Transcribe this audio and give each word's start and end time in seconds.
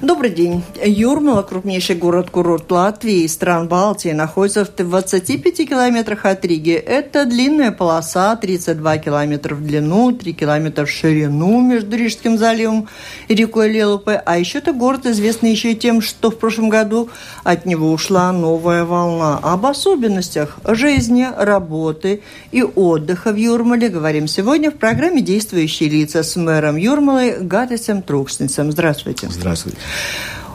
Добрый 0.00 0.30
день. 0.30 0.64
Юрмала, 0.82 1.42
крупнейший 1.42 1.96
город-курорт 1.96 2.70
Латвии 2.72 3.26
стран 3.26 3.68
Балтии, 3.68 4.08
находится 4.08 4.64
в 4.64 4.74
25 4.74 5.68
километрах 5.68 6.24
от 6.24 6.44
Риги. 6.46 6.72
Это 6.72 7.26
длинная 7.26 7.72
полоса, 7.72 8.34
32 8.34 8.98
километра 8.98 9.54
в 9.54 9.64
длину, 9.64 10.12
3 10.12 10.32
километра 10.32 10.86
в 10.86 10.90
ширину 10.90 11.60
между 11.60 11.96
Рижским 11.96 12.38
заливом 12.38 12.88
и 13.28 13.34
рекой 13.34 13.70
Лелупе. 13.70 14.22
А 14.24 14.38
еще 14.38 14.58
это 14.58 14.72
город 14.72 15.04
известный 15.04 15.50
еще 15.50 15.72
и 15.72 15.76
тем, 15.76 16.00
что 16.00 16.30
в 16.30 16.38
прошлом 16.38 16.70
году 16.70 17.10
от 17.44 17.66
него 17.66 17.92
ушла 17.92 18.32
новая 18.32 18.84
волна. 18.84 19.38
Об 19.42 19.66
особенностях 19.66 20.58
жизни, 20.64 21.28
работы 21.36 22.22
и 22.50 22.62
отдыха 22.62 23.30
в 23.30 23.36
Юрмале 23.36 23.90
говорим 23.90 24.26
сегодня 24.26 24.70
в 24.70 24.74
программе 24.74 25.20
«Действующие 25.20 25.90
лица» 25.90 26.22
с 26.22 26.34
мэром 26.36 26.76
Юрмалы 26.76 27.36
Гатисом 27.40 28.00
Труксницем. 28.02 28.72
Здравствуйте. 28.72 29.28
Здравствуйте. 29.30 29.81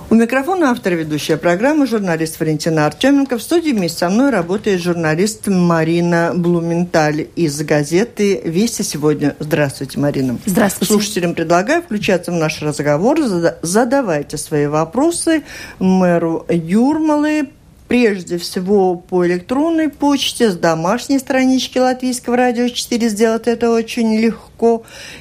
У 0.10 0.16
микрофона 0.16 0.72
автор 0.72 0.94
ведущая 0.94 1.36
программы, 1.36 1.86
журналист 1.86 2.40
Валентина 2.40 2.86
Артеменко. 2.86 3.38
В 3.38 3.42
студии 3.42 3.72
вместе 3.72 3.98
со 3.98 4.10
мной 4.10 4.30
работает 4.30 4.82
журналист 4.82 5.48
Марина 5.48 6.32
Блументаль 6.34 7.28
из 7.36 7.62
газеты 7.62 8.40
«Вести 8.46 8.84
сегодня». 8.84 9.36
Здравствуйте, 9.40 10.00
Марина. 10.00 10.38
Здравствуйте. 10.46 10.94
Слушателям 10.94 11.34
предлагаю 11.36 11.82
включаться 11.82 12.32
в 12.32 12.36
наш 12.36 12.62
разговор. 12.62 13.20
Задавайте 13.62 14.38
свои 14.38 14.68
вопросы 14.68 15.44
мэру 15.80 16.46
Юрмалы 16.50 17.50
прежде 17.88 18.38
всего 18.38 18.96
по 18.96 19.26
электронной 19.26 19.90
почте, 19.90 20.52
с 20.52 20.56
домашней 20.56 21.20
странички 21.20 21.78
Латвийского 21.78 22.38
радио 22.38 22.68
4. 22.68 23.10
Сделать 23.10 23.48
это 23.48 23.72
очень 23.72 24.18
легко. 24.18 24.48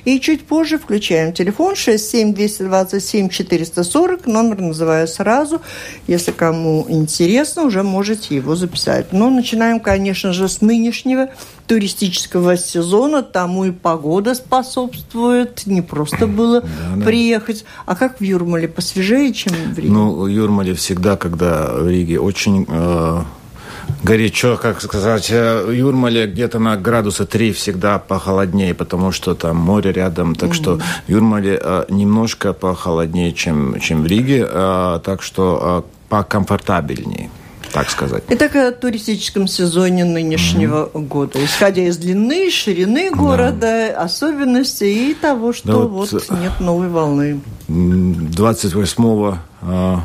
И 0.04 0.20
чуть 0.20 0.46
позже 0.46 0.78
включаем 0.78 1.32
телефон 1.32 1.76
67 1.76 2.34
227 2.34 3.28
440. 3.28 4.26
Номер 4.26 4.60
называю 4.60 5.08
сразу. 5.08 5.60
Если 6.06 6.32
кому 6.32 6.86
интересно, 6.88 7.62
уже 7.64 7.82
можете 7.82 8.36
его 8.36 8.56
записать. 8.56 9.12
Но 9.12 9.30
начинаем, 9.30 9.80
конечно 9.80 10.32
же, 10.32 10.48
с 10.48 10.60
нынешнего 10.60 11.30
туристического 11.66 12.56
сезона. 12.56 13.22
Тому 13.22 13.64
и 13.64 13.70
погода 13.70 14.34
способствует. 14.34 15.66
Не 15.66 15.82
просто 15.82 16.26
было 16.26 16.62
да, 16.62 17.04
приехать. 17.04 17.64
А 17.84 17.94
как 17.94 18.20
в 18.20 18.24
Юрмале? 18.24 18.68
Посвежее, 18.68 19.32
чем 19.32 19.52
в 19.74 19.78
Риге? 19.78 19.92
Ну, 19.92 20.22
в 20.22 20.26
Юрмале 20.26 20.74
всегда, 20.74 21.16
когда 21.16 21.74
в 21.74 21.88
Риге 21.88 22.20
очень 22.20 22.66
э, 22.68 23.22
горячо, 24.02 24.56
как 24.56 24.80
сказать, 24.80 25.30
в 25.30 25.70
Юрмале 25.70 26.26
где-то 26.26 26.58
на 26.58 26.76
градуса 26.76 27.26
3 27.26 27.52
всегда 27.52 27.98
похолоднее, 27.98 28.74
потому 28.74 29.12
что 29.12 29.34
там 29.34 29.56
море 29.56 29.92
рядом, 29.92 30.34
так 30.34 30.50
mm-hmm. 30.50 30.54
что 30.54 30.80
Юрмале 31.08 31.60
э, 31.62 31.84
немножко 31.88 32.52
похолоднее, 32.52 33.32
чем, 33.32 33.80
чем 33.80 34.02
в 34.02 34.06
Риге, 34.06 34.46
э, 34.48 35.00
так 35.04 35.22
что 35.22 35.84
э, 35.84 36.08
покомфортабельнее 36.08 37.30
так 37.72 37.90
сказать. 37.90 38.22
Итак, 38.28 38.56
о 38.56 38.72
туристическом 38.72 39.46
сезоне 39.48 40.04
нынешнего 40.04 40.88
mm-hmm. 40.90 41.06
года. 41.08 41.44
Исходя 41.44 41.82
из 41.82 41.98
длины, 41.98 42.50
ширины 42.50 43.10
города, 43.10 43.90
да. 43.92 44.02
особенностей 44.02 45.10
и 45.10 45.14
того, 45.14 45.52
что 45.52 45.68
да 45.68 45.78
вот, 45.80 46.12
вот 46.12 46.30
нет 46.30 46.52
новой 46.60 46.88
волны. 46.88 47.40
28 47.68 49.36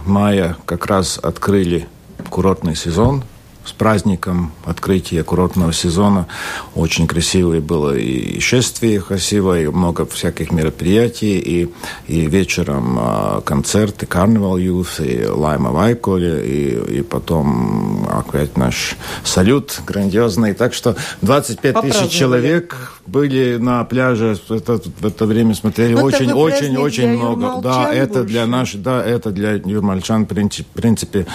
мая 0.05 0.57
как 0.65 0.85
раз 0.87 1.17
открыли 1.21 1.87
курортный 2.29 2.75
сезон 2.75 3.23
с 3.65 3.71
праздником 3.73 4.51
открытия 4.65 5.23
курортного 5.23 5.73
сезона. 5.73 6.27
Очень 6.75 7.07
красивое 7.07 7.61
было 7.61 7.95
и 7.95 8.39
шествие 8.39 9.01
красивое, 9.01 9.63
и 9.63 9.67
много 9.67 10.05
всяких 10.05 10.51
мероприятий, 10.51 11.39
и, 11.39 11.69
и 12.07 12.25
вечером 12.25 12.97
э, 12.99 13.41
концерты, 13.45 14.05
карнавал 14.05 14.57
Юс, 14.57 14.99
и 14.99 15.25
Лайма 15.25 15.71
Вайколи, 15.71 16.43
и, 16.45 16.99
и 16.99 17.01
потом 17.01 18.07
опять 18.09 18.57
наш 18.57 18.95
салют 19.23 19.81
грандиозный. 19.85 20.53
Так 20.53 20.73
что 20.73 20.95
25 21.21 21.81
тысяч 21.81 22.09
человек 22.09 22.93
были 23.05 23.57
на 23.57 23.83
пляже 23.83 24.37
это, 24.49 24.79
в 24.99 25.05
это 25.05 25.25
время 25.25 25.53
смотрели. 25.53 25.93
Но 25.93 26.03
очень, 26.03 26.31
очень, 26.31 26.77
очень 26.77 27.09
много. 27.09 27.61
Да, 27.61 27.93
это 27.93 28.19
больше. 28.19 28.29
для 28.29 28.47
наших, 28.47 28.81
да, 28.81 29.03
это 29.03 29.31
для 29.31 29.53
юрмальчан, 29.53 30.25
в 30.25 30.27
принципе, 30.73 31.27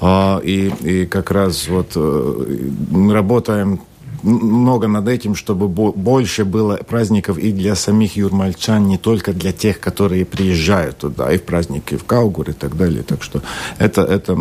э, 0.00 0.40
и, 0.44 0.72
и 0.82 1.06
как 1.06 1.30
раз 1.30 1.68
вот 1.74 1.92
э, 1.96 2.68
мы 2.90 3.12
работаем 3.12 3.80
много 4.24 4.88
над 4.88 5.08
этим, 5.08 5.34
чтобы 5.34 5.68
больше 5.68 6.44
было 6.44 6.76
праздников 6.76 7.38
и 7.38 7.52
для 7.52 7.74
самих 7.74 8.16
юрмальчан, 8.16 8.86
не 8.86 8.98
только 8.98 9.32
для 9.32 9.52
тех, 9.52 9.80
которые 9.80 10.24
приезжают 10.24 10.98
туда, 10.98 11.32
и 11.32 11.38
в 11.38 11.42
праздники 11.42 11.96
в 11.96 12.04
Каугур 12.04 12.50
и 12.50 12.52
так 12.52 12.76
далее. 12.76 13.02
Так 13.02 13.22
что 13.22 13.42
это, 13.78 14.02
это 14.02 14.32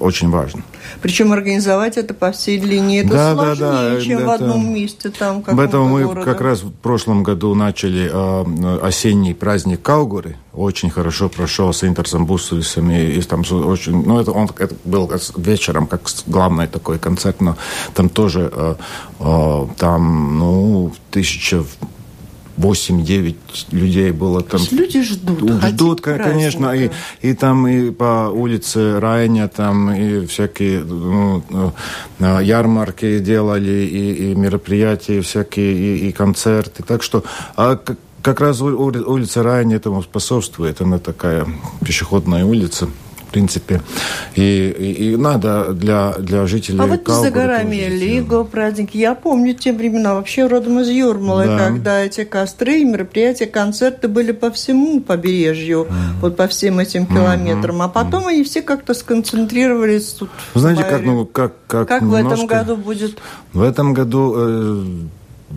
очень 0.00 0.30
важно. 0.30 0.62
Причем 1.02 1.32
организовать 1.32 1.96
это 1.96 2.14
по 2.14 2.32
всей 2.32 2.58
длине, 2.58 3.00
это 3.00 3.10
да, 3.10 3.34
сложнее, 3.34 3.70
да, 3.70 3.90
да, 3.90 4.00
чем 4.00 4.18
это, 4.18 4.26
в 4.26 4.30
одном 4.30 4.74
месте. 4.74 5.10
Там, 5.10 5.42
Поэтому 5.42 5.88
мы 5.88 6.04
города. 6.04 6.24
как 6.24 6.40
раз 6.40 6.62
в 6.62 6.72
прошлом 6.72 7.22
году 7.22 7.54
начали 7.54 8.10
э, 8.12 8.78
осенний 8.82 9.34
праздник 9.34 9.82
Каугуры. 9.82 10.36
Очень 10.52 10.90
хорошо 10.90 11.28
прошел 11.28 11.72
с 11.72 11.84
Интерсом 11.84 12.26
Бусулисом. 12.26 12.90
И, 12.90 13.18
и 13.18 13.22
там 13.22 13.40
очень, 13.40 14.04
ну, 14.04 14.18
это, 14.20 14.32
он 14.32 14.48
это 14.58 14.74
был 14.84 15.10
вечером, 15.36 15.86
как 15.86 16.02
главный 16.26 16.66
такой 16.66 16.98
концерт, 16.98 17.40
но 17.40 17.56
там 17.94 18.08
тоже 18.08 18.50
э, 18.52 18.74
там, 19.76 20.38
ну, 20.38 20.92
тысяча 21.10 21.62
8-9 22.60 23.36
людей 23.72 24.10
было 24.12 24.42
там. 24.42 24.60
люди 24.70 25.02
ждут. 25.02 25.62
Ждут, 25.62 26.00
конечно. 26.00 26.72
И, 26.72 26.90
и 27.22 27.34
там 27.34 27.66
и 27.66 27.90
по 27.90 28.30
улице 28.32 29.00
Райня, 29.00 29.48
там 29.48 29.90
и 29.90 30.26
всякие 30.26 30.80
ну, 30.80 31.42
э, 32.18 32.40
ярмарки 32.42 33.18
делали, 33.18 33.70
и, 33.70 34.32
и 34.32 34.34
мероприятия 34.34 35.22
всякие, 35.22 35.72
и, 35.72 36.08
и 36.08 36.12
концерты. 36.12 36.82
Так 36.82 37.02
что 37.02 37.24
а 37.56 37.76
как, 37.76 37.96
как 38.22 38.40
раз 38.40 38.60
улица 38.60 39.42
Райня 39.42 39.76
этому 39.76 40.02
способствует. 40.02 40.80
Она 40.80 40.98
такая 40.98 41.46
пешеходная 41.84 42.44
улица 42.44 42.88
в 43.30 43.32
принципе. 43.32 43.80
И, 44.34 44.74
и, 44.76 45.12
и 45.12 45.16
надо 45.16 45.72
для, 45.72 46.14
для 46.18 46.46
жителей 46.48 46.80
А 46.80 46.86
вот 46.86 47.06
за 47.06 47.30
горами 47.30 47.76
Лиго, 47.76 48.42
праздники. 48.42 48.96
Я 48.96 49.14
помню 49.14 49.54
те 49.54 49.72
времена, 49.72 50.14
вообще 50.14 50.48
родом 50.48 50.80
из 50.80 50.88
Юрмалы, 50.88 51.46
да. 51.46 51.58
когда 51.58 52.00
эти 52.00 52.24
костры, 52.24 52.82
мероприятия, 52.82 53.46
концерты 53.46 54.08
были 54.08 54.32
по 54.32 54.50
всему 54.50 55.00
побережью, 55.00 55.86
mm-hmm. 55.88 56.20
вот 56.20 56.36
по 56.36 56.48
всем 56.48 56.80
этим 56.80 57.06
километрам. 57.06 57.76
Mm-hmm. 57.76 57.84
А 57.84 57.88
потом 57.88 58.24
mm-hmm. 58.24 58.30
они 58.30 58.42
все 58.42 58.62
как-то 58.62 58.94
сконцентрировались 58.94 60.08
тут. 60.08 60.30
Знаете, 60.54 60.82
как, 60.82 61.04
ну, 61.04 61.24
как, 61.24 61.52
как, 61.68 61.86
как 61.86 62.02
немножко... 62.02 62.24
в 62.24 62.32
этом 62.32 62.46
году 62.46 62.76
будет? 62.76 63.18
В 63.52 63.62
этом 63.62 63.94
году 63.94 64.34
э, 64.36 64.84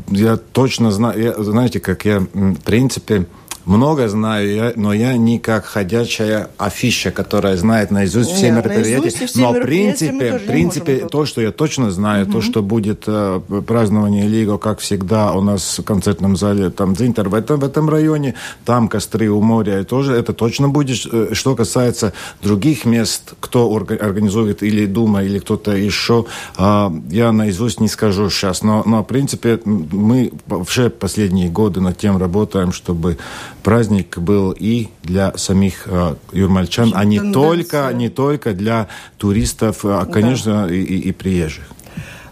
я 0.09 0.38
точно 0.38 0.91
знаю, 0.91 1.19
я, 1.19 1.44
знаете, 1.44 1.79
как 1.79 2.06
я, 2.06 2.19
в 2.19 2.62
принципе, 2.63 3.25
много 3.66 4.09
знаю, 4.09 4.74
но 4.75 4.94
я 4.94 5.16
не 5.18 5.40
как 5.40 5.66
ходячая 5.66 6.50
афиша, 6.57 7.12
которая 7.12 7.56
знает 7.57 7.91
наизусть 7.91 8.31
все 8.31 8.51
Нет, 8.51 8.57
мероприятия. 8.57 9.00
Наизусть 9.00 9.29
все 9.29 9.40
но 9.40 9.53
в 9.53 9.62
принципе, 9.62 10.38
в 10.38 10.46
принципе 10.46 11.07
то, 11.09 11.25
что 11.25 11.41
я 11.41 11.51
точно 11.51 11.91
знаю, 11.91 12.25
угу. 12.25 12.34
то, 12.34 12.41
что 12.41 12.62
будет 12.62 13.03
э, 13.07 13.40
празднование 13.66 14.28
Лиго, 14.28 14.57
как 14.57 14.79
всегда, 14.79 15.34
у 15.34 15.41
нас 15.41 15.79
в 15.79 15.84
концертном 15.84 16.35
зале, 16.35 16.69
там 16.69 16.94
Дзинтер 16.94 17.29
в 17.29 17.34
этом, 17.34 17.59
в 17.59 17.63
этом 17.63 17.90
районе, 17.90 18.35
там 18.66 18.88
костры 18.88 19.29
у 19.29 19.41
моря, 19.41 19.84
тоже 19.84 20.13
это 20.13 20.34
точно 20.34 20.69
будет. 20.69 21.06
Э, 21.12 21.30
что 21.34 21.56
касается 21.56 22.13
других 22.41 22.85
мест, 22.85 23.34
кто 23.40 23.74
организует 23.74 24.62
или 24.63 24.85
Дума, 24.85 25.24
или 25.24 25.40
кто-то 25.40 25.72
еще, 25.72 26.25
э, 26.57 26.90
я 27.09 27.31
наизусть 27.31 27.80
не 27.80 27.88
скажу 27.88 28.30
сейчас, 28.30 28.62
но, 28.62 28.84
но 28.85 29.03
в 29.03 29.07
принципе 29.07 29.59
мы 29.66 30.34
все 30.68 30.90
последние 30.90 31.50
годы 31.50 31.80
над 31.80 31.97
тем 31.97 32.18
работаем, 32.18 32.74
чтобы 32.74 33.18
праздник 33.63 34.18
был 34.18 34.51
и 34.51 34.90
для 35.03 35.35
самих 35.38 35.88
э, 35.88 36.16
юрмальчан, 36.31 36.94
а 36.96 37.03
не 37.06 37.19
только, 37.31 37.92
не 37.94 38.10
только 38.10 38.54
для 38.54 38.88
туристов, 39.18 39.86
а, 39.86 40.06
конечно, 40.06 40.68
да. 40.68 40.74
и, 40.74 40.80
и, 40.80 41.00
и 41.10 41.12
приезжих 41.12 41.65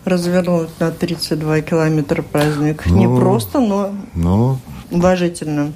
развернуть 0.05 0.69
на 0.79 0.91
32 0.91 1.61
километра 1.61 2.21
праздник. 2.21 2.83
Ну, 2.85 2.97
Не 2.97 3.19
просто, 3.19 3.59
но 3.59 3.95
ну, 4.15 4.57
уважительно. 4.89 5.73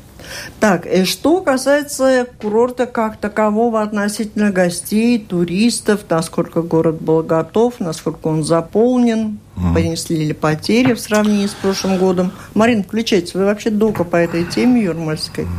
Так, 0.60 0.86
и 0.86 1.06
что 1.06 1.42
касается 1.42 2.27
курорта 2.42 2.86
как 2.86 3.18
такового 3.18 3.81
относительно 3.81 4.51
гостей, 4.51 5.19
туристов, 5.19 6.01
насколько 6.10 6.62
город 6.62 7.01
был 7.01 7.24
готов, 7.24 7.80
насколько 7.80 8.27
он 8.27 8.44
заполнен, 8.44 9.39
mm. 9.56 9.74
понесли 9.74 10.25
ли 10.25 10.33
потери 10.33 10.94
в 10.94 11.00
сравнении 11.00 11.48
с 11.48 11.54
прошлым 11.54 11.98
годом. 11.98 12.31
Марин, 12.54 12.83
включайтесь, 12.83 13.33
вы 13.33 13.45
вообще 13.45 13.69
долго 13.69 14.04
по 14.04 14.16
этой 14.16 14.45
теме 14.45 14.83
юрмальской? 14.83 15.45
Mm. 15.45 15.50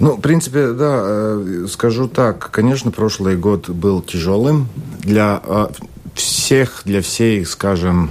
Ну, 0.00 0.16
в 0.16 0.20
принципе, 0.20 0.72
да, 0.72 1.02
э, 1.04 1.66
скажу 1.70 2.08
так. 2.08 2.50
Конечно, 2.50 2.90
прошлый 2.90 3.36
год 3.36 3.68
был 3.70 4.02
тяжелым 4.02 4.68
для 4.98 5.40
э, 5.44 5.68
всех, 6.14 6.82
для 6.84 7.00
всей, 7.00 7.44
скажем, 7.46 8.10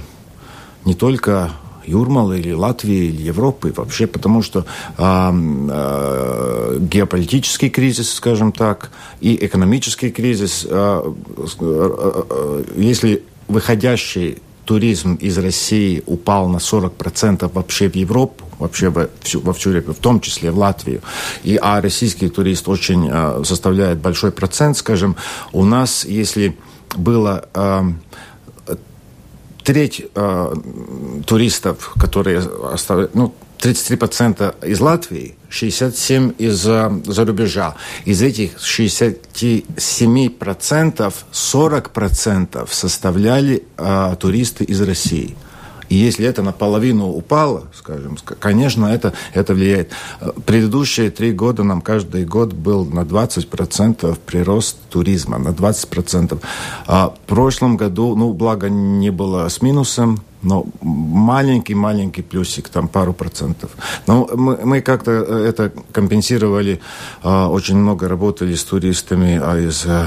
не 0.84 0.94
только 0.94 1.50
Юрмалы 1.86 2.38
или 2.38 2.52
Латвии 2.52 3.06
или 3.06 3.22
Европы 3.22 3.72
вообще, 3.76 4.06
потому 4.06 4.42
что 4.42 4.64
э, 4.98 5.02
э, 5.02 6.78
геополитический 6.80 7.70
кризис, 7.70 8.12
скажем 8.12 8.52
так, 8.52 8.90
и 9.20 9.38
экономический 9.46 10.10
кризис, 10.10 10.66
э, 10.68 11.12
э, 11.60 12.24
э, 12.30 12.64
если 12.76 13.22
выходящий 13.48 14.38
туризм 14.64 15.14
из 15.14 15.38
России 15.38 16.02
упал 16.06 16.48
на 16.48 16.58
40% 16.58 17.50
вообще 17.52 17.88
в 17.88 17.96
Европу, 17.96 18.44
вообще 18.58 18.88
во 18.88 19.08
всю, 19.22 19.40
во 19.40 19.52
всю 19.52 19.70
в 19.70 19.94
том 19.94 20.20
числе 20.20 20.50
в 20.50 20.58
Латвию. 20.58 21.00
И, 21.42 21.58
а 21.60 21.80
российский 21.80 22.28
турист 22.28 22.68
очень 22.68 23.08
э, 23.10 23.42
составляет 23.44 23.98
большой 23.98 24.30
процент, 24.32 24.76
скажем, 24.76 25.16
у 25.52 25.64
нас, 25.64 26.04
если 26.04 26.56
было 26.96 27.48
э, 27.54 27.82
треть 29.64 30.02
э, 30.14 30.54
туристов, 31.26 31.92
которые 31.98 32.42
оставляют, 32.72 33.14
ну, 33.14 33.34
33% 33.58 34.54
из 34.66 34.80
Латвии, 34.80 35.36
67% 35.50 36.34
из-за 36.36 36.92
за 37.06 37.24
рубежа. 37.24 37.74
Из 38.04 38.22
этих 38.22 38.58
67% 38.58 41.14
40% 41.32 42.68
составляли 42.70 43.62
э, 43.78 44.16
туристы 44.20 44.64
из 44.64 44.82
России. 44.82 45.34
И 45.94 45.96
если 45.96 46.26
это 46.26 46.42
наполовину 46.42 47.08
упало, 47.08 47.68
скажем, 47.72 48.18
конечно, 48.40 48.86
это, 48.86 49.12
это 49.32 49.54
влияет. 49.54 49.92
Предыдущие 50.44 51.08
три 51.12 51.30
года 51.30 51.62
нам 51.62 51.80
каждый 51.80 52.24
год 52.24 52.52
был 52.52 52.84
на 52.84 53.02
20% 53.02 54.18
прирост 54.26 54.76
туризма, 54.90 55.38
на 55.38 55.50
20%. 55.50 56.40
А 56.88 57.10
в 57.10 57.28
прошлом 57.28 57.76
году, 57.76 58.16
ну, 58.16 58.32
благо 58.32 58.68
не 58.68 59.10
было 59.10 59.48
с 59.48 59.62
минусом, 59.62 60.18
но 60.44 60.66
маленький-маленький 60.82 62.22
плюсик, 62.22 62.68
там 62.68 62.88
пару 62.88 63.12
процентов. 63.12 63.70
Но 64.06 64.28
мы, 64.34 64.58
мы 64.64 64.80
как-то 64.80 65.10
э, 65.10 65.48
это 65.48 65.72
компенсировали, 65.92 66.80
э, 67.22 67.46
очень 67.46 67.76
много 67.76 68.08
работали 68.08 68.54
с 68.54 68.64
туристами 68.64 69.40
а 69.42 69.58
из, 69.58 69.86
э, 69.86 70.06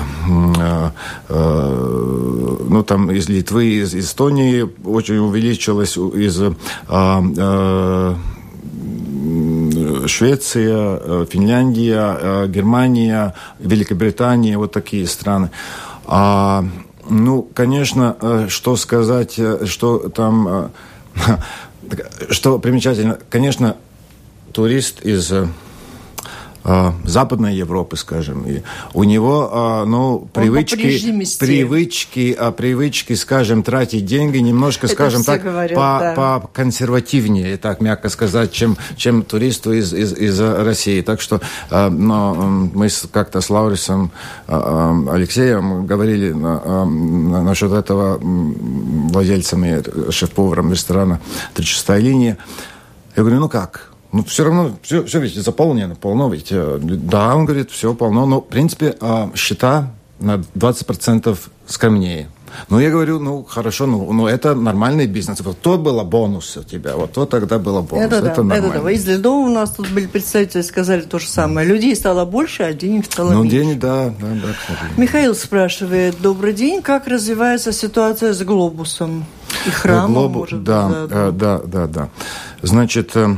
ну, 2.69 2.83
там, 2.83 3.11
из 3.11 3.29
Литвы, 3.29 3.65
из 3.81 3.95
Эстонии 3.95 4.65
очень 4.85 5.17
увеличилось, 5.17 5.97
из 5.97 6.41
э, 6.89 8.15
Швеция, 10.07 11.25
Финляндия, 11.25 12.47
Германия, 12.47 13.33
Великобритания, 13.59 14.57
вот 14.57 14.71
такие 14.71 15.05
страны. 15.07 15.49
А 16.05 16.63
ну, 17.09 17.43
конечно, 17.53 18.15
э, 18.21 18.47
что 18.49 18.75
сказать, 18.75 19.35
э, 19.37 19.65
что 19.65 20.09
там, 20.09 20.47
э, 20.47 20.69
что 22.29 22.59
примечательно, 22.59 23.19
конечно, 23.29 23.77
турист 24.53 25.01
из 25.01 25.31
Западной 27.05 27.55
Европы, 27.55 27.95
скажем. 27.95 28.45
И 28.45 28.61
у 28.93 29.03
него, 29.03 29.49
а, 29.51 29.85
ну, 29.85 30.27
привычки, 30.33 30.75
привычки, 31.39 32.35
а, 32.37 32.51
привычки, 32.51 33.13
скажем, 33.13 33.63
тратить 33.63 34.05
деньги 34.05 34.39
немножко, 34.39 34.87
Это 34.87 34.95
скажем 34.95 35.23
так, 35.23 35.43
говорят, 35.43 35.75
по, 35.77 35.99
да. 36.01 36.13
по 36.13 36.49
консервативнее, 36.53 37.57
так 37.57 37.79
мягко 37.79 38.09
сказать, 38.09 38.51
чем, 38.51 38.77
чем 38.97 39.23
туристу 39.23 39.71
из, 39.71 39.93
из, 39.93 40.13
из 40.13 40.39
России. 40.39 41.01
Так 41.01 41.21
что 41.21 41.41
но 41.71 42.33
мы 42.33 42.89
как-то 43.11 43.41
с 43.41 43.49
Лаурисом 43.49 44.11
Алексеем 44.47 45.85
говорили 45.85 46.31
насчет 46.31 47.71
этого 47.71 48.19
владельцами, 48.21 50.11
шеф-поваром 50.11 50.71
ресторана 50.71 51.21
«Три 51.53 51.65
чистая 51.65 51.99
линия». 51.99 52.37
Я 53.15 53.23
говорю, 53.23 53.39
ну 53.39 53.49
как? 53.49 53.91
Ну, 54.17 54.23
все 54.23 54.45
равно, 54.45 54.71
все, 54.81 55.03
все 55.03 55.19
ведь 55.19 55.35
заполнено, 55.35 55.93
полно 55.93 56.27
ведь. 56.27 56.47
Э, 56.49 56.79
да, 56.81 57.35
он 57.35 57.45
говорит, 57.45 57.69
все 57.69 57.93
полно. 57.93 58.25
Но, 58.25 58.41
в 58.41 58.47
принципе, 58.47 58.95
а, 58.99 59.29
счета 59.35 59.91
на 60.19 60.43
20% 60.55 61.37
скромнее. 61.67 62.27
Ну, 62.69 62.79
я 62.79 62.89
говорю, 62.89 63.19
ну, 63.19 63.43
хорошо, 63.43 63.85
ну, 63.85 64.11
ну 64.11 64.25
это 64.25 64.55
нормальный 64.55 65.05
бизнес. 65.05 65.41
Вот 65.41 65.59
то 65.59 65.77
было 65.77 66.03
бонус 66.03 66.57
у 66.57 66.63
тебя, 66.63 66.95
вот 66.95 67.11
то 67.11 67.27
тогда 67.27 67.59
было 67.59 67.81
бонус. 67.81 68.05
Это, 68.05 68.15
это 68.15 68.25
да, 68.37 68.43
нормально. 68.43 68.65
это 68.73 68.81
да. 68.81 68.91
Из 68.91 69.07
Ледова 69.07 69.45
у 69.45 69.49
нас 69.49 69.69
тут 69.69 69.89
были 69.91 70.07
представители, 70.07 70.61
сказали 70.61 71.01
то 71.01 71.19
же 71.19 71.27
самое. 71.27 71.67
Людей 71.67 71.95
стало 71.95 72.25
больше, 72.25 72.63
а 72.63 72.73
денег 72.73 73.05
стало 73.05 73.33
ну, 73.33 73.43
меньше. 73.43 73.57
Ну, 73.57 73.63
денег, 73.63 73.79
да, 73.79 74.05
да, 74.19 74.27
да. 74.33 74.75
Михаил 74.97 75.35
спрашивает, 75.35 76.19
добрый 76.19 76.53
день, 76.53 76.81
как 76.81 77.05
развивается 77.07 77.71
ситуация 77.71 78.33
с 78.33 78.41
глобусом 78.41 79.25
и 79.67 79.69
храмом, 79.69 80.13
Глобу... 80.13 80.39
может 80.39 80.63
да, 80.63 80.87
быть? 80.87 81.09
Да, 81.09 81.31
да, 81.31 81.61
да, 81.63 81.87
да. 81.87 82.09
Значит, 82.63 83.15
э, 83.15 83.35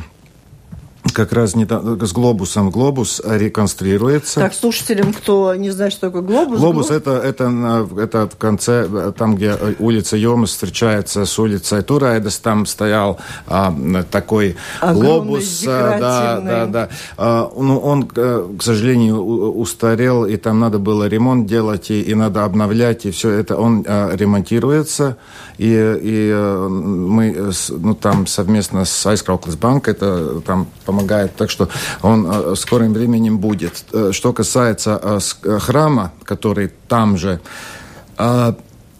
как 1.11 1.31
раз 1.33 1.55
не 1.55 1.65
с 1.65 2.11
глобусом. 2.11 2.69
Глобус 2.69 3.21
реконструируется. 3.23 4.39
Так, 4.39 4.53
слушателям, 4.53 5.13
кто 5.13 5.55
не 5.55 5.69
знает, 5.69 5.93
что 5.93 6.07
такое 6.07 6.21
глобус. 6.21 6.59
Глобус 6.59 6.91
это, 6.91 7.11
это, 7.11 7.87
это 7.97 8.27
в 8.27 8.37
конце, 8.37 9.11
там, 9.17 9.35
где 9.35 9.55
улица 9.79 10.17
Йомас 10.17 10.51
встречается 10.51 11.25
с 11.25 11.39
улицей 11.39 11.81
Турайдас, 11.81 12.37
там 12.39 12.65
стоял 12.65 13.19
а, 13.47 13.73
такой 14.11 14.55
Огромный, 14.79 15.01
глобус. 15.01 15.63
Да, 15.65 16.39
да, 16.39 16.65
да. 16.65 16.89
А, 17.17 17.51
ну, 17.55 17.79
он, 17.79 18.09
э, 18.15 18.47
к 18.57 18.63
сожалению, 18.63 19.23
устарел, 19.23 20.25
и 20.25 20.37
там 20.37 20.59
надо 20.59 20.79
было 20.79 21.07
ремонт 21.07 21.47
делать, 21.47 21.91
и, 21.91 22.01
и 22.01 22.15
надо 22.15 22.43
обновлять, 22.43 23.05
и 23.05 23.11
все 23.11 23.29
это. 23.31 23.57
Он 23.57 23.83
а, 23.87 24.15
ремонтируется, 24.15 25.17
и, 25.57 25.67
и 25.67 26.31
э, 26.33 26.67
мы 26.69 27.51
ну, 27.69 27.95
там 27.95 28.27
совместно 28.27 28.85
с 28.85 29.05
Айскрауклес 29.05 29.55
Банк, 29.55 29.87
это 29.87 30.41
там 30.41 30.67
помогает. 30.99 31.35
Так 31.35 31.49
что 31.49 31.69
он 32.01 32.25
э, 32.25 32.51
в 32.51 32.55
скором 32.55 32.93
временем 32.93 33.39
будет. 33.39 33.83
Э, 33.93 34.11
что 34.11 34.33
касается 34.33 34.99
э, 35.43 35.59
храма, 35.59 36.11
который 36.23 36.71
там 36.87 37.17
же, 37.17 37.39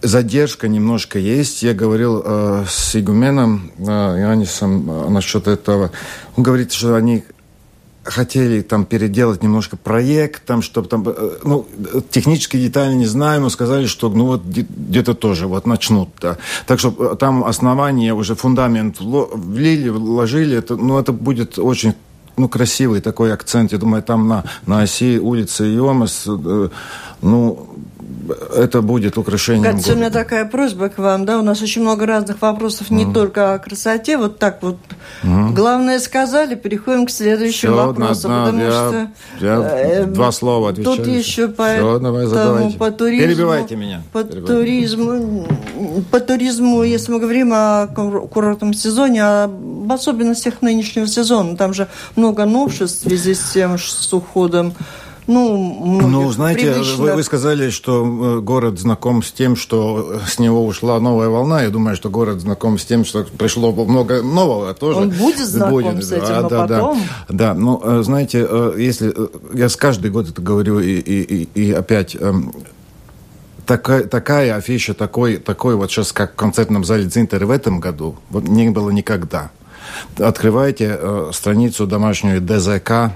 задержка 0.02 0.68
немножко 0.68 1.20
есть. 1.20 1.64
Я 1.64 1.74
говорил 1.74 2.22
э, 2.24 2.66
с 2.68 2.96
игуменом 2.96 3.72
э, 3.78 3.82
Янисом 4.32 4.90
э, 4.90 5.10
насчет 5.10 5.48
этого. 5.48 5.92
Он 6.38 6.44
говорит, 6.44 6.72
что 6.72 6.96
они 6.96 7.24
хотели 8.04 8.62
там 8.62 8.86
переделать 8.86 9.44
немножко 9.44 9.78
проект, 9.78 10.46
там, 10.46 10.62
чтобы 10.62 10.88
там, 10.88 11.06
ну, 11.44 11.68
технические 12.10 12.64
детали 12.64 12.94
не 12.94 13.06
знаю, 13.06 13.42
но 13.42 13.50
сказали, 13.50 13.86
что, 13.86 14.10
ну, 14.10 14.26
вот 14.26 14.44
где-то 14.44 15.14
тоже 15.14 15.48
вот 15.48 15.66
начнут, 15.66 16.10
да. 16.22 16.38
Так 16.66 16.80
что 16.80 17.16
там 17.16 17.44
основание, 17.44 18.14
уже 18.14 18.36
фундамент 18.36 18.98
влили, 19.00 19.90
вложили, 19.90 20.58
это, 20.58 20.76
ну, 20.76 20.98
это 20.98 21.12
будет 21.12 21.60
очень 21.60 21.94
ну, 22.38 22.48
красивый 22.48 23.02
такой 23.02 23.34
акцент. 23.34 23.72
Я 23.72 23.78
думаю, 23.78 24.02
там 24.02 24.28
на, 24.28 24.44
на 24.66 24.82
оси 24.82 25.20
улицы 25.20 25.66
Йомас, 25.66 26.24
э, 26.26 26.70
ну, 27.22 27.70
это 28.56 28.82
будет 28.82 29.18
украшением 29.18 29.64
Катя, 29.64 29.94
у 29.94 29.96
меня 29.96 30.10
такая 30.10 30.46
просьба 30.46 30.90
к 30.90 30.98
вам, 30.98 31.26
да, 31.26 31.40
у 31.40 31.42
нас 31.42 31.62
очень 31.62 31.82
много 31.82 32.06
разных 32.06 32.42
вопросов, 32.42 32.90
не 32.90 33.06
mm. 33.06 33.14
только 33.14 33.54
о 33.54 33.60
красоте, 33.60 34.18
вот 34.18 34.40
так 34.40 34.62
вот. 34.62 34.78
Mm. 35.24 35.54
Главное 35.54 36.00
сказали, 36.00 36.56
переходим 36.56 37.06
к 37.06 37.12
следующему 37.12 37.74
Все, 37.74 37.86
вопросу, 37.88 38.30
на, 38.30 38.46
потому 38.46 38.62
я, 38.62 38.72
что... 38.72 39.08
Я 39.40 39.80
э, 39.80 40.06
два 40.06 40.32
слова 40.32 40.70
отвечаю. 40.70 40.98
Тут 40.98 41.08
еще 41.08 41.48
по, 41.48 41.66
Все, 41.66 42.00
давай, 42.00 42.28
тому, 42.28 42.72
по 42.74 42.92
туризму... 42.92 43.28
Перебивайте 43.28 43.76
меня. 43.76 44.04
По 44.12 44.24
Перебивайте. 44.24 44.54
туризму, 44.54 45.48
по 46.12 46.20
туризму, 46.20 46.84
если 46.84 47.12
мы 47.12 47.20
говорим 47.20 47.52
о 47.54 47.88
курортном 47.88 48.74
сезоне, 48.74 49.24
об 49.24 49.92
особенностях 49.92 50.62
нынешнего 50.62 51.08
сезона, 51.08 51.58
там 51.58 51.74
же 51.74 51.88
много 52.16 52.46
новшеств 52.46 53.06
в 53.06 53.08
связи 53.08 53.34
с 53.34 53.52
тем, 53.52 53.78
с 53.78 54.14
уходом 54.14 54.74
ну, 55.30 56.02
ну 56.08 56.32
знаете, 56.32 56.74
вы, 56.98 57.14
вы 57.14 57.24
сказали, 57.24 57.70
что 57.70 58.04
э, 58.04 58.40
город 58.42 58.80
знаком 58.80 59.22
с 59.22 59.32
тем, 59.32 59.56
что 59.56 60.20
с 60.28 60.40
него 60.40 60.66
ушла 60.66 61.00
новая 61.00 61.30
волна. 61.30 61.62
Я 61.62 61.70
думаю, 61.70 61.96
что 61.96 62.10
город 62.10 62.42
знаком 62.42 62.80
с 62.80 62.86
тем, 62.86 63.06
что 63.06 63.24
пришло 63.24 63.72
много 63.72 64.24
нового 64.24 64.74
тоже. 64.74 65.00
Он 65.00 65.10
будет 65.10 65.48
знаком 65.48 65.96
будет. 65.96 66.04
с 66.04 66.12
этим, 66.12 66.26
а, 66.30 66.42
но 66.42 66.50
да, 66.50 66.58
потом... 66.62 67.00
Да, 67.28 67.36
да, 67.36 67.54
ну, 67.54 67.82
э, 67.84 68.04
знаете, 68.04 68.46
э, 68.50 68.74
если... 68.78 69.14
Я 69.54 69.70
с 69.70 69.76
каждый 69.76 70.10
год 70.10 70.30
это 70.30 70.42
говорю, 70.42 70.80
и, 70.80 70.94
и, 70.94 71.22
и, 71.22 71.50
и 71.54 71.72
опять 71.74 72.16
эм, 72.20 72.52
такая, 73.68 74.06
такая 74.06 74.56
афиша, 74.56 74.96
такой, 74.96 75.38
такой 75.38 75.76
вот 75.76 75.92
сейчас, 75.92 76.12
как 76.12 76.34
в 76.34 76.36
концертном 76.36 76.84
зале 76.84 77.06
Дзинтер 77.06 77.46
в 77.46 77.52
этом 77.52 77.80
году, 77.80 78.16
вот 78.32 78.48
не 78.48 78.70
было 78.72 78.90
никогда. 78.90 79.52
Открывайте 80.18 80.98
э, 81.00 81.30
страницу 81.34 81.86
домашнюю 81.86 82.42
ДЗК, 82.42 83.14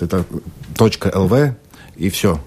это 0.00 0.24
.lv, 0.74 1.54
и 1.96 2.10
все. 2.10 2.40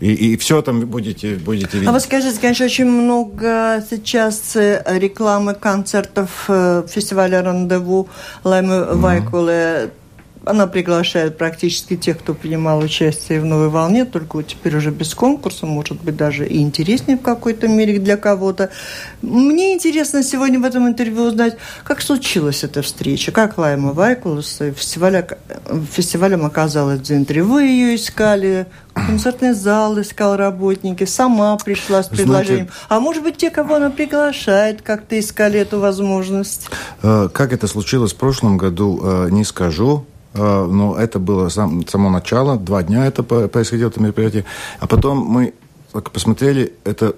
И, 0.00 0.12
и 0.12 0.36
все 0.36 0.62
там 0.62 0.80
будете, 0.86 1.34
будете 1.34 1.70
видеть. 1.72 1.88
А 1.88 1.92
вы 1.92 1.98
скажите, 1.98 2.38
конечно, 2.40 2.66
очень 2.66 2.84
много 2.84 3.84
сейчас 3.90 4.54
э, 4.54 4.82
рекламы 4.86 5.54
концертов 5.54 6.44
э, 6.48 6.84
фестиваля 6.88 7.42
«Рандеву» 7.42 8.08
Лаймы 8.44 8.74
mm-hmm. 8.74 8.94
Вайкуле 8.94 9.90
Она 10.48 10.66
приглашает 10.66 11.36
практически 11.36 11.96
тех, 11.96 12.18
кто 12.18 12.32
принимал 12.32 12.78
участие 12.78 13.40
в 13.40 13.44
«Новой 13.44 13.68
волне», 13.68 14.06
только 14.06 14.42
теперь 14.42 14.76
уже 14.76 14.90
без 14.90 15.14
конкурса, 15.14 15.66
может 15.66 16.00
быть, 16.00 16.16
даже 16.16 16.46
и 16.46 16.62
интереснее 16.62 17.18
в 17.18 17.22
какой-то 17.22 17.68
мере 17.68 17.98
для 17.98 18.16
кого-то. 18.16 18.70
Мне 19.20 19.74
интересно 19.74 20.22
сегодня 20.22 20.58
в 20.58 20.64
этом 20.64 20.88
интервью 20.88 21.24
узнать, 21.24 21.58
как 21.84 22.00
случилась 22.00 22.64
эта 22.64 22.80
встреча, 22.80 23.30
как 23.30 23.58
Лайма 23.58 23.92
Вайкулус 23.92 24.62
фестиваля, 24.74 25.28
фестивалем 25.92 26.46
оказалась 26.46 27.00
в 27.00 27.04
центре. 27.04 27.42
Вы 27.42 27.64
ее 27.64 27.96
искали, 27.96 28.66
концертный 28.94 29.52
зал 29.52 30.00
искал 30.00 30.36
работники, 30.36 31.04
сама 31.04 31.58
пришла 31.58 32.02
с 32.02 32.08
предложением. 32.08 32.68
Знаете, 32.68 32.72
а 32.88 33.00
может 33.00 33.22
быть, 33.22 33.36
те, 33.36 33.50
кого 33.50 33.74
она 33.74 33.90
приглашает, 33.90 34.80
как-то 34.80 35.18
искали 35.18 35.60
эту 35.60 35.78
возможность? 35.78 36.70
Э, 37.02 37.28
как 37.32 37.52
это 37.52 37.66
случилось 37.66 38.14
в 38.14 38.16
прошлом 38.16 38.56
году, 38.56 39.00
э, 39.02 39.28
не 39.30 39.44
скажу. 39.44 40.06
Э, 40.38 40.66
но 40.66 40.96
это 40.96 41.18
было 41.18 41.48
сам, 41.48 41.86
само 41.86 42.10
начало, 42.10 42.56
два 42.56 42.82
дня 42.82 43.06
это 43.06 43.22
происходило, 43.22 43.88
это 43.88 44.00
мероприятие. 44.00 44.44
А 44.78 44.86
потом 44.86 45.18
мы 45.18 45.54
посмотрели, 46.12 46.72
это 46.84 47.16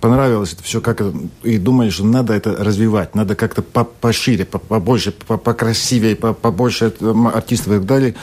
понравилось 0.00 0.52
это 0.52 0.62
все, 0.62 0.80
как 0.80 1.02
и 1.42 1.58
думали, 1.58 1.90
что 1.90 2.04
надо 2.04 2.34
это 2.34 2.52
развивать, 2.52 3.14
надо 3.14 3.34
как-то 3.34 3.62
пошире, 3.62 4.44
побольше, 4.44 5.12
покрасивее, 5.12 6.16
побольше 6.16 6.92
артистов 7.34 7.68
и 7.68 7.76
так 7.76 7.86
далее. 7.86 8.14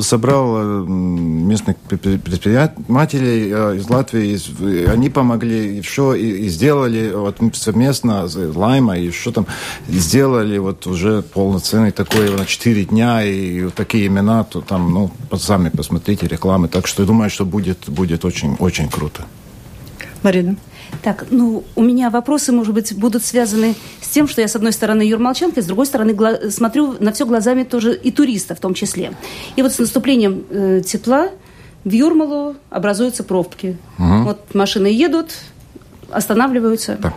Собрал 0.00 0.56
э, 0.58 0.84
местных 0.86 1.76
предпринимателей 1.76 3.50
э, 3.52 3.76
из 3.76 3.88
Латвии, 3.88 4.88
они 4.88 5.10
помогли, 5.10 5.80
все 5.80 6.14
и, 6.14 6.48
сделали 6.48 7.12
вот 7.12 7.38
совместно 7.54 8.28
с 8.28 8.36
Лайма, 8.36 8.98
и 8.98 9.10
что 9.10 9.32
там, 9.32 9.46
сделали 9.88 10.58
вот 10.58 10.86
уже 10.86 11.22
полноценный 11.22 11.92
такой 11.92 12.30
на 12.36 12.46
4 12.46 12.84
дня, 12.84 13.24
и 13.24 13.64
вот 13.64 13.74
такие 13.74 14.06
имена, 14.06 14.44
то 14.44 14.60
там, 14.60 14.92
ну, 14.92 15.10
сами 15.36 15.68
посмотрите 15.68 16.26
рекламы. 16.26 16.68
Так 16.68 16.86
что 16.86 17.02
я 17.02 17.06
думаю, 17.06 17.30
что 17.30 17.44
будет, 17.44 17.88
будет 17.88 18.24
очень, 18.24 18.54
очень 18.58 18.88
круто. 18.88 19.24
Марина. 20.22 20.56
Так, 21.02 21.26
ну, 21.30 21.64
у 21.74 21.82
меня 21.82 22.10
вопросы, 22.10 22.52
может 22.52 22.74
быть, 22.74 22.96
будут 22.96 23.24
связаны 23.24 23.74
с 24.00 24.08
тем, 24.08 24.28
что 24.28 24.40
я, 24.40 24.48
с 24.48 24.56
одной 24.56 24.72
стороны, 24.72 25.02
юрмолчанка, 25.02 25.62
с 25.62 25.66
другой 25.66 25.86
стороны, 25.86 26.12
гла- 26.14 26.50
смотрю 26.50 26.96
на 27.00 27.12
все 27.12 27.26
глазами 27.26 27.64
тоже 27.64 27.94
и 27.94 28.10
туриста 28.10 28.54
в 28.54 28.60
том 28.60 28.74
числе. 28.74 29.12
И 29.56 29.62
вот 29.62 29.72
с 29.72 29.78
наступлением 29.78 30.44
э, 30.50 30.82
тепла 30.84 31.30
в 31.84 31.92
Юрмалу 31.92 32.56
образуются 32.70 33.22
пробки. 33.22 33.76
Угу. 33.98 34.22
Вот 34.24 34.54
машины 34.54 34.88
едут, 34.88 35.36
останавливаются. 36.10 36.98
Да. 37.00 37.14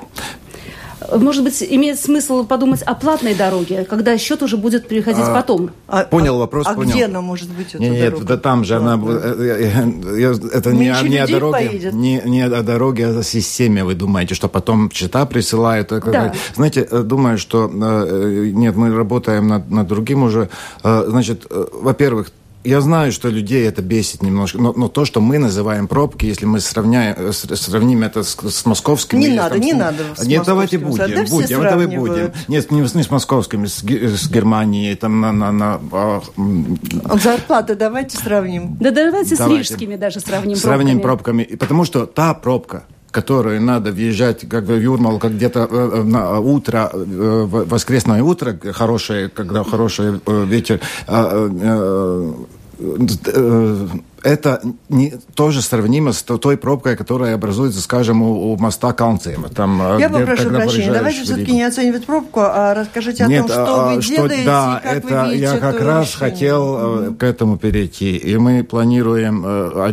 Может 1.11 1.43
быть, 1.43 1.63
имеет 1.63 1.99
смысл 1.99 2.45
подумать 2.45 2.81
о 2.81 2.93
платной 2.93 3.33
дороге, 3.33 3.85
когда 3.85 4.17
счет 4.17 4.43
уже 4.43 4.57
будет 4.57 4.87
приходить 4.87 5.23
а, 5.25 5.33
потом. 5.33 5.71
А, 5.87 6.03
понял 6.03 6.37
вопрос, 6.37 6.67
а 6.67 6.73
понял. 6.73 6.91
где 6.91 7.05
она 7.05 7.21
может 7.21 7.49
быть, 7.49 7.69
эта 7.73 7.79
нет, 7.79 7.99
дорога? 7.99 8.17
Нет, 8.17 8.27
да 8.27 8.37
там 8.37 8.63
же 8.63 8.75
она... 8.75 8.99
Э, 9.01 9.71
э, 10.17 10.35
это 10.53 10.73
не, 10.73 10.93
не 11.07 11.17
о 11.17 11.27
дороге, 11.27 11.91
не, 11.93 12.21
не 12.25 12.41
о 12.41 12.63
дороге, 12.63 13.07
а 13.07 13.19
о 13.19 13.23
системе, 13.23 13.83
вы 13.83 13.95
думаете, 13.95 14.35
что 14.35 14.49
потом 14.49 14.91
счета 14.91 15.25
присылают. 15.25 15.89
Да. 15.89 16.33
Знаете, 16.55 16.87
э, 16.89 17.01
думаю, 17.03 17.37
что... 17.37 17.67
Нет, 17.69 18.75
мы 18.75 18.93
работаем 18.93 19.47
над, 19.47 19.69
над 19.71 19.87
другим 19.87 20.23
уже. 20.23 20.49
Значит, 20.83 21.47
во-первых, 21.49 22.31
я 22.63 22.81
знаю, 22.81 23.11
что 23.11 23.29
людей 23.29 23.65
это 23.67 23.81
бесит 23.81 24.21
немножко, 24.21 24.57
но, 24.57 24.73
но 24.73 24.89
то, 24.89 25.05
что 25.05 25.21
мы 25.21 25.37
называем 25.37 25.87
пробки, 25.87 26.25
если 26.25 26.45
мы 26.45 26.59
сравняем, 26.59 27.15
э, 27.17 27.31
сравним 27.31 28.03
это 28.03 28.23
с, 28.23 28.35
с 28.35 28.65
московскими... 28.65 29.19
Не 29.19 29.27
надо, 29.29 29.55
там, 29.55 29.61
не 29.61 29.73
надо 29.73 30.03
Нет, 30.23 30.43
давайте 30.45 30.77
будем, 30.77 30.97
да 30.97 31.23
будем, 31.23 31.61
давай 31.61 31.87
будем. 31.87 32.31
Нет, 32.47 32.69
не, 32.71 32.81
не 32.81 33.03
с 33.03 33.09
московскими, 33.09 33.65
с, 33.65 33.79
с 33.79 34.29
Германией, 34.29 34.95
там 34.95 35.21
на... 35.21 35.31
на, 35.31 35.51
на 35.51 35.79
а, 35.93 36.21
Зарплаты 37.17 37.75
давайте 37.75 38.17
сравним. 38.17 38.75
Да 38.79 38.91
давайте, 38.91 39.37
давайте. 39.37 39.63
с 39.63 39.69
рижскими 39.69 39.95
даже 39.95 40.19
сравним 40.19 40.57
Сравним 40.57 40.99
пробками. 40.99 41.43
пробками. 41.43 41.57
Потому 41.57 41.85
что 41.85 42.05
та 42.05 42.33
пробка, 42.33 42.83
которую 43.11 43.61
надо 43.61 43.91
въезжать, 43.91 44.47
как 44.49 44.65
в 44.65 44.73
Юрмал, 44.73 45.19
как 45.19 45.33
где-то 45.33 45.67
э, 45.69 45.89
э, 45.93 46.03
на 46.03 46.39
утро, 46.39 46.91
воскресное 46.93 48.23
утро, 48.23 48.57
хорошее, 48.73 49.29
когда 49.29 49.63
хороший 49.63 50.19
ветер, 50.27 50.79
Э, 52.79 53.87
это 54.23 54.61
не, 54.89 55.13
тоже 55.35 55.61
сравнимо 55.61 56.13
с 56.13 56.21
той 56.23 56.57
пробкой, 56.57 56.95
которая 56.95 57.35
образуется, 57.35 57.81
скажем, 57.81 58.21
у, 58.21 58.53
у 58.53 58.57
моста. 58.57 58.93
Там, 58.93 59.81
э, 59.81 59.97
Я 59.99 60.09
где, 60.09 60.19
попрошу 60.19 60.49
прощения, 60.49 60.91
давайте 60.91 61.23
все-таки 61.23 61.51
не 61.51 61.63
оценивать 61.63 62.05
пробку, 62.05 62.41
а 62.43 62.73
расскажите 62.73 63.25
Нет, 63.27 63.45
о 63.45 63.47
том, 63.47 63.65
что 63.65 63.75
а, 63.75 63.95
вы 63.95 64.01
что, 64.01 64.15
делаете, 64.15 64.45
да, 64.45 64.81
как 64.83 64.97
это 64.97 65.25
вы 65.25 65.35
я 65.35 65.57
как 65.57 65.81
раз 65.81 66.07
решение. 66.07 66.31
хотел 66.31 66.75
mm-hmm. 66.75 67.15
к 67.17 67.23
этому 67.23 67.57
перейти. 67.57 68.17
И 68.17 68.37
мы 68.37 68.63
планируем 68.63 69.45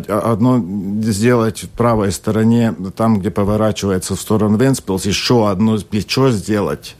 одно 0.08 0.64
сделать 1.02 1.64
в 1.64 1.68
правой 1.70 2.12
стороне, 2.12 2.74
там, 2.96 3.20
где 3.20 3.30
поворачивается 3.30 4.16
в 4.16 4.20
сторону 4.20 4.56
Венспилс, 4.56 5.04
еще 5.06 5.48
одно 5.48 5.78
плечо 5.78 6.30
сделать, 6.30 6.96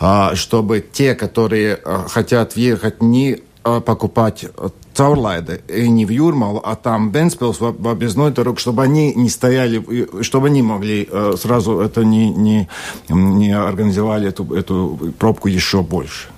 а, 0.00 0.34
чтобы 0.34 0.80
те, 0.80 1.14
которые 1.14 1.78
хотят 2.08 2.56
въехать 2.56 3.02
не 3.02 3.42
покупать 3.62 4.46
caurlaide 4.94 5.60
не 5.88 6.06
в 6.06 6.10
Юрмалу, 6.10 6.60
а 6.64 6.74
там 6.74 7.10
Бенспилс 7.10 7.60
в, 7.60 7.82
в 7.82 7.88
объездной 7.88 8.30
дорог, 8.30 8.58
чтобы 8.58 8.82
они 8.82 9.14
не 9.14 9.28
стояли, 9.28 9.82
чтобы 10.22 10.48
они 10.48 10.62
могли 10.62 11.08
э, 11.10 11.34
сразу 11.36 11.80
это 11.80 12.04
не, 12.04 12.30
не, 12.30 12.68
не 13.08 13.52
организовали 13.52 14.28
эту, 14.28 14.54
эту 14.54 14.98
пробку 15.18 15.48
еще 15.48 15.82
больше. 15.82 16.28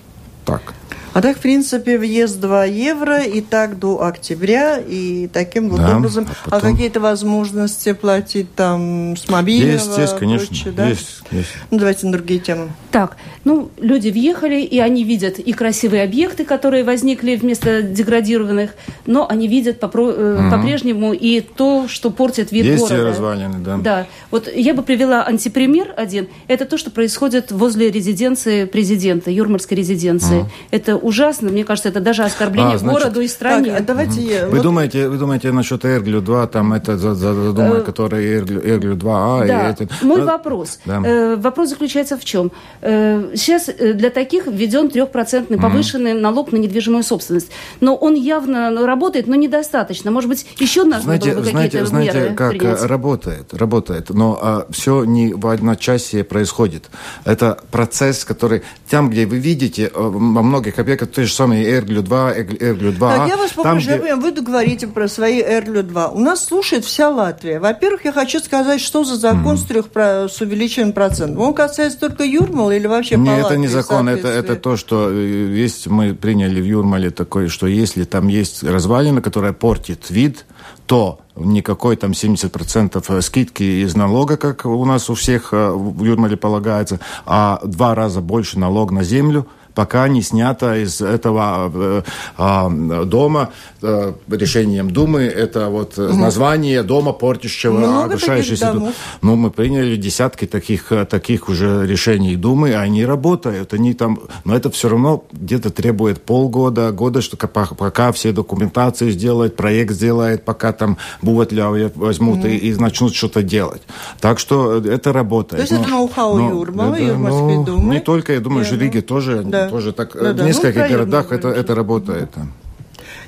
Так. 0.45 0.75
А 1.15 1.23
так, 1.23 1.39
в 1.39 1.41
принципе, 1.41 1.97
въезд 1.97 2.41
2 2.41 2.65
евро, 2.65 3.23
и 3.23 3.41
так 3.41 3.79
до 3.79 4.03
октября, 4.03 4.79
и 4.79 5.29
таким 5.33 5.71
вот 5.71 5.79
да, 5.79 5.97
образом. 5.97 6.27
А, 6.29 6.51
потом... 6.51 6.71
а 6.71 6.73
какие-то 6.73 6.99
возможности 6.99 7.93
платить 7.93 8.53
там 8.57 9.17
с 9.17 9.29
мобильного? 9.29 9.75
Есть, 9.75 9.97
есть, 9.97 10.19
конечно. 10.19 10.49
Прочее, 10.49 10.75
да? 10.77 10.89
Есть, 10.89 11.23
есть. 11.31 11.49
Ну, 11.71 11.79
давайте 11.79 12.07
на 12.07 12.13
другие 12.13 12.41
темы. 12.41 12.71
Так, 12.91 13.17
ну, 13.45 13.71
люди 13.79 14.09
въехали, 14.09 14.61
и 14.61 14.81
они 14.81 15.05
видят 15.05 15.39
и 15.39 15.53
красивые 15.53 16.03
объекты, 16.03 16.45
которые 16.45 16.83
возникли 16.83 17.37
вместо 17.37 17.83
деградированных, 17.83 18.75
но 19.07 19.29
они 19.29 19.47
видят 19.47 19.79
попро- 19.79 20.41
угу. 20.41 20.51
по-прежнему 20.51 21.13
и 21.13 21.41
то, 21.41 21.87
что 21.87 22.11
портит 22.11 22.51
вид 22.51 22.65
есть 22.65 22.81
города. 22.81 22.95
Есть 22.97 23.19
развалины, 23.19 23.59
да. 23.59 23.77
Да. 23.77 24.07
Вот 24.33 24.49
я 24.53 24.75
бы 24.75 24.83
привела 24.83 25.23
антипример 25.23 25.95
один. 25.97 26.27
Это 26.49 26.65
то, 26.65 26.77
что 26.77 26.91
происходит 26.91 27.53
возле 27.53 27.93
резиденции 27.93 28.65
президента, 28.65 29.31
Юрмальской 29.31 29.77
резиденции. 29.77 30.41
Угу. 30.41 30.49
Это 30.73 31.04
ужасно. 31.05 31.51
Мне 31.51 31.65
кажется, 31.65 31.89
это 31.91 32.01
даже 32.01 32.25
оскорбление 32.25 32.77
а, 32.77 32.79
значит, 32.79 33.01
городу 33.01 33.21
и 33.21 33.29
стране. 33.29 33.71
Так, 33.71 33.81
а 33.81 33.85
давайте 33.85 34.21
угу. 34.21 34.29
я, 34.29 34.47
вы, 34.47 34.57
вот... 34.57 34.63
думаете, 34.63 35.09
вы 35.09 35.19
думаете 35.19 35.53
насчет 35.53 35.85
Эрглю-2, 35.85 36.49
там 36.49 36.73
это 36.73 36.97
задумка, 36.97 37.79
э, 37.79 37.83
которая 37.83 38.23
Эрглю-2А? 38.23 39.47
Да. 39.47 39.69
И 39.69 39.73
это... 39.73 39.89
Мой 40.03 40.23
а, 40.23 40.25
вопрос. 40.25 40.81
Да. 40.87 41.03
Э, 41.05 41.37
вопрос 41.37 41.69
заключается 41.69 42.17
в 42.17 42.25
чем? 42.25 42.51
Э, 42.81 43.33
сейчас 43.35 43.67
для 43.67 44.11
таких 44.11 44.47
введен 44.47 44.89
трехпроцентный 44.89 45.59
повышенный 45.59 46.13
mm 46.13 46.25
налог 46.25 46.53
на 46.53 46.57
недвижимую 46.57 47.03
собственность. 47.03 47.51
Но 47.81 47.95
он 47.95 48.15
явно 48.15 48.87
работает, 48.87 49.27
но 49.27 49.35
недостаточно. 49.35 50.11
Может 50.11 50.31
быть, 50.31 50.47
еще 50.59 50.85
нужно 50.85 51.03
знаете, 51.03 51.33
было 51.33 51.41
бы 51.41 51.51
какие-то 51.51 51.87
знаете, 51.87 52.07
меры 52.07 52.21
знаете, 52.21 52.37
как 52.37 52.51
принять? 52.51 52.83
работает, 52.83 53.55
работает, 53.55 54.11
но 54.11 54.39
а, 54.41 54.67
все 54.71 55.05
не 55.05 55.35
в 55.35 55.47
одночасье 55.47 56.25
происходит. 56.25 56.91
Это 57.25 57.59
процесс, 57.71 58.25
который 58.25 58.63
там, 58.89 59.11
где 59.11 59.27
вы 59.27 59.39
видите, 59.39 59.91
во 59.95 60.43
многих 60.43 60.79
объектах 60.79 60.94
как 60.97 61.13
те 61.13 61.25
же 61.25 61.33
самые 61.33 61.67
Эрглю-2, 61.79 62.59
Эрглю-2. 62.59 62.99
Так, 62.99 63.29
я 63.29 63.37
вас 63.37 63.53
попрошу, 63.53 63.99
где... 63.99 64.15
вы 64.15 64.33
говорите 64.33 64.87
про 64.87 65.09
свои 65.09 65.43
Эрглю-2. 65.43 66.11
У 66.13 66.19
нас 66.21 66.45
слушает 66.45 66.85
вся 66.85 67.11
Латвия. 67.11 67.61
Во-первых, 67.61 68.05
я 68.05 68.13
хочу 68.13 68.41
сказать, 68.41 68.81
что 68.81 69.05
за 69.05 69.17
закон 69.17 69.55
mm. 69.55 69.57
с, 69.57 69.65
трех, 69.65 69.87
с 70.31 70.41
увеличением 70.41 70.93
процентов. 70.93 71.43
Он 71.43 71.55
касается 71.55 71.99
только 71.99 72.25
Юрмала 72.25 72.71
или 72.73 72.87
вообще 72.87 73.17
Нет, 73.17 73.43
по 73.43 73.47
это 73.47 73.57
не 73.57 73.69
закон, 73.69 74.09
это, 74.09 74.29
это 74.29 74.57
то, 74.57 74.77
что 74.77 75.11
э, 75.11 75.55
есть, 75.55 75.87
мы 75.87 76.15
приняли 76.15 76.61
в 76.61 76.65
Юрмале 76.65 77.11
такое, 77.11 77.49
что 77.49 77.67
если 77.67 78.05
там 78.05 78.29
есть 78.29 78.63
развалина, 78.63 79.21
которая 79.21 79.53
портит 79.53 80.11
вид, 80.11 80.47
то 80.87 81.21
никакой 81.37 81.97
там 81.97 82.13
70% 82.13 83.05
э, 83.09 83.21
скидки 83.23 83.63
из 83.63 83.97
налога, 83.97 84.37
как 84.37 84.67
у 84.67 84.85
нас 84.85 85.11
у 85.11 85.15
всех 85.15 85.53
э, 85.53 85.71
в 85.71 86.05
Юрмале 86.05 86.37
полагается, 86.37 87.01
а 87.27 87.61
два 87.65 87.95
раза 87.95 88.21
больше 88.21 88.59
налог 88.59 88.91
на 88.91 89.03
землю– 89.03 89.47
пока 89.75 90.09
не 90.09 90.23
снято 90.23 90.77
из 90.77 91.01
этого 91.01 91.71
э, 91.75 92.03
э, 92.39 93.05
дома 93.05 93.51
э, 93.83 94.13
решением 94.29 94.91
Думы. 94.91 95.23
Это 95.23 95.69
вот 95.69 95.99
угу. 95.99 96.15
название 96.15 96.83
дома 96.83 97.13
портящего, 97.13 97.79
Много 97.79 98.05
огрушающийся. 98.05 98.93
Ну, 99.23 99.37
мы 99.37 99.51
приняли 99.51 99.97
десятки 99.97 100.47
таких, 100.47 100.93
э, 100.93 101.05
таких 101.05 101.49
уже 101.49 101.87
решений 101.87 102.37
Думы, 102.37 102.75
они 102.75 103.05
работают. 103.05 103.75
Они 103.75 103.95
там, 103.95 104.21
но 104.45 104.57
это 104.57 104.71
все 104.71 104.89
равно 104.89 105.25
где-то 105.33 105.71
требует 105.71 106.23
полгода, 106.23 106.93
года, 106.93 107.21
что 107.21 107.37
пока 107.37 108.13
все 108.13 108.33
документации 108.33 109.11
сделают, 109.11 109.57
проект 109.57 109.93
сделает, 109.93 110.45
пока 110.45 110.73
там 110.73 110.99
буватля 111.23 111.69
возьмут 111.95 112.39
угу. 112.39 112.49
и, 112.49 112.57
и 112.57 112.75
начнут 112.75 113.15
что-то 113.15 113.43
делать. 113.43 113.83
Так 114.21 114.39
что 114.39 114.79
это 114.79 115.13
работает. 115.13 115.57
То 115.57 115.61
есть 115.63 115.73
но, 115.73 115.81
это 115.81 115.91
ноу-хау 115.91 116.39
Юрмала, 116.39 116.95
Юрмальской 116.95 117.57
ну, 117.57 117.93
Не 117.93 118.01
только, 118.01 118.33
я 118.35 118.41
думаю. 118.41 118.65
Риге 118.75 119.03
тоже 119.03 119.43
да. 119.45 119.64
Тоже 119.69 119.93
так, 119.93 120.13
да, 120.15 120.33
в 120.33 120.47
нескольких 120.47 120.83
ну, 120.83 120.89
городах 120.89 121.33
это, 121.33 121.49
это 121.49 121.75
работает. 121.75 122.31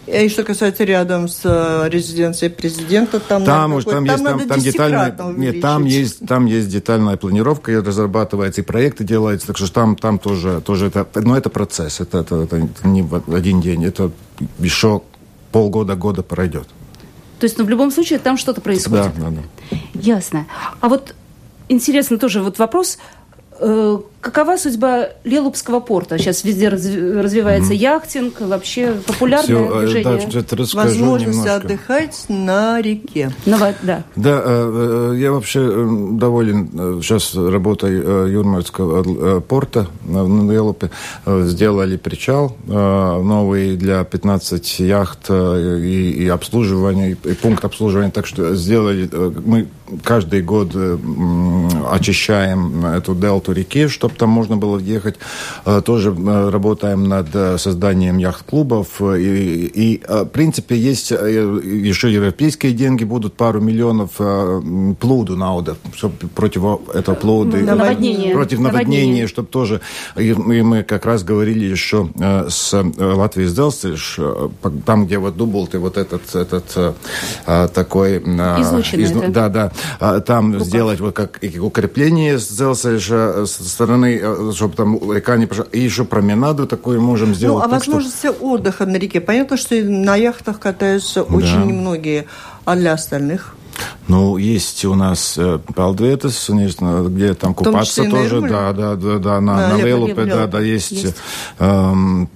И 0.07 0.29
что 0.29 0.45
касается 0.45 0.85
рядом 0.85 1.27
с 1.27 1.41
э, 1.43 1.89
резиденцией 1.89 2.53
президента, 2.53 3.19
там, 3.19 3.45
там, 3.45 3.75
уж, 3.75 3.85
там, 3.85 4.07
там 4.07 4.15
есть, 4.15 4.25
там, 4.25 4.49
там 4.49 4.61
детальная, 4.61 5.17
нет, 5.37 5.61
там 5.61 5.85
есть, 5.85 6.27
там 6.27 6.47
есть 6.47 6.69
детальная 6.69 7.17
планировка, 7.17 7.73
и 7.73 7.77
разрабатывается, 7.77 8.61
и 8.61 8.65
проекты 8.65 9.03
делаются, 9.03 9.49
так 9.49 9.57
что 9.57 9.73
там, 9.73 9.97
там 9.97 10.21
тоже, 10.21 10.61
тоже 10.61 10.87
это, 10.87 11.07
но 11.17 11.37
это 11.37 11.51
процесс, 11.51 12.01
это, 12.01 12.19
это, 12.19 12.37
это 12.37 12.69
не 12.85 13.03
в 13.03 13.35
один 13.35 13.61
день, 13.61 13.85
это 13.85 14.13
еще 14.61 15.03
полгода-года 15.51 16.23
пройдет. 16.23 16.69
То 17.41 17.45
есть, 17.45 17.59
ну, 17.59 17.65
в 17.65 17.69
любом 17.69 17.91
случае, 17.91 18.21
там 18.21 18.39
что-то 18.39 18.61
происходит. 18.61 19.13
Да, 19.17 19.31
да, 19.31 19.37
да. 19.71 19.77
Ясно. 19.95 20.47
А 20.81 20.89
вот 20.89 21.17
интересно 21.69 22.17
тоже 22.17 22.43
вот 22.43 22.61
вопрос, 22.61 22.99
Э, 23.59 23.99
какова 24.27 24.59
судьба 24.59 25.09
Лелупского 25.25 25.81
порта? 25.81 26.19
Сейчас 26.19 26.45
везде 26.45 26.69
развивается 26.69 27.73
mm-hmm. 27.73 27.77
яхтинг, 27.77 28.41
вообще 28.41 28.95
популярное 29.07 29.45
Все, 29.47 29.81
э, 29.81 29.81
движение. 29.81 30.29
Да, 30.33 30.41
это 30.41 30.57
Возможность 30.77 31.39
немножко. 31.39 31.55
отдыхать 31.55 32.25
на 32.29 32.83
реке. 32.83 33.33
Ну, 33.47 33.57
да. 33.83 34.05
Да, 34.17 34.43
э, 34.45 35.15
я 35.19 35.33
вообще 35.33 35.61
доволен 36.13 37.01
сейчас 37.03 37.35
работой 37.35 37.95
Юрмальского 38.33 39.41
порта 39.41 39.87
на 40.05 40.51
Лелупе. 40.53 40.91
Сделали 41.25 41.97
причал 41.97 42.57
новый 42.67 43.77
для 43.77 44.05
15 44.05 44.81
яхт 44.81 45.31
и, 45.31 46.15
и 46.19 46.29
обслуживания, 46.29 47.13
и 47.13 47.35
пункт 47.35 47.65
обслуживания. 47.65 48.11
Так 48.11 48.27
что 48.27 48.55
сделали, 48.55 49.09
мы 49.45 49.69
каждый 50.03 50.43
год 50.43 50.77
очищаем 51.91 52.85
эту 52.85 53.15
делту 53.15 53.47
эту 53.47 53.53
реки, 53.53 53.89
чтобы 53.89 54.15
там 54.17 54.31
можно 54.31 54.57
было 54.57 54.79
ехать. 54.79 55.17
Э, 55.65 55.81
тоже 55.85 56.15
э, 56.17 56.49
работаем 56.51 57.09
над 57.09 57.29
э, 57.35 57.59
созданием 57.59 58.19
яхт-клубов. 58.19 59.01
И, 59.01 59.67
и, 59.67 60.03
в 60.07 60.27
принципе, 60.27 60.77
есть 60.77 61.11
еще 61.11 62.13
европейские 62.13 62.73
деньги, 62.73 63.05
будут 63.05 63.35
пару 63.35 63.61
миллионов 63.61 64.17
плуду 64.99 65.37
науда, 65.37 65.77
чтобы 65.95 66.29
против 66.29 66.63
этого 66.95 67.15
плуда, 67.15 67.59
наводнение. 67.59 68.35
против 68.35 68.59
наводнения, 68.59 68.99
наводнение. 68.99 69.27
чтобы 69.27 69.49
тоже... 69.49 69.81
И 70.17 70.33
мы 70.35 70.83
как 70.83 71.07
раз 71.07 71.23
говорили 71.23 71.65
еще 71.65 72.09
с 72.49 72.73
Латвией 72.99 73.49
с 73.49 73.57
там, 74.85 75.07
где 75.07 75.19
вот 75.19 75.37
Дублты, 75.37 75.79
вот 75.79 75.97
этот, 75.97 76.35
этот 76.35 76.97
такой... 77.73 78.19
Излученный 78.19 79.05
из, 79.05 79.33
Да, 79.33 79.49
да. 79.49 80.21
Там 80.21 80.53
Рукав. 80.53 80.69
сделать 80.69 81.01
вот 81.01 81.15
как 81.15 81.41
укрепление 81.61 82.39
с 82.39 82.49
Делсельша 82.49 83.47
со 83.47 83.65
стороны, 83.65 84.06
э, 84.15 84.53
чтобы 84.55 84.75
там 84.75 85.13
река 85.13 85.37
не 85.37 85.47
пошла. 85.47 85.67
И 85.73 85.81
еще 85.81 86.05
променаду 86.05 86.67
такую 86.67 87.01
можем 87.01 87.35
сделать. 87.35 87.65
Ну, 87.65 87.65
а 87.65 87.69
возможности 87.69 88.27
что... 88.27 88.33
отдыха 88.33 88.87
на 88.87 88.97
реке. 88.97 89.21
Понятно, 89.21 89.57
что 89.57 89.75
на 89.77 90.17
яхтах 90.17 90.61
катаются 90.61 91.25
да. 91.25 91.35
очень 91.35 91.65
немногие, 91.65 92.27
а 92.65 92.77
для 92.77 92.93
остальных? 92.93 93.55
Ну, 94.09 94.37
есть 94.37 94.85
у 94.85 94.95
нас 94.95 95.35
э, 95.37 95.59
Палдветес, 95.75 96.51
где 97.09 97.35
там 97.35 97.55
купаться 97.55 98.05
тоже, 98.05 98.41
да, 98.41 98.73
да, 98.73 98.95
да, 98.95 99.19
да, 99.19 99.41
на, 99.41 99.57
да, 99.57 99.77
на 99.77 99.83
Велупе, 99.83 100.25
да, 100.25 100.47
да, 100.47 100.61
есть, 100.61 100.93
есть. 100.93 101.17
Эм, 101.59 102.29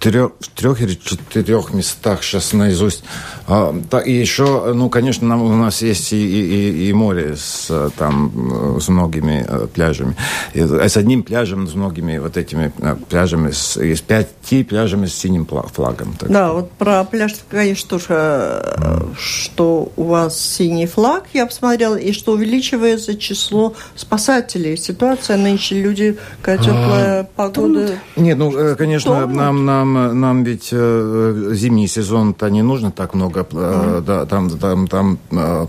трех, 0.00 0.32
в 0.40 0.48
трех 0.48 0.80
или 0.80 0.94
четырех 0.94 1.72
местах 1.74 2.22
сейчас 2.22 2.52
наизусть. 2.52 3.04
А, 3.46 3.74
да, 3.90 4.00
и 4.00 4.12
еще, 4.12 4.72
ну, 4.74 4.88
конечно, 4.88 5.28
нам, 5.28 5.42
у 5.42 5.54
нас 5.54 5.82
есть 5.82 6.12
и, 6.12 6.16
и, 6.16 6.88
и 6.88 6.92
море 6.92 7.36
с, 7.36 7.90
там, 7.98 8.80
с 8.80 8.88
многими 8.88 9.44
э, 9.46 9.66
пляжами. 9.66 10.16
И, 10.54 10.60
а 10.60 10.88
с 10.88 10.96
одним 10.96 11.22
пляжем, 11.22 11.68
с 11.68 11.74
многими 11.74 12.16
вот 12.18 12.36
этими 12.36 12.72
э, 12.78 12.96
пляжами, 13.08 13.50
с, 13.50 13.76
есть 13.76 14.04
пяти 14.04 14.64
пляжами 14.64 15.06
с 15.06 15.14
синим 15.14 15.46
флагом. 15.46 16.14
Так 16.18 16.30
да, 16.30 16.46
что. 16.46 16.54
вот 16.54 16.72
про 16.72 17.04
пляж, 17.04 17.34
конечно, 17.50 17.90
тоже, 17.90 18.06
mm. 18.08 19.14
что 19.18 19.92
у 19.96 20.04
вас 20.04 20.40
синий 20.40 20.86
флаг, 20.86 21.24
я 21.34 21.44
посмотрела, 21.44 21.96
и 21.96 22.12
что 22.12 22.32
увеличивается 22.32 23.18
число 23.18 23.74
спасателей. 23.96 24.78
Ситуация 24.78 25.36
нынче, 25.36 25.80
люди, 25.80 26.16
когда 26.40 26.62
теплая 26.62 27.20
а, 27.20 27.24
погода... 27.36 27.98
Нет, 28.16 28.38
ну, 28.38 28.76
конечно, 28.76 29.26
нам, 29.26 29.66
нам 29.66 29.89
нам, 29.94 30.20
нам 30.20 30.44
ведь 30.44 30.70
э, 30.72 31.50
зимний 31.52 31.88
сезон-то 31.88 32.48
не 32.50 32.62
нужно 32.62 32.90
так 32.90 33.14
много. 33.14 33.46
Э, 33.52 34.02
да, 34.06 34.26
там 34.26 34.50
там, 34.58 34.88
там 34.88 35.18
э, 35.30 35.66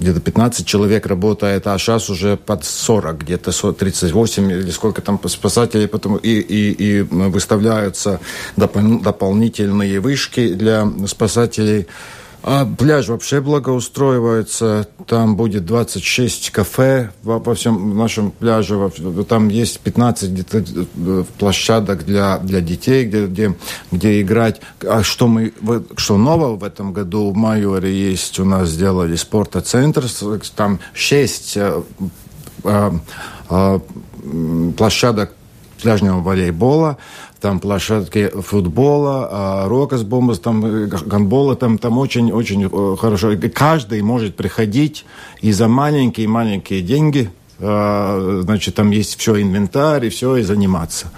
где-то 0.00 0.20
15 0.20 0.66
человек 0.66 1.06
работает, 1.06 1.66
а 1.66 1.78
сейчас 1.78 2.10
уже 2.10 2.36
под 2.36 2.64
40, 2.64 3.18
где-то 3.18 3.72
38 3.72 4.50
или 4.50 4.70
сколько 4.70 5.02
там 5.02 5.20
спасателей. 5.26 5.88
Потом 5.88 6.16
и, 6.16 6.30
и, 6.30 6.72
и 6.72 7.02
выставляются 7.02 8.20
допол- 8.56 9.02
дополнительные 9.02 10.00
вышки 10.00 10.54
для 10.54 10.88
спасателей. 11.06 11.86
А 12.46 12.66
пляж 12.66 13.08
вообще 13.08 13.40
благоустроивается. 13.40 14.86
Там 15.06 15.34
будет 15.34 15.64
26 15.64 16.50
кафе 16.50 17.10
во, 17.22 17.38
во 17.38 17.54
всем 17.54 17.96
нашем 17.96 18.32
пляже. 18.32 18.90
Там 19.26 19.48
есть 19.48 19.80
15 19.80 20.30
где-то 20.30 20.58
э, 20.58 21.24
площадок 21.38 22.04
для, 22.04 22.36
для 22.36 22.60
детей, 22.60 23.06
где, 23.06 23.24
где, 23.24 23.56
где 23.90 24.20
играть. 24.20 24.60
А 24.86 25.02
что, 25.02 25.26
мы, 25.26 25.54
что 25.96 26.18
нового 26.18 26.56
в 26.56 26.64
этом 26.64 26.92
году 26.92 27.30
в 27.30 27.34
Майоре 27.34 27.90
есть 27.90 28.38
у 28.38 28.44
нас 28.44 28.68
сделали 28.68 29.16
спортоцентр. 29.16 30.04
Там 30.54 30.80
6 30.92 31.56
а, 31.56 31.82
а, 32.62 32.94
а, 33.48 33.80
площадок 34.76 35.32
пляжного 35.80 36.20
волейбола 36.20 36.98
там 37.44 37.60
площадки 37.60 38.30
футбола, 38.40 39.28
а 39.30 39.68
рокос 39.68 40.02
бомбас, 40.02 40.38
там 40.38 40.64
э, 40.64 40.86
гандбола, 40.86 41.56
там, 41.56 41.76
там 41.76 41.98
очень-очень 41.98 42.70
э, 42.72 42.96
хорошо. 42.98 43.32
Каждый 43.54 44.00
может 44.00 44.34
приходить 44.34 45.04
и 45.42 45.52
за 45.52 45.68
маленькие-маленькие 45.68 46.80
деньги 46.80 47.30
а, 47.60 48.40
значит, 48.42 48.74
там 48.74 48.90
есть 48.90 49.18
все, 49.18 49.40
инвентарь 49.40 50.06
и 50.06 50.08
все, 50.08 50.36
и 50.36 50.42
заниматься. 50.42 51.10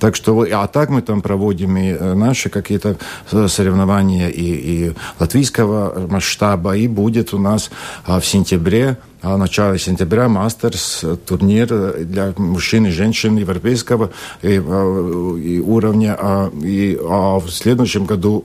Так 0.00 0.16
что, 0.16 0.46
а 0.50 0.66
так 0.66 0.90
мы 0.90 1.02
там 1.02 1.20
проводим 1.20 1.76
и 1.76 1.90
э, 1.90 2.14
наши 2.14 2.48
какие-то 2.48 2.96
соревнования 3.30 4.28
и, 4.28 4.42
и 4.42 4.92
латвийского 5.20 6.08
масштаба, 6.08 6.76
и 6.76 6.88
будет 6.88 7.34
у 7.34 7.38
нас 7.38 7.70
а, 8.06 8.20
в 8.20 8.26
сентябре 8.26 8.96
в 9.32 9.38
начале 9.38 9.78
сентября 9.78 10.28
мастерс 10.28 11.02
э, 11.02 11.16
турнир 11.16 11.68
э, 11.70 12.04
для 12.04 12.34
мужчин 12.36 12.86
и 12.86 12.90
женщин 12.90 13.36
европейского 13.36 14.10
и, 14.42 14.60
э, 14.62 15.38
и 15.42 15.60
уровня. 15.60 16.14
А, 16.18 16.50
и, 16.62 16.98
а 17.00 17.38
в 17.38 17.50
следующем 17.50 18.04
году 18.04 18.44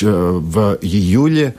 в 0.00 0.78
июле 0.80 1.56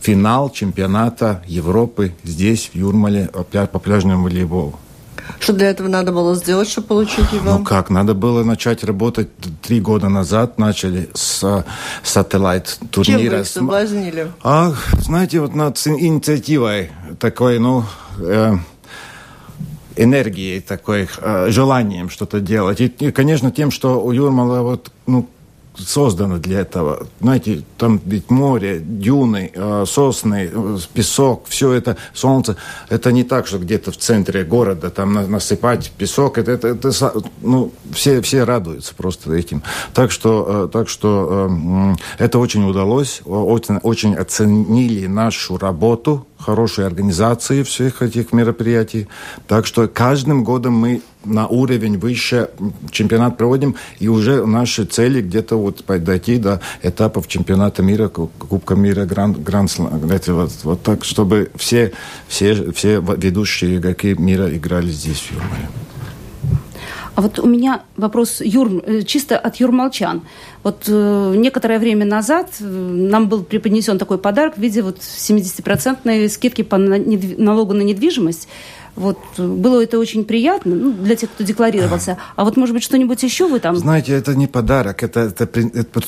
финал 0.00 0.50
чемпионата 0.50 1.42
Европы 1.46 2.12
здесь, 2.24 2.70
в 2.72 2.74
Юрмале, 2.74 3.30
по 3.72 3.78
пляжному 3.78 4.24
волейболу. 4.24 4.78
Что 5.40 5.52
для 5.52 5.70
этого 5.70 5.88
надо 5.88 6.12
было 6.12 6.34
сделать, 6.34 6.68
чтобы 6.68 6.88
получить 6.88 7.32
его? 7.32 7.58
Ну 7.58 7.64
как, 7.64 7.90
надо 7.90 8.14
было 8.14 8.44
начать 8.44 8.84
работать 8.84 9.28
три 9.62 9.80
года 9.80 10.08
назад, 10.08 10.58
начали 10.58 11.10
с 11.14 11.64
сателлайт 12.02 12.78
турнира. 12.90 13.20
Чем 13.20 13.30
вы 13.30 13.40
их 13.40 13.46
соблазнили? 13.46 14.32
А, 14.42 14.72
знаете, 15.00 15.40
вот 15.40 15.54
над 15.54 15.78
инициативой 15.86 16.90
такой, 17.18 17.58
ну... 17.58 17.84
Э, 18.20 18.56
энергией 19.96 20.60
такой, 20.60 21.08
э, 21.18 21.50
желанием 21.50 22.08
что-то 22.08 22.40
делать. 22.40 22.80
И, 22.80 22.86
и, 22.86 23.12
конечно, 23.12 23.50
тем, 23.50 23.70
что 23.70 24.02
у 24.02 24.10
Юрмала 24.10 24.62
вот, 24.62 24.90
ну, 25.06 25.28
создано 25.76 26.38
для 26.38 26.60
этого. 26.60 27.06
Знаете, 27.20 27.62
там 27.78 28.00
ведь 28.04 28.30
море, 28.30 28.80
дюны, 28.80 29.50
э, 29.54 29.84
сосны, 29.86 30.50
э, 30.52 30.78
песок, 30.92 31.46
все 31.48 31.72
это, 31.72 31.96
солнце. 32.12 32.56
Это 32.88 33.12
не 33.12 33.24
так, 33.24 33.46
что 33.46 33.58
где-то 33.58 33.90
в 33.92 33.96
центре 33.96 34.44
города 34.44 34.90
там 34.90 35.12
насыпать 35.30 35.92
песок. 35.96 36.38
Это, 36.38 36.52
это, 36.52 36.68
это 36.68 37.12
ну, 37.40 37.72
все, 37.92 38.20
все 38.20 38.44
радуются 38.44 38.94
просто 38.94 39.32
этим. 39.32 39.62
Так 39.94 40.10
что, 40.10 40.66
э, 40.66 40.68
так 40.72 40.88
что 40.88 41.96
это 42.18 42.38
очень 42.38 42.68
удалось, 42.68 43.22
очень, 43.24 43.76
очень 43.78 44.14
оценили 44.14 45.06
нашу 45.06 45.56
работу, 45.56 46.26
хорошей 46.38 46.86
организации 46.86 47.62
всех 47.62 48.02
этих 48.02 48.32
мероприятий. 48.32 49.08
Так 49.46 49.66
что 49.66 49.88
каждым 49.88 50.44
годом 50.44 50.74
мы 50.74 51.02
на 51.24 51.46
уровень 51.46 51.98
выше 51.98 52.50
чемпионат 52.90 53.36
проводим, 53.36 53.76
и 53.98 54.08
уже 54.08 54.44
наши 54.46 54.84
цели 54.84 55.22
где-то 55.22 55.56
вот 55.56 55.84
дойти 55.86 56.38
до 56.38 56.60
этапов 56.82 57.28
чемпионата 57.28 57.82
мира, 57.82 58.08
Кубка 58.08 58.74
мира, 58.74 59.04
Гранд, 59.04 59.38
Гранд 59.38 59.76
вот, 59.78 60.52
вот 60.62 60.82
так, 60.82 61.04
чтобы 61.04 61.50
все, 61.56 61.92
все, 62.28 62.72
все 62.72 63.00
ведущие 63.00 63.76
игроки 63.76 64.14
мира 64.14 64.54
играли 64.54 64.90
здесь, 64.90 65.18
в 65.18 65.32
Юрмале. 65.32 65.68
А 67.14 67.20
вот 67.20 67.38
у 67.38 67.46
меня 67.46 67.82
вопрос 67.96 68.40
Юр, 68.40 68.82
э, 68.86 69.02
чисто 69.02 69.38
от 69.38 69.56
юрмалчан. 69.56 70.22
Вот 70.62 70.84
э, 70.86 71.34
некоторое 71.36 71.78
время 71.78 72.06
назад 72.06 72.48
э, 72.60 72.64
нам 72.64 73.28
был 73.28 73.42
преподнесен 73.44 73.98
такой 73.98 74.16
подарок 74.16 74.56
в 74.56 74.60
виде 74.60 74.80
вот 74.80 74.98
70% 74.98 76.28
скидки 76.28 76.62
по 76.62 76.78
налогу 76.78 77.74
на 77.74 77.82
недвижимость 77.82 78.48
Вот 78.94 79.18
было 79.38 79.82
это 79.82 79.98
очень 79.98 80.24
приятно 80.24 80.74
ну, 80.74 80.92
для 80.92 81.16
тех, 81.16 81.30
кто 81.30 81.44
декларировался. 81.44 82.18
А 82.36 82.44
вот, 82.44 82.56
может 82.56 82.74
быть, 82.74 82.84
что-нибудь 82.84 83.22
еще 83.22 83.48
вы 83.48 83.58
там... 83.58 83.74
Знаете, 83.76 84.12
это 84.12 84.34
не 84.34 84.46
подарок, 84.46 85.02
это, 85.02 85.20
это, 85.20 85.44
это, 85.44 86.00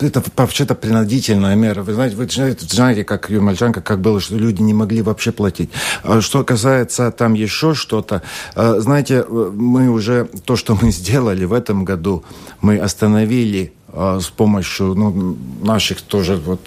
это, 0.00 0.22
вообще-то 0.36 0.76
принудительная 0.76 1.56
мера. 1.56 1.82
Вы 1.82 1.94
знаете, 1.94 2.16
вы 2.16 2.28
знаете, 2.28 2.64
знаете 2.66 3.04
как 3.04 3.28
Юмальчанка, 3.28 3.80
как 3.80 4.00
было, 4.00 4.20
что 4.20 4.36
люди 4.36 4.62
не 4.62 4.72
могли 4.72 5.02
вообще 5.02 5.32
платить. 5.32 5.70
А 6.04 6.20
что 6.20 6.44
касается 6.44 7.10
там 7.10 7.34
еще 7.34 7.74
что-то, 7.74 8.22
э, 8.54 8.76
знаете, 8.78 9.24
мы 9.28 9.88
уже 9.90 10.28
то, 10.44 10.54
что 10.54 10.78
мы 10.80 10.92
сделали 10.92 11.44
в 11.44 11.52
этом 11.52 11.84
году, 11.84 12.22
мы 12.60 12.78
остановили 12.78 13.72
э, 13.88 14.20
с 14.22 14.28
помощью 14.28 14.94
ну, 14.94 15.36
наших 15.62 16.02
тоже 16.02 16.36
вот 16.36 16.60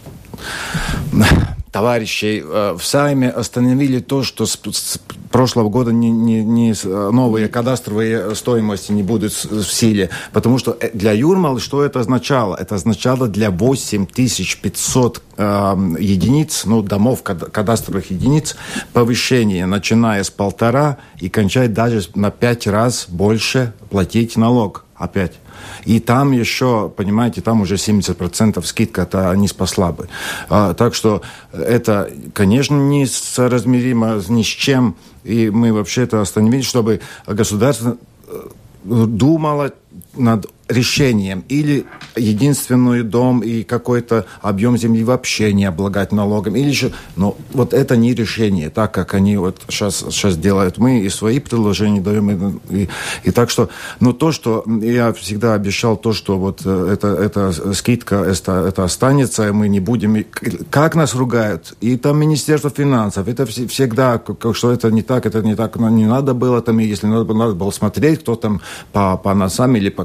товарищей 1.72 2.44
э, 2.44 2.76
в 2.78 2.84
Сайме 2.84 3.30
остановили 3.30 4.00
то, 4.00 4.24
что 4.24 4.46
с, 4.46 4.60
с 4.72 5.00
прошлого 5.32 5.70
года 5.70 5.92
не, 5.92 6.12
не, 6.12 6.44
не 6.44 6.74
новые 7.12 7.48
кадастровые 7.48 8.36
стоимости 8.36 8.92
не 8.92 9.04
будут 9.04 9.32
в 9.32 9.64
силе. 9.64 10.10
Потому 10.34 10.58
что 10.58 10.78
э, 10.80 10.90
для 10.94 11.14
Юрмалы 11.14 11.60
что 11.60 11.84
это 11.84 12.02
означало? 12.02 12.56
Это 12.56 12.76
означало 12.76 13.28
для 13.28 13.52
8500 13.52 15.22
э, 15.38 15.76
единиц, 16.00 16.64
ну, 16.66 16.82
домов 16.82 17.24
кадастровых 17.24 18.12
единиц, 18.12 18.56
повышение, 18.94 19.66
начиная 19.66 20.24
с 20.24 20.30
полтора 20.30 20.98
и 21.20 21.30
кончать 21.30 21.74
даже 21.74 22.02
на 22.16 22.32
пять 22.32 22.68
раз 22.68 23.06
больше 23.08 23.74
платить 23.90 24.36
налог 24.36 24.86
опять. 25.02 25.34
И 25.86 26.00
там 26.00 26.32
еще, 26.32 26.90
понимаете, 26.96 27.42
там 27.42 27.62
уже 27.62 27.76
70% 27.76 28.64
скидка-то 28.64 29.34
не 29.36 29.48
спасла 29.48 29.92
бы. 29.92 30.08
А, 30.50 30.74
так 30.74 30.94
что 30.94 31.22
это, 31.52 32.12
конечно, 32.34 32.76
не 32.76 33.06
соразмеримо 33.06 34.22
ни 34.30 34.44
с 34.44 34.48
чем. 34.48 34.96
И 35.24 35.50
мы 35.50 35.74
вообще 35.74 36.04
это 36.04 36.22
остановили, 36.22 36.62
чтобы 36.62 37.02
государство 37.28 37.98
э, 38.28 38.50
думало 38.84 39.72
над 40.16 40.48
решением. 40.72 41.44
Или 41.50 41.86
единственный 42.16 43.04
дом 43.04 43.42
и 43.42 43.64
какой-то 43.64 44.26
объем 44.42 44.78
земли 44.78 45.04
вообще 45.04 45.54
не 45.54 45.66
облагать 45.66 46.12
налогом. 46.12 46.56
Или 46.56 46.70
еще... 46.70 46.92
Но 47.16 47.38
вот 47.54 47.74
это 47.74 47.98
не 47.98 48.14
решение, 48.14 48.70
так 48.70 48.94
как 48.94 49.14
они 49.14 49.38
вот 49.38 49.62
сейчас, 49.70 49.98
сейчас 49.98 50.38
делают. 50.38 50.78
Мы 50.78 51.02
и 51.02 51.10
свои 51.10 51.40
предложения 51.40 52.02
даем. 52.02 52.60
И, 52.70 52.84
и, 52.84 52.90
и 53.24 53.32
так 53.32 53.50
что... 53.50 53.70
Но 54.00 54.14
то, 54.14 54.32
что 54.32 54.64
я 54.82 55.14
всегда 55.14 55.54
обещал, 55.54 55.98
то, 55.98 56.14
что 56.14 56.38
вот 56.38 56.62
э, 56.66 56.90
это, 56.94 57.08
это 57.08 57.74
скидка, 57.74 58.16
это, 58.16 58.66
это 58.68 58.84
останется, 58.84 59.48
и 59.48 59.52
мы 59.52 59.68
не 59.68 59.80
будем... 59.80 60.26
Как 60.70 60.96
нас 60.96 61.16
ругают? 61.16 61.76
И 61.82 61.98
там 61.98 62.20
Министерство 62.20 62.70
финансов. 62.70 63.28
Это 63.28 63.46
всегда, 63.46 64.22
что 64.54 64.72
это 64.72 64.92
не 64.92 65.02
так, 65.02 65.26
это 65.26 65.42
не 65.42 65.56
так. 65.56 65.76
Не 65.78 66.06
надо 66.06 66.34
было 66.34 66.62
там, 66.62 66.80
и 66.80 66.86
если 66.86 67.08
надо, 67.08 67.34
надо 67.34 67.54
было 67.54 67.72
смотреть, 67.72 68.22
кто 68.22 68.36
там 68.36 68.62
по, 68.92 69.18
по 69.18 69.34
носам 69.34 69.76
или 69.76 69.90
по 69.90 70.04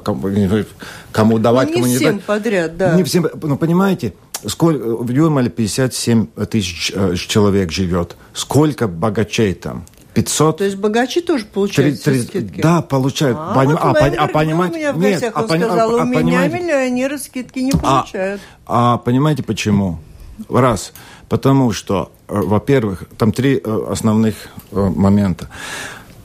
кому 1.12 1.38
давать, 1.38 1.69
ну, 1.69 1.75
кому 1.75 1.87
не 1.87 1.97
всем 1.97 2.21
подряд, 2.21 2.77
да. 2.77 2.95
Не 2.95 3.05
всем, 3.05 3.27
ну, 3.42 3.57
понимаете, 3.57 4.14
сколько, 4.47 4.85
в 4.85 5.11
Юрмале 5.11 5.51
57 5.51 6.27
тысяч 6.51 6.92
э, 6.95 7.14
человек 7.16 7.71
живет. 7.73 8.16
Сколько 8.33 8.88
богачей 8.88 9.55
там? 9.55 9.85
500. 10.16 10.57
То 10.59 10.64
есть 10.64 10.77
богачи 10.77 11.21
тоже 11.21 11.45
получают 11.45 12.03
3, 12.03 12.14
3, 12.14 12.23
скидки? 12.23 12.61
Да, 12.62 12.81
получают. 12.81 13.37
А, 13.38 13.55
Поним... 13.55 13.73
вот 13.73 13.81
а, 13.83 13.95
пон... 13.95 14.12
а 14.16 14.29
понимать... 14.29 14.73
у 14.73 14.75
меня 14.75 14.92
в 14.95 14.99
Нет, 14.99 15.23
а, 15.35 15.42
сказал, 15.45 15.79
а, 15.79 16.03
у 16.03 16.05
меня 16.05 16.21
понимаете... 16.21 16.59
миллионеры 16.59 17.19
скидки 17.19 17.59
не 17.59 17.73
а, 17.73 17.77
получают. 17.77 18.40
А, 18.66 18.95
а 18.95 18.99
понимаете 18.99 19.42
почему? 19.42 19.99
Раз. 20.49 20.92
Потому 21.29 21.73
что, 21.73 22.12
э, 22.29 22.40
во-первых, 22.40 23.05
там 23.19 23.31
три 23.33 23.61
э, 23.62 23.87
основных 23.90 24.37
момента. 24.73 25.51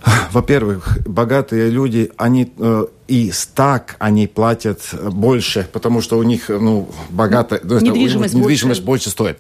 Во-первых, 0.32 1.00
богатые 1.06 1.70
люди, 1.70 2.12
они 2.18 2.52
э, 2.58 2.86
и 3.08 3.32
так 3.54 3.96
они 4.00 4.28
платят 4.28 4.82
больше, 5.12 5.68
потому 5.72 6.02
что 6.02 6.18
у 6.18 6.24
них 6.24 6.50
ну, 6.50 6.90
богатая 7.10 7.62
недвижимость, 7.64 8.34
недвижимость 8.34 8.82
больше. 8.82 9.10
больше 9.10 9.10
стоит. 9.10 9.40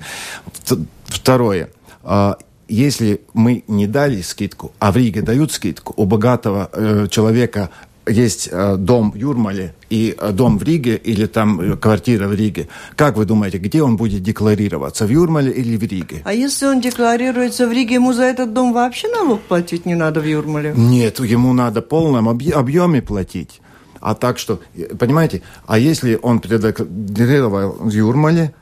Второе. 1.05 1.69
Э, 2.03 2.35
если 2.67 3.21
мы 3.33 3.63
не 3.67 3.85
дали 3.85 4.21
скидку, 4.21 4.71
а 4.79 4.91
в 4.91 4.97
Риге 4.97 5.21
дают 5.21 5.51
скидку, 5.51 5.93
у 5.97 6.05
богатого 6.05 6.69
э, 6.71 7.07
человека 7.09 7.69
есть 8.07 8.49
э, 8.51 8.75
дом 8.77 9.11
в 9.11 9.15
Юрмале 9.15 9.73
и 9.89 10.15
э, 10.17 10.31
дом 10.31 10.57
в 10.57 10.63
Риге 10.63 10.95
или 10.95 11.25
там 11.25 11.61
э, 11.61 11.77
квартира 11.77 12.27
в 12.27 12.33
Риге, 12.33 12.67
как 12.95 13.17
вы 13.17 13.25
думаете, 13.25 13.57
где 13.57 13.83
он 13.83 13.97
будет 13.97 14.23
декларироваться, 14.23 15.05
в 15.05 15.09
Юрмале 15.09 15.51
или 15.51 15.77
в 15.77 15.83
Риге? 15.83 16.21
А 16.25 16.33
если 16.33 16.65
он 16.65 16.81
декларируется 16.81 17.67
в 17.67 17.71
Риге, 17.71 17.95
ему 17.95 18.13
за 18.13 18.23
этот 18.23 18.53
дом 18.53 18.73
вообще 18.73 19.07
налог 19.07 19.41
платить 19.41 19.85
не 19.85 19.95
надо 19.95 20.19
в 20.19 20.25
Юрмале? 20.25 20.73
Нет, 20.75 21.19
ему 21.19 21.53
надо 21.53 21.81
в 21.81 21.87
полном 21.87 22.29
объеме 22.29 23.01
платить. 23.01 23.61
А 23.99 24.15
так 24.15 24.39
что, 24.39 24.59
понимаете, 24.97 25.43
а 25.67 25.77
если 25.77 26.17
он 26.21 26.39
предекларировал 26.39 27.77
в 27.79 27.91
Юрмале, 27.91 28.53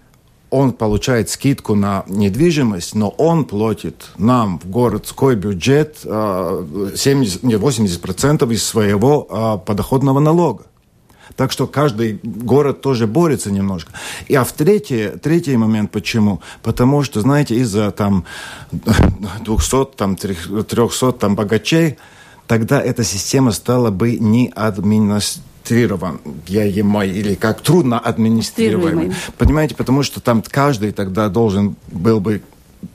он 0.50 0.74
получает 0.74 1.30
скидку 1.30 1.76
на 1.76 2.04
недвижимость, 2.08 2.96
но 2.96 3.10
он 3.10 3.46
платит 3.46 4.10
нам 4.18 4.60
в 4.60 4.70
городской 4.70 5.36
бюджет 5.36 5.98
70, 6.00 7.44
нет, 7.44 7.62
80% 7.62 8.52
из 8.54 8.64
своего 8.64 9.28
а, 9.30 9.58
подоходного 9.58 10.20
налога. 10.20 10.64
Так 11.36 11.52
что 11.52 11.68
каждый 11.68 12.20
город 12.24 12.82
тоже 12.82 13.08
борется 13.08 13.52
немножко. 13.52 13.94
И 14.28 14.36
а 14.36 14.44
в 14.44 14.52
третий, 14.52 15.10
третий 15.22 15.56
момент 15.56 15.92
почему? 15.92 16.42
Потому 16.64 17.04
что, 17.04 17.22
знаете, 17.22 17.56
из-за 17.56 17.92
там 17.92 18.26
200, 18.72 19.96
там 19.96 20.16
300 20.16 21.12
там 21.14 21.36
богачей, 21.36 21.98
тогда 22.48 22.82
эта 22.82 23.04
система 23.04 23.52
стала 23.52 23.92
бы 23.92 24.18
не 24.18 24.52
административной 24.54 25.44
администрированной 25.70 27.10
или 27.10 27.36
как 27.36 27.62
трудно 27.62 28.00
администрируемой. 28.00 29.14
Понимаете, 29.38 29.76
потому 29.76 30.04
что 30.04 30.20
там 30.20 30.44
каждый 30.48 30.92
тогда 30.92 31.30
должен 31.30 31.76
был 31.92 32.20
бы 32.20 32.42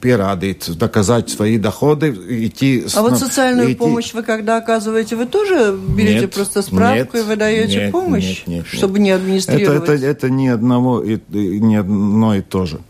переадить, 0.01 0.79
доказать 0.79 1.29
свои 1.29 1.59
доходы, 1.59 2.09
идти... 2.47 2.87
А 2.95 3.03
вот 3.03 3.19
социальную 3.19 3.73
идти... 3.73 3.79
помощь 3.79 4.15
вы 4.15 4.23
когда 4.23 4.57
оказываете, 4.57 5.15
вы 5.15 5.27
тоже 5.27 5.77
берете 5.77 6.21
нет, 6.21 6.35
просто 6.35 6.63
справку 6.63 7.17
нет, 7.17 7.25
и 7.25 7.29
выдаете 7.29 7.77
нет, 7.77 7.93
помощь, 7.93 8.45
нет, 8.47 8.65
нет, 8.65 8.67
чтобы 8.67 8.99
нет. 8.99 9.05
не 9.05 9.11
администрировать? 9.11 9.83
Это, 9.83 9.93
это, 9.93 10.07
это 10.07 10.31
не 10.31 10.49
одного 10.49 11.03
и, 11.03 11.19
и 11.33 11.61
не 11.61 11.77
одно 11.77 12.35
и 12.35 12.41
то 12.41 12.65
же. 12.65 12.81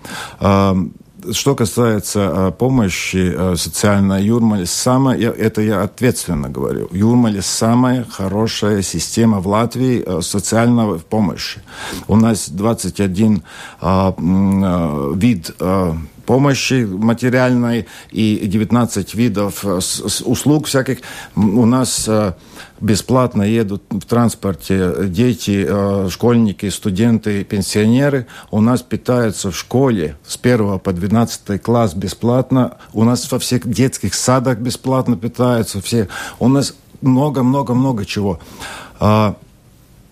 Что 1.32 1.54
касается 1.54 2.20
э, 2.20 2.52
помощи 2.52 3.32
э, 3.34 3.56
социальной 3.56 4.24
Юрмале, 4.24 4.66
самая, 4.66 5.18
это 5.18 5.62
я 5.62 5.82
ответственно 5.82 6.48
говорю, 6.48 6.88
Юрмале 6.92 7.42
самая 7.42 8.04
хорошая 8.04 8.82
система 8.82 9.40
в 9.40 9.46
Латвии 9.46 10.02
э, 10.04 10.20
социальной 10.22 10.98
помощи. 10.98 11.60
У 12.08 12.16
нас 12.16 12.48
21 12.48 13.42
вид 15.16 15.50
помощи 16.26 16.84
материальной 16.84 17.86
и 18.10 18.46
19 18.46 19.14
видов 19.14 19.64
услуг 19.64 20.66
всяких. 20.66 20.98
У 21.34 21.66
нас 21.66 22.08
бесплатно 22.80 23.42
едут 23.42 23.82
в 23.90 24.02
транспорте 24.02 25.06
дети, 25.06 25.66
э, 25.66 26.08
школьники, 26.10 26.68
студенты, 26.68 27.44
пенсионеры. 27.44 28.26
У 28.50 28.60
нас 28.60 28.82
питаются 28.82 29.50
в 29.50 29.56
школе 29.56 30.16
с 30.26 30.36
1 30.36 30.78
по 30.78 30.92
12 30.92 31.58
класс 31.58 31.94
бесплатно. 31.94 32.76
У 32.92 33.04
нас 33.04 33.30
во 33.30 33.38
всех 33.38 33.66
детских 33.66 34.14
садах 34.14 34.58
бесплатно 34.58 35.16
питаются 35.16 35.80
все. 35.80 36.08
У 36.38 36.48
нас 36.48 36.74
много-много-много 37.00 38.04
чего. 38.04 38.40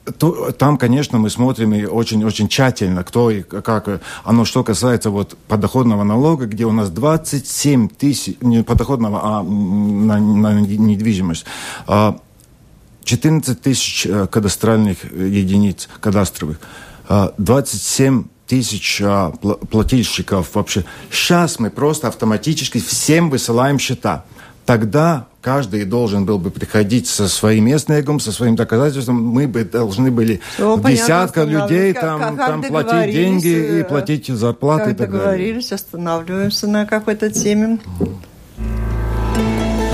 А, 0.04 0.52
там, 0.52 0.78
конечно, 0.78 1.18
мы 1.18 1.30
смотрим 1.30 1.74
и 1.74 1.84
очень-очень 1.84 2.48
тщательно, 2.48 3.04
кто 3.04 3.30
и 3.30 3.42
как. 3.42 4.02
Оно 4.24 4.44
что 4.44 4.64
касается 4.64 5.10
вот 5.10 5.36
подоходного 5.48 6.02
налога, 6.04 6.46
где 6.46 6.64
у 6.64 6.72
нас 6.72 6.90
27 6.90 7.88
тысяч, 7.88 8.36
не 8.40 8.62
подоходного, 8.62 9.20
а 9.22 9.42
на, 9.42 10.18
на 10.18 10.60
недвижимость, 10.60 11.44
а 11.86 12.18
14 13.04 13.60
тысяч 13.60 14.06
э, 14.06 14.26
кадастральных 14.26 15.12
единиц 15.12 15.88
кадастровых, 16.00 16.58
27 17.08 18.20
э, 18.20 18.24
тысяч 18.46 19.02
плательщиков 19.70 20.54
вообще. 20.54 20.84
Сейчас 21.10 21.58
мы 21.58 21.70
просто 21.70 22.08
автоматически 22.08 22.78
всем 22.78 23.30
высылаем 23.30 23.78
счета. 23.78 24.24
Тогда 24.66 25.26
каждый 25.42 25.84
должен 25.84 26.24
был 26.24 26.38
бы 26.38 26.50
приходить 26.50 27.06
со 27.08 27.28
своим 27.28 27.66
местным, 27.66 28.20
со 28.20 28.32
своим 28.32 28.56
доказательством. 28.56 29.22
Мы 29.22 29.46
бы 29.48 29.64
должны 29.64 30.10
были 30.10 30.40
Все 30.54 30.78
десятка 30.78 31.42
людей 31.42 31.92
там, 31.92 32.20
как, 32.20 32.36
как 32.36 32.46
там 32.46 32.62
платить 32.62 33.12
деньги 33.12 33.80
и 33.80 33.82
платить 33.82 34.28
зарплаты 34.28 34.84
как 34.84 34.94
и 34.94 34.96
так 34.96 35.10
договорились, 35.10 35.68
далее. 35.68 35.74
останавливаемся 35.74 36.66
на 36.68 36.86
какой-то 36.86 37.30
теме. 37.30 37.78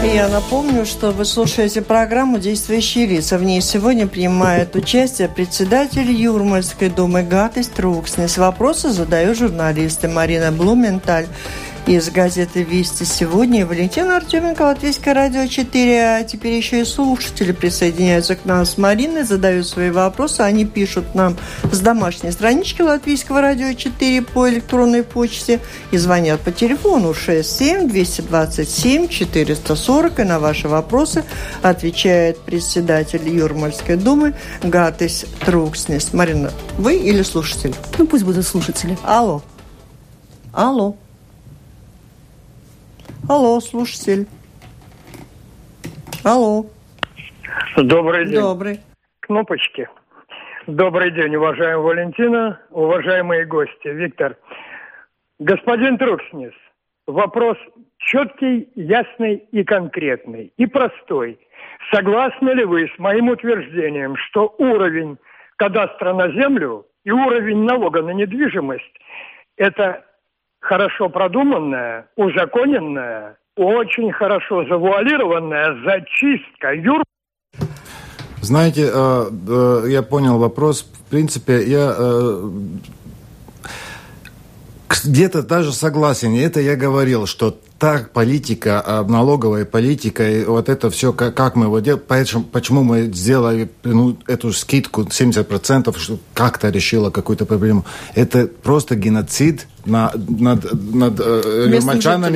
Я 0.05 0.29
напомню, 0.29 0.87
что 0.87 1.11
вы 1.11 1.25
слушаете 1.25 1.83
программу 1.83 2.39
«Действующие 2.39 3.07
лица». 3.07 3.37
В 3.37 3.43
ней 3.43 3.61
сегодня 3.61 4.07
принимает 4.07 4.75
участие 4.77 5.29
председатель 5.29 6.11
Юрмальской 6.11 6.89
думы 6.89 7.23
Гатис 7.23 7.69
Трукснес. 7.69 8.39
Вопросы 8.39 8.91
задаю 8.91 9.35
журналисты 9.35 10.09
Марина 10.09 10.53
Блументаль 10.53 11.27
из 11.87 12.11
газеты 12.11 12.63
«Вести 12.63 13.05
сегодня». 13.05 13.67
Валентина 13.67 14.17
Артеменко, 14.17 14.63
Латвийское 14.63 15.15
радио 15.15 15.47
4. 15.47 16.17
А 16.17 16.25
теперь 16.25 16.55
еще 16.55 16.81
и 16.81 16.85
слушатели 16.85 17.53
присоединяются 17.53 18.37
к 18.37 18.45
нам 18.45 18.65
с 18.65 18.79
Мариной, 18.79 19.25
задают 19.25 19.67
свои 19.67 19.91
вопросы. 19.91 20.43
Они 20.43 20.65
пишут 20.65 21.15
нам 21.15 21.37
с 21.73 21.81
домашней 21.81 22.31
странички 22.31 22.83
Латвийского 22.83 23.41
радио 23.41 23.73
4 23.73 24.23
по 24.23 24.49
электронной 24.49 25.03
почте 25.03 25.61
и 25.91 25.97
звонят 25.97 26.41
по 26.41 26.53
телефону 26.53 27.15
67 27.15 27.89
227 27.89 29.09
440. 29.09 30.21
И 30.21 30.23
на 30.25 30.39
ваши 30.39 30.69
вопросы 30.69 31.25
отвечает 31.63 32.39
председатель 32.41 33.29
Юрмальской 33.29 33.97
думы 33.97 34.35
Гатис 34.63 35.27
Трукснес. 35.45 36.13
Марина, 36.13 36.53
вы 36.77 36.97
или 36.97 37.23
слушатель? 37.23 37.75
Ну, 37.99 38.07
пусть 38.07 38.25
будут 38.25 38.47
слушатели. 38.47 38.97
Алло. 39.05 39.43
Алло. 40.53 40.97
Алло, 43.29 43.61
слушатель. 43.61 44.27
Алло. 46.25 46.65
Добрый 47.77 48.25
день. 48.25 48.41
Добрый. 48.41 48.81
Кнопочки. 49.21 49.87
Добрый 50.67 51.11
день, 51.11 51.37
уважаемая 51.37 51.77
Валентина, 51.77 52.59
уважаемые 52.71 53.45
гости. 53.45 53.89
Виктор. 53.89 54.39
Господин 55.39 55.99
Трукснис, 55.99 56.55
вопрос 57.07 57.59
четкий, 57.99 58.71
ясный 58.75 59.37
и 59.53 59.63
конкретный, 59.63 60.55
и 60.57 60.65
простой. 60.65 61.39
Согласны 61.93 62.49
ли 62.51 62.65
вы 62.65 62.91
с 62.97 62.99
моим 62.99 63.29
утверждением, 63.29 64.17
что 64.17 64.55
уровень 64.57 65.19
кадастра 65.57 66.15
на 66.15 66.33
землю 66.33 66.87
и 67.05 67.11
уровень 67.11 67.65
налога 67.65 68.01
на 68.01 68.11
недвижимость– 68.11 68.99
это 69.59 70.03
хорошо 70.61 71.09
продуманная, 71.09 72.09
узаконенная, 72.17 73.37
очень 73.57 74.13
хорошо 74.13 74.65
завуалированная 74.67 75.85
зачистка 75.85 76.73
юр... 76.75 77.03
Знаете, 78.41 78.89
э, 78.93 79.31
э, 79.49 79.85
я 79.89 80.03
понял 80.03 80.39
вопрос. 80.39 80.83
В 80.83 81.11
принципе, 81.11 81.65
я 81.65 81.95
э, 81.97 82.51
где-то 85.05 85.43
даже 85.43 85.73
согласен. 85.73 86.35
Это 86.35 86.61
я 86.61 86.77
говорил, 86.77 87.27
что 87.27 87.59
так 87.79 88.13
политика, 88.13 89.05
налоговая 89.09 89.65
политика, 89.65 90.29
и 90.29 90.45
вот 90.45 90.69
это 90.69 90.91
все, 90.91 91.13
как, 91.13 91.35
как 91.35 91.55
мы 91.55 91.67
его 91.67 91.79
делаем, 91.79 92.03
почему, 92.07 92.43
почему 92.43 92.83
мы 92.83 93.03
сделали 93.13 93.71
ну, 93.85 94.17
эту 94.27 94.53
скидку 94.53 95.03
70%, 95.03 95.97
что 95.99 96.19
как-то 96.35 96.71
решила 96.71 97.11
какую-то 97.11 97.47
проблему. 97.47 97.85
Это 98.15 98.49
просто 98.49 98.97
геноцид 98.97 99.67
на, 99.89 100.13
над, 100.29 100.73
над 100.95 101.21
э, 101.21 101.67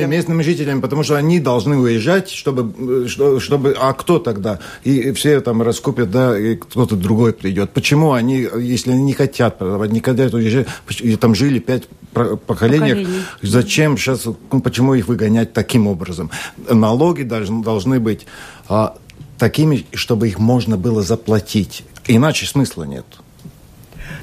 местными 0.07 0.41
жителями, 0.43 0.81
потому 0.81 1.03
что 1.03 1.15
они 1.15 1.39
должны 1.39 1.77
уезжать, 1.77 2.29
чтобы, 2.29 3.05
э, 3.05 3.39
чтобы... 3.39 3.75
А 3.79 3.93
кто 3.93 4.19
тогда? 4.19 4.59
И 4.83 5.11
все 5.11 5.39
там 5.41 5.61
раскупят, 5.61 6.09
да, 6.11 6.37
и 6.37 6.55
кто-то 6.55 6.95
другой 6.95 7.33
придет. 7.33 7.71
Почему 7.71 8.13
они, 8.13 8.47
если 8.59 8.91
они 8.91 9.03
не 9.03 9.13
хотят 9.13 9.57
продавать, 9.57 9.91
не 9.91 9.99
хотят 9.99 10.33
уезжать, 10.33 10.67
и 10.99 11.15
там 11.15 11.35
жили 11.35 11.59
пять 11.59 11.83
поколений, 12.13 13.07
зачем 13.41 13.97
сейчас, 13.97 14.25
ну, 14.25 14.61
почему 14.61 14.93
их 14.93 15.07
выгонять 15.07 15.53
таким 15.53 15.87
образом? 15.87 16.29
Налоги 16.69 17.23
должны, 17.23 17.63
должны 17.63 17.99
быть 17.99 18.25
а, 18.67 18.95
такими, 19.37 19.85
чтобы 19.93 20.27
их 20.27 20.39
можно 20.39 20.77
было 20.77 21.03
заплатить. 21.03 21.83
Иначе 22.07 22.45
смысла 22.45 22.83
нет. 22.83 23.05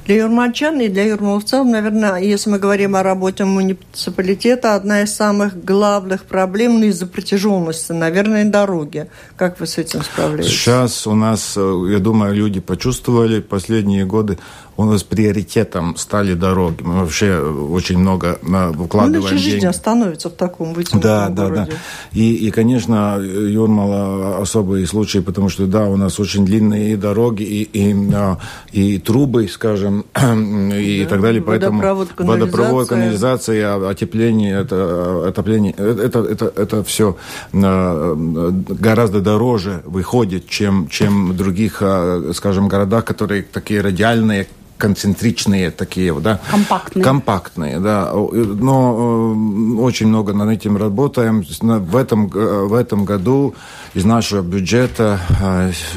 Для 0.05 0.15
юрмальчан 0.15 0.79
и 0.81 0.87
для 0.87 1.05
Юрмала 1.05 1.39
в 1.39 1.45
целом, 1.45 1.71
наверное, 1.71 2.17
если 2.17 2.49
мы 2.49 2.57
говорим 2.57 2.95
о 2.95 3.03
работе 3.03 3.45
муниципалитета, 3.45 4.73
одна 4.73 5.03
из 5.03 5.13
самых 5.13 5.63
главных 5.63 6.25
проблем 6.25 6.79
ну, 6.79 6.87
из-за 6.87 7.05
протяженности, 7.05 7.91
наверное, 7.91 8.45
дороги. 8.45 9.07
Как 9.35 9.59
вы 9.59 9.67
с 9.67 9.77
этим 9.77 10.01
справляетесь? 10.01 10.51
Сейчас 10.51 11.05
у 11.05 11.13
нас, 11.13 11.53
э, 11.55 11.85
я 11.91 11.99
думаю, 11.99 12.33
люди 12.33 12.59
почувствовали 12.59 13.41
последние 13.41 14.05
годы 14.05 14.39
у 14.81 14.91
нас 14.91 15.03
приоритетом 15.03 15.95
стали 15.97 16.33
дороги. 16.33 16.81
Мы 16.81 17.01
вообще 17.01 17.39
очень 17.39 17.97
много 17.97 18.39
вкладываем 18.85 19.35
ну, 19.35 19.41
жизнь 19.41 19.71
становится 19.71 20.29
в 20.29 20.33
таком 20.33 20.73
вытянутом 20.73 21.01
да, 21.01 21.29
да, 21.29 21.49
Да, 21.49 21.65
да. 21.65 21.71
И, 22.13 22.33
и, 22.47 22.51
конечно, 22.51 23.19
Юрмала 23.19 24.37
особый 24.41 24.85
случай, 24.85 25.21
потому 25.21 25.49
что, 25.49 25.65
да, 25.65 25.85
у 25.85 25.97
нас 25.97 26.19
очень 26.19 26.45
длинные 26.45 26.97
дороги 26.97 27.43
и, 27.43 27.63
и, 27.63 28.13
а, 28.13 28.37
и 28.71 28.97
трубы, 28.97 29.47
скажем, 29.47 30.05
и 30.15 31.03
да, 31.03 31.09
так 31.09 31.21
далее. 31.21 31.41
Поэтому 31.41 31.77
водопровод, 31.77 32.09
канализация, 32.09 32.45
водопровод, 32.45 32.87
канализация 32.87 33.89
отепление, 33.89 34.59
это, 34.61 35.27
отопление, 35.27 35.73
это, 35.73 36.19
это, 36.19 36.53
это 36.55 36.83
все 36.83 37.17
а, 37.53 38.15
гораздо 38.15 39.21
дороже 39.21 39.81
выходит, 39.85 40.47
чем, 40.47 40.87
чем 40.89 41.31
в 41.31 41.37
других, 41.37 41.77
а, 41.81 42.31
скажем, 42.33 42.67
городах, 42.67 43.05
которые 43.05 43.43
такие 43.43 43.81
радиальные, 43.81 44.47
концентричные 44.81 45.69
такие, 45.69 46.11
да. 46.19 46.39
Компактные. 46.49 47.03
Компактные, 47.03 47.79
да. 47.79 48.11
Но 48.13 49.35
э, 49.77 49.81
очень 49.81 50.07
много 50.07 50.33
над 50.33 50.49
этим 50.49 50.75
работаем. 50.75 51.43
В 51.61 51.95
этом, 51.95 52.31
э, 52.33 52.65
в 52.65 52.73
этом 52.73 53.05
году 53.05 53.53
из 53.93 54.05
нашего 54.05 54.41
бюджета 54.41 55.19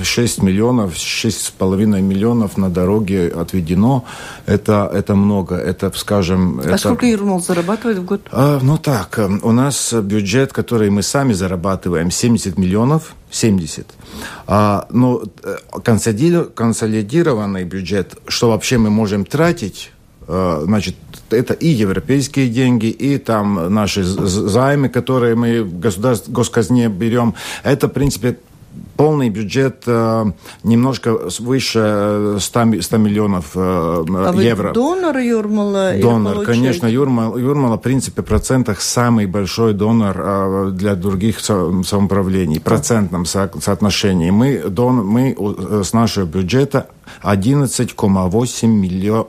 6 0.02 0.38
э, 0.38 0.42
миллионов, 0.42 0.94
6,5 0.96 2.00
миллионов 2.02 2.58
на 2.58 2.68
дороге 2.68 3.28
отведено. 3.28 4.04
Это, 4.44 4.90
это 4.92 5.14
много. 5.14 5.54
Это, 5.54 5.90
скажем... 5.94 6.60
А 6.60 6.68
это... 6.68 6.78
сколько 6.78 7.06
Ермол 7.06 7.40
зарабатывает 7.40 7.98
в 7.98 8.04
год? 8.04 8.20
Ну 8.62 8.76
так, 8.76 9.18
у 9.42 9.52
нас 9.52 9.94
бюджет, 9.94 10.52
который 10.52 10.90
мы 10.90 11.02
сами 11.02 11.32
зарабатываем, 11.32 12.10
70 12.10 12.58
миллионов 12.58 13.14
70. 13.30 13.86
А, 14.46 14.86
ну, 14.90 15.22
э, 15.42 15.56
консолидированный 15.82 17.64
бюджет, 17.64 18.16
что 18.28 18.50
вообще 18.50 18.78
мы 18.78 18.90
можем 18.90 19.24
тратить, 19.24 19.90
э, 20.28 20.62
значит, 20.64 20.94
это 21.30 21.54
и 21.54 21.68
европейские 21.68 22.48
деньги, 22.48 22.86
и 22.86 23.18
там 23.18 23.74
наши 23.74 24.04
займы, 24.04 24.88
которые 24.88 25.34
мы 25.34 25.62
в 25.62 25.80
государств, 25.80 26.28
госказне 26.28 26.88
берем. 26.88 27.34
Это, 27.64 27.88
в 27.88 27.92
принципе, 27.92 28.36
полный 28.96 29.30
бюджет 29.30 29.82
э, 29.86 30.24
немножко 30.62 31.18
выше 31.38 32.36
100, 32.38 32.82
100 32.82 32.96
миллионов 32.96 33.52
э, 33.54 33.58
а 33.58 34.32
евро. 34.36 34.68
Вы 34.68 34.74
донор 34.74 35.16
Юрмала? 35.18 35.92
Донор, 36.00 36.44
конечно. 36.44 36.86
Юрмала, 36.86 37.36
Юрмала, 37.36 37.76
в 37.76 37.80
принципе, 37.80 38.22
в 38.22 38.24
процентах 38.24 38.80
самый 38.80 39.26
большой 39.26 39.74
донор 39.74 40.16
э, 40.18 40.70
для 40.72 40.94
других 40.94 41.40
самоуправлений, 41.40 42.58
в 42.58 42.62
процентном 42.62 43.26
со 43.26 43.50
соотношении. 43.60 44.30
Мы, 44.30 44.58
дон, 44.68 45.04
мы 45.06 45.36
э, 45.38 45.82
с 45.84 45.92
нашего 45.92 46.24
бюджета 46.24 46.88
11,8 47.22 48.66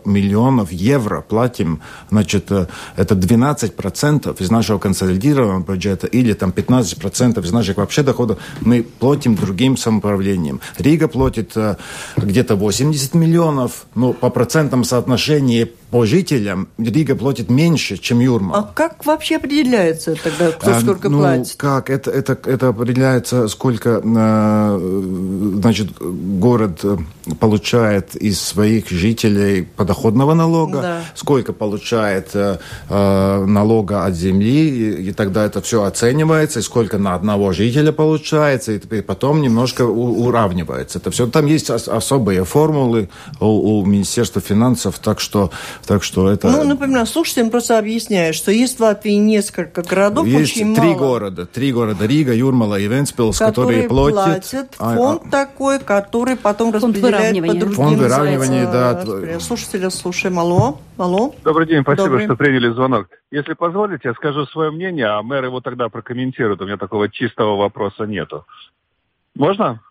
миллионов 0.05 0.71
евро 0.71 1.21
платим. 1.21 1.81
Значит, 2.09 2.51
э, 2.51 2.67
это 2.95 3.15
12% 3.15 4.41
из 4.41 4.51
нашего 4.51 4.79
консолидированного 4.79 5.63
бюджета 5.73 6.07
или 6.07 6.33
там 6.33 6.51
15% 6.51 7.43
из 7.43 7.51
наших 7.51 7.77
вообще 7.77 8.03
доходов 8.03 8.39
мы 8.61 8.83
платим 8.83 9.34
другим 9.35 9.77
самоуправлением. 9.77 10.61
Рига 10.77 11.07
платит 11.07 11.51
э, 11.55 11.75
где-то 12.17 12.55
80 12.55 13.13
миллионов, 13.13 13.85
но 13.95 14.13
по 14.13 14.29
процентам 14.29 14.83
соотношения 14.83 15.69
жителям 16.03 16.67
Рига 16.77 17.15
платит 17.15 17.49
меньше, 17.49 17.97
чем 17.97 18.19
Юрмал. 18.19 18.55
А 18.55 18.63
как 18.73 19.05
вообще 19.05 19.37
определяется 19.37 20.15
тогда, 20.15 20.51
кто 20.51 20.71
а, 20.71 20.79
сколько 20.81 21.09
ну, 21.09 21.19
платит? 21.19 21.55
Как? 21.57 21.89
Это, 21.89 22.11
это, 22.11 22.37
это 22.45 22.69
определяется, 22.69 23.47
сколько 23.47 24.01
э, 24.03 24.79
значит, 25.59 25.97
город 25.99 26.83
получает 27.39 28.15
из 28.15 28.41
своих 28.41 28.89
жителей 28.89 29.63
подоходного 29.63 30.33
налога, 30.33 30.81
да. 30.81 31.01
сколько 31.15 31.53
получает 31.53 32.29
э, 32.33 32.59
э, 32.89 33.45
налога 33.45 34.05
от 34.05 34.15
земли, 34.15 34.69
и, 34.69 35.09
и 35.09 35.11
тогда 35.13 35.45
это 35.45 35.61
все 35.61 35.83
оценивается, 35.83 36.59
и 36.59 36.61
сколько 36.63 36.97
на 36.97 37.15
одного 37.15 37.53
жителя 37.53 37.91
получается, 37.91 38.73
и 38.73 39.01
потом 39.01 39.41
немножко 39.41 39.83
у, 39.83 40.25
уравнивается. 40.25 40.99
Это 40.99 41.11
все. 41.11 41.27
Там 41.27 41.45
есть 41.45 41.69
ос 41.69 41.87
особые 41.87 42.43
формулы 42.43 43.09
у, 43.39 43.79
у 43.79 43.85
Министерства 43.85 44.41
финансов, 44.41 44.99
так 44.99 45.19
что, 45.19 45.51
так 45.85 46.03
что 46.03 46.29
это... 46.29 46.49
Ну, 46.49 46.63
например, 46.63 47.05
слушателям 47.05 47.49
просто 47.49 47.77
объясняю, 47.77 48.33
что 48.33 48.51
есть 48.51 48.77
в 48.77 48.81
Латвии 48.81 49.13
несколько 49.13 49.81
городов, 49.81 50.25
есть 50.25 50.53
очень 50.53 50.75
три 50.75 50.87
мало, 50.89 50.97
города. 50.97 51.45
Три 51.45 51.71
города. 51.71 52.05
Рига, 52.05 52.33
Юрмала 52.33 52.79
и 52.79 52.87
Венспилс, 52.87 53.37
которые, 53.37 53.83
которые 53.83 54.11
платят... 54.13 54.51
платят 54.51 54.75
а, 54.79 54.95
фонд 54.95 55.21
а, 55.25 55.29
такой, 55.29 55.79
который 55.79 56.35
потом 56.35 56.73
распределяет 56.73 57.35
по 57.35 57.53
другим 57.53 57.73
Фонд 57.73 57.97
выравнивания, 57.99 58.71
да. 58.71 59.39
Слушателя 59.39 59.89
слушаем. 59.89 60.39
Алло. 60.39 60.79
Алло. 60.97 61.35
Добрый 61.43 61.67
день, 61.67 61.81
спасибо, 61.81 62.07
Добрый. 62.07 62.25
что 62.25 62.35
приняли 62.35 62.69
звонок. 62.69 63.07
Если 63.31 63.53
позволите, 63.53 64.09
я 64.09 64.13
скажу 64.13 64.45
свое 64.45 64.71
мнение, 64.71 65.07
а 65.07 65.21
мэр 65.21 65.45
его 65.45 65.59
тогда 65.59 65.89
прокомментирует. 65.89 66.61
У 66.61 66.65
меня 66.65 66.77
такого 66.77 67.09
чистого 67.09 67.57
вопроса 67.57 68.05
нету. 68.05 68.45
Можно? 69.35 69.81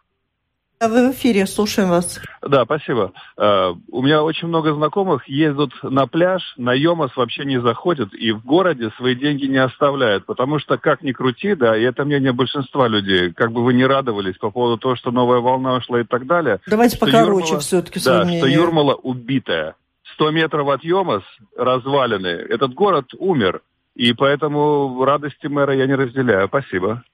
Вы 0.81 1.09
в 1.09 1.13
эфире, 1.13 1.47
слушаем 1.47 1.89
вас. 1.89 2.21
Да, 2.43 2.65
спасибо. 2.65 3.13
Uh, 3.39 3.77
у 3.91 4.03
меня 4.03 4.23
очень 4.23 4.49
много 4.49 4.75
знакомых 4.75 5.29
ездят 5.29 5.71
на 5.83 6.07
пляж, 6.07 6.43
на 6.57 6.73
Йомас 6.75 7.17
вообще 7.17 7.45
не 7.45 7.61
заходят 7.61 8.13
и 8.13 8.33
в 8.33 8.45
городе 8.45 8.91
свои 8.97 9.15
деньги 9.15 9.47
не 9.47 9.59
оставляют, 9.59 10.27
потому 10.27 10.59
что 10.59 10.77
как 10.77 11.03
ни 11.03 11.13
крути, 11.13 11.55
да, 11.55 11.77
и 11.77 11.83
это 11.83 12.05
мнение 12.05 12.33
большинства 12.33 12.89
людей, 12.89 13.33
как 13.33 13.53
бы 13.53 13.65
вы 13.65 13.73
не 13.75 13.87
радовались 13.87 14.37
по 14.37 14.51
поводу 14.51 14.79
того, 14.79 14.97
что 14.97 15.11
новая 15.11 15.41
волна 15.41 15.75
ушла 15.77 16.01
и 16.01 16.05
так 16.05 16.27
далее. 16.27 16.61
Давайте 16.67 16.99
покороче 16.99 17.59
все-таки 17.61 18.01
Да, 18.05 18.25
что 18.27 18.47
Юрмала 18.47 18.95
убитая. 18.95 19.77
100 20.15 20.31
метров 20.31 20.69
от 20.69 20.85
Йомас 20.85 21.23
развалины. 21.57 22.27
Этот 22.27 22.75
город 22.75 23.07
умер. 23.19 23.63
И 23.95 24.13
поэтому 24.13 25.05
радости 25.05 25.47
мэра 25.47 25.75
я 25.75 25.87
не 25.87 25.95
разделяю. 25.95 26.49
Спасибо. 26.49 27.05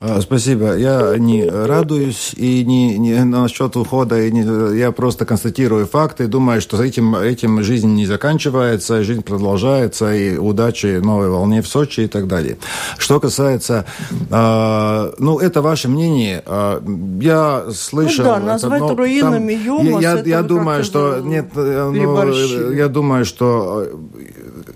А, 0.00 0.20
спасибо. 0.20 0.76
Я 0.76 1.16
не 1.18 1.44
радуюсь 1.44 2.32
и 2.36 2.64
не, 2.64 2.96
не 2.98 3.24
насчет 3.24 3.76
ухода. 3.76 4.22
И 4.22 4.30
не, 4.30 4.78
я 4.78 4.92
просто 4.92 5.24
констатирую 5.24 5.88
факты. 5.88 6.28
Думаю, 6.28 6.60
что 6.60 6.80
этим, 6.80 7.16
этим 7.16 7.64
жизнь 7.64 7.88
не 7.88 8.06
заканчивается, 8.06 9.02
жизнь 9.02 9.22
продолжается, 9.22 10.14
и 10.14 10.36
удачи 10.36 11.00
новой 11.00 11.30
волне 11.30 11.62
в 11.62 11.66
Сочи 11.66 12.02
и 12.02 12.06
так 12.06 12.28
далее. 12.28 12.58
Что 12.96 13.18
касается... 13.18 13.86
Э, 14.30 15.10
ну, 15.18 15.40
это 15.40 15.62
ваше 15.62 15.88
мнение. 15.88 16.44
Э, 16.46 16.80
я 17.20 17.64
слышал... 17.74 18.24
Ну 18.24 18.30
да, 18.30 18.38
назвать 18.38 18.82
это, 18.82 18.92
но, 18.92 18.94
руинами 18.94 19.54
там, 19.54 19.64
Юмас, 19.64 20.00
Я, 20.00 20.20
я 20.20 20.42
думаю, 20.42 20.84
что... 20.84 21.18
Нет, 21.18 21.46
ну, 21.56 22.72
я 22.72 22.86
думаю, 22.86 23.24
что 23.24 23.84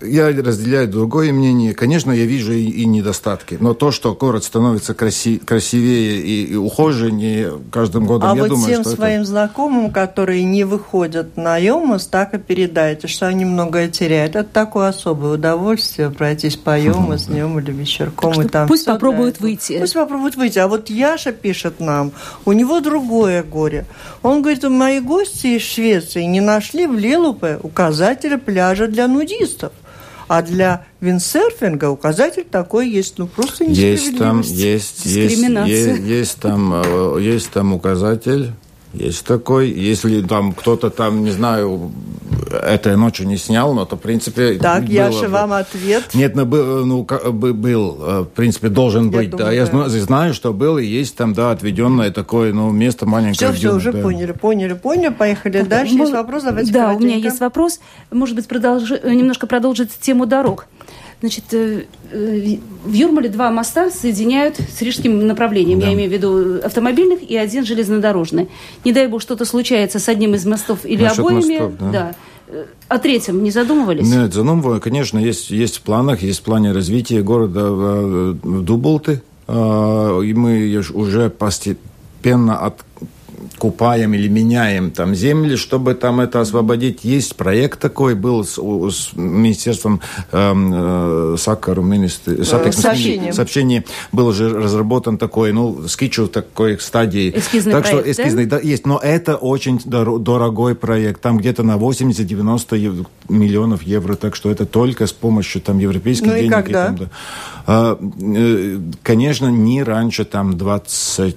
я 0.03 0.27
разделяю 0.27 0.87
другое 0.87 1.31
мнение. 1.31 1.73
Конечно, 1.73 2.11
я 2.11 2.25
вижу 2.25 2.53
и, 2.53 2.65
и 2.65 2.85
недостатки. 2.85 3.57
Но 3.59 3.73
то, 3.73 3.91
что 3.91 4.13
город 4.13 4.43
становится 4.43 4.93
краси, 4.93 5.39
красивее 5.39 6.21
и, 6.21 6.45
и 6.53 6.55
ухоженнее 6.55 7.53
каждым 7.71 8.05
годом, 8.05 8.31
а 8.31 8.35
я 8.35 8.41
вот 8.41 8.49
думаю, 8.49 8.73
тем 8.73 8.81
что 8.81 8.91
своим 8.91 9.21
это... 9.21 9.29
знакомым, 9.29 9.91
которые 9.91 10.43
не 10.43 10.63
выходят 10.63 11.37
на 11.37 11.57
Йомас, 11.57 12.07
так 12.07 12.33
и 12.33 12.37
передайте, 12.37 13.07
что 13.07 13.27
они 13.27 13.45
многое 13.45 13.87
теряют. 13.87 14.35
Это 14.35 14.49
такое 14.49 14.89
особое 14.89 15.33
удовольствие 15.33 16.09
пройтись 16.09 16.57
по 16.57 16.79
Йомас 16.79 17.25
днем 17.25 17.59
или 17.59 17.71
вечерком. 17.71 18.41
и 18.41 18.47
там 18.47 18.67
пусть 18.67 18.85
попробуют 18.85 19.39
выйти. 19.39 19.79
Пусть 19.79 19.93
попробуют 19.93 20.35
выйти. 20.35 20.59
А 20.59 20.67
вот 20.67 20.89
Яша 20.89 21.31
пишет 21.31 21.79
нам, 21.79 22.11
у 22.45 22.53
него 22.53 22.79
другое 22.79 23.43
горе. 23.43 23.85
Он 24.21 24.41
говорит, 24.41 24.63
мои 24.63 24.99
гости 24.99 25.57
из 25.57 25.61
Швеции 25.61 26.23
не 26.23 26.41
нашли 26.41 26.87
в 26.87 26.97
Лилупе 26.97 27.59
указателя 27.61 28.37
пляжа 28.37 28.87
для 28.87 29.07
нудистов. 29.07 29.71
А 30.33 30.41
для 30.41 30.83
виндсерфинга 30.99 31.91
указатель 31.91 32.43
такой 32.49 32.89
есть, 32.89 33.19
ну 33.19 33.27
просто 33.27 33.65
Есть 33.65 34.17
там, 34.17 34.41
есть, 34.41 35.05
есть, 35.05 35.05
есть, 35.05 35.99
есть 35.99 36.39
там, 36.39 36.81
э, 36.83 37.21
есть 37.21 37.51
там 37.51 37.71
указатель, 37.71 38.49
есть 38.93 39.25
такой. 39.25 39.69
Если 39.71 40.21
там 40.21 40.53
кто-то 40.53 40.89
там, 40.89 41.23
не 41.23 41.31
знаю, 41.31 41.91
этой 42.51 42.95
ночью 42.95 43.27
не 43.27 43.37
снял, 43.37 43.73
но 43.73 43.85
то, 43.85 43.95
в 43.95 43.99
принципе... 43.99 44.55
Так, 44.55 44.83
было, 44.83 44.91
Яша, 44.91 45.29
вам 45.29 45.53
ответ. 45.53 46.03
Нет, 46.13 46.35
ну, 46.35 46.45
был, 46.45 46.85
ну, 46.85 47.03
был, 47.03 47.97
э, 47.99 48.19
в 48.21 48.25
принципе, 48.25 48.69
должен 48.69 49.09
быть. 49.09 49.25
Я 49.25 49.29
думаю, 49.31 49.45
да. 49.45 49.51
Я 49.51 49.65
да. 49.65 49.89
знаю, 49.89 50.33
что 50.33 50.53
был, 50.53 50.77
и 50.77 50.85
есть 50.85 51.15
там, 51.15 51.33
да, 51.33 51.51
отведенное 51.51 52.11
такое, 52.11 52.53
ну, 52.53 52.71
место 52.71 53.05
маленькое. 53.05 53.51
Все, 53.51 53.53
все, 53.53 53.75
уже 53.75 53.91
да. 53.91 54.01
поняли, 54.01 54.31
поняли, 54.31 54.73
поняли. 54.73 55.13
Поехали 55.13 55.59
так, 55.59 55.67
дальше. 55.67 55.95
Есть 55.95 56.11
вопрос? 56.11 56.43
Давайте 56.43 56.71
Да, 56.71 56.79
коротенько. 56.79 57.03
у 57.03 57.07
меня 57.07 57.17
есть 57.17 57.39
вопрос. 57.39 57.79
Может 58.11 58.35
быть, 58.35 58.47
продолжи, 58.47 59.01
немножко 59.03 59.47
продолжить 59.47 59.89
тему 59.99 60.25
дорог. 60.25 60.67
Значит, 61.23 61.45
э, 61.53 61.83
э, 62.11 62.57
в 62.83 62.91
Юрмале 62.91 63.29
два 63.29 63.49
моста 63.49 63.89
соединяют 63.89 64.57
с 64.57 64.81
рижским 64.81 65.25
направлением. 65.25 65.79
Да. 65.79 65.87
Я 65.87 65.93
имею 65.93 66.09
в 66.09 66.13
виду 66.13 66.59
автомобильных 66.61 67.23
и 67.23 67.37
один 67.37 67.63
железнодорожный. 67.63 68.49
Не 68.83 68.91
дай 68.91 69.07
бог 69.07 69.21
что-то 69.21 69.45
случается 69.45 69.99
с 69.99 70.09
одним 70.09 70.35
из 70.35 70.45
мостов 70.45 70.79
или 70.83 71.01
Насчет 71.03 71.19
обоими. 71.19 71.59
Мостов, 71.59 71.73
да. 71.79 71.91
да 71.91 72.15
о 72.89 72.99
третьем 72.99 73.41
не 73.41 73.51
задумывались? 73.51 74.05
Нет, 74.05 74.33
задумываю. 74.33 74.81
Конечно, 74.81 75.17
есть, 75.17 75.49
есть 75.49 75.77
в 75.77 75.81
планах, 75.83 76.23
есть 76.23 76.41
в 76.41 76.43
плане 76.43 76.73
развития 76.73 77.21
города 77.21 77.61
э, 77.63 78.35
Дублты. 78.43 79.21
И 79.47 80.33
мы 80.35 80.83
уже 80.93 81.29
постепенно 81.29 82.57
от 82.57 82.83
купаем 83.57 84.13
или 84.13 84.27
меняем 84.27 84.91
там 84.91 85.15
земли, 85.15 85.55
чтобы 85.55 85.93
там 85.93 86.19
это 86.19 86.41
освободить. 86.41 87.03
Есть 87.03 87.35
проект 87.35 87.79
такой, 87.79 88.15
был 88.15 88.43
с, 88.43 88.55
с 88.55 89.13
Министерством 89.13 90.01
эм, 90.31 90.71
э, 90.73 91.35
Сакару, 91.37 91.81
министр, 91.81 92.41
э, 92.41 92.43
сообщение. 92.43 93.33
сообщение 93.33 93.85
был 94.11 94.27
уже 94.27 94.49
разработан 94.49 95.17
такой, 95.17 95.53
ну, 95.53 95.87
скетчу 95.87 96.27
такой 96.27 96.79
стадии. 96.79 97.33
Эскизный 97.35 97.73
так 97.73 97.83
проект, 97.83 98.01
что 98.01 98.11
эскизный, 98.11 98.45
да? 98.45 98.57
да, 98.57 98.67
есть, 98.67 98.85
но 98.85 98.99
это 98.99 99.35
очень 99.35 99.77
дор- 99.85 100.19
дорогой 100.19 100.75
проект, 100.75 101.21
там 101.21 101.37
где-то 101.37 101.63
на 101.63 101.77
80-90 101.77 103.05
миллионов 103.29 103.83
евро, 103.83 104.15
так 104.15 104.35
что 104.35 104.51
это 104.51 104.65
только 104.65 105.07
с 105.07 105.13
помощью 105.13 105.61
там 105.61 105.79
европейских 105.79 106.27
ну 106.27 106.33
денег. 106.33 106.51
И 106.51 106.53
когда? 106.53 106.83
И 106.83 106.87
там, 106.87 106.95
да. 106.97 107.09
а, 107.65 107.99
э, 108.21 108.79
конечно, 109.03 109.47
не 109.47 109.83
раньше 109.83 110.25
там 110.25 110.57
20 110.57 111.35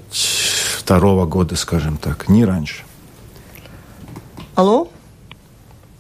второго 0.87 1.27
года, 1.27 1.57
скажем 1.57 1.97
так, 1.97 2.29
не 2.29 2.45
раньше. 2.45 2.85
Алло? 4.55 4.87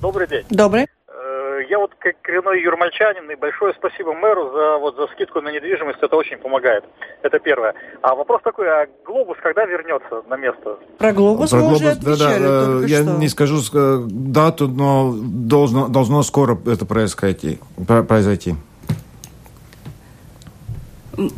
Добрый 0.00 0.28
день. 0.28 0.44
Добрый. 0.48 0.86
Э, 1.08 1.58
я 1.68 1.80
вот 1.80 1.90
как 1.98 2.14
коренной 2.22 2.62
юрмальчанин, 2.62 3.28
и 3.28 3.34
большое 3.34 3.74
спасибо 3.76 4.12
мэру 4.12 4.52
за, 4.52 4.78
вот, 4.78 4.94
за 4.94 5.08
скидку 5.08 5.40
на 5.40 5.48
недвижимость, 5.48 5.98
это 6.00 6.14
очень 6.14 6.38
помогает. 6.38 6.84
Это 7.22 7.40
первое. 7.40 7.74
А 8.00 8.14
вопрос 8.14 8.42
такой, 8.44 8.68
а 8.68 8.86
глобус 9.04 9.36
когда 9.42 9.64
вернется 9.64 10.22
на 10.28 10.36
место? 10.36 10.78
Про 10.98 11.12
глобус 11.12 11.50
Про 11.50 11.56
мы 11.56 11.62
глобус, 11.62 11.80
уже 11.80 11.90
отвечали, 11.90 12.42
да, 12.44 12.66
да, 12.66 12.86
Я 12.86 13.02
что. 13.02 13.16
не 13.18 13.28
скажу 13.28 13.56
э, 13.74 14.04
дату, 14.08 14.68
но 14.68 15.16
должно, 15.18 15.88
должно 15.88 16.22
скоро 16.22 16.56
это 16.64 16.86
произойти. 16.86 17.58
произойти. 18.06 18.54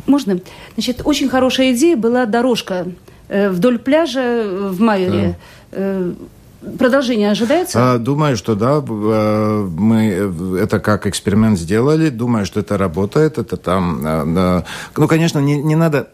Можно? 0.05 0.39
Значит, 0.75 1.01
очень 1.03 1.29
хорошая 1.29 1.71
идея 1.71 1.97
была 1.97 2.27
дорожка 2.27 2.85
Э, 2.85 3.08
вдоль 3.29 3.77
пляжа 3.79 4.21
э, 4.21 4.69
в 4.69 4.81
Майоре. 4.81 5.37
Да. 5.71 6.03
Продолжение 6.77 7.31
ожидается? 7.31 7.93
А, 7.93 7.97
думаю, 7.97 8.35
что 8.35 8.53
да. 8.53 8.83
Э, 8.85 9.67
мы 9.77 10.59
это 10.59 10.81
как 10.81 11.07
эксперимент 11.07 11.57
сделали. 11.57 12.09
Думаю, 12.09 12.45
что 12.45 12.59
это 12.59 12.77
работает. 12.77 13.37
Это 13.37 13.55
там... 13.55 14.65
Ну, 14.97 15.07
конечно, 15.07 15.39
не, 15.39 15.55
не 15.55 15.77
надо 15.77 16.09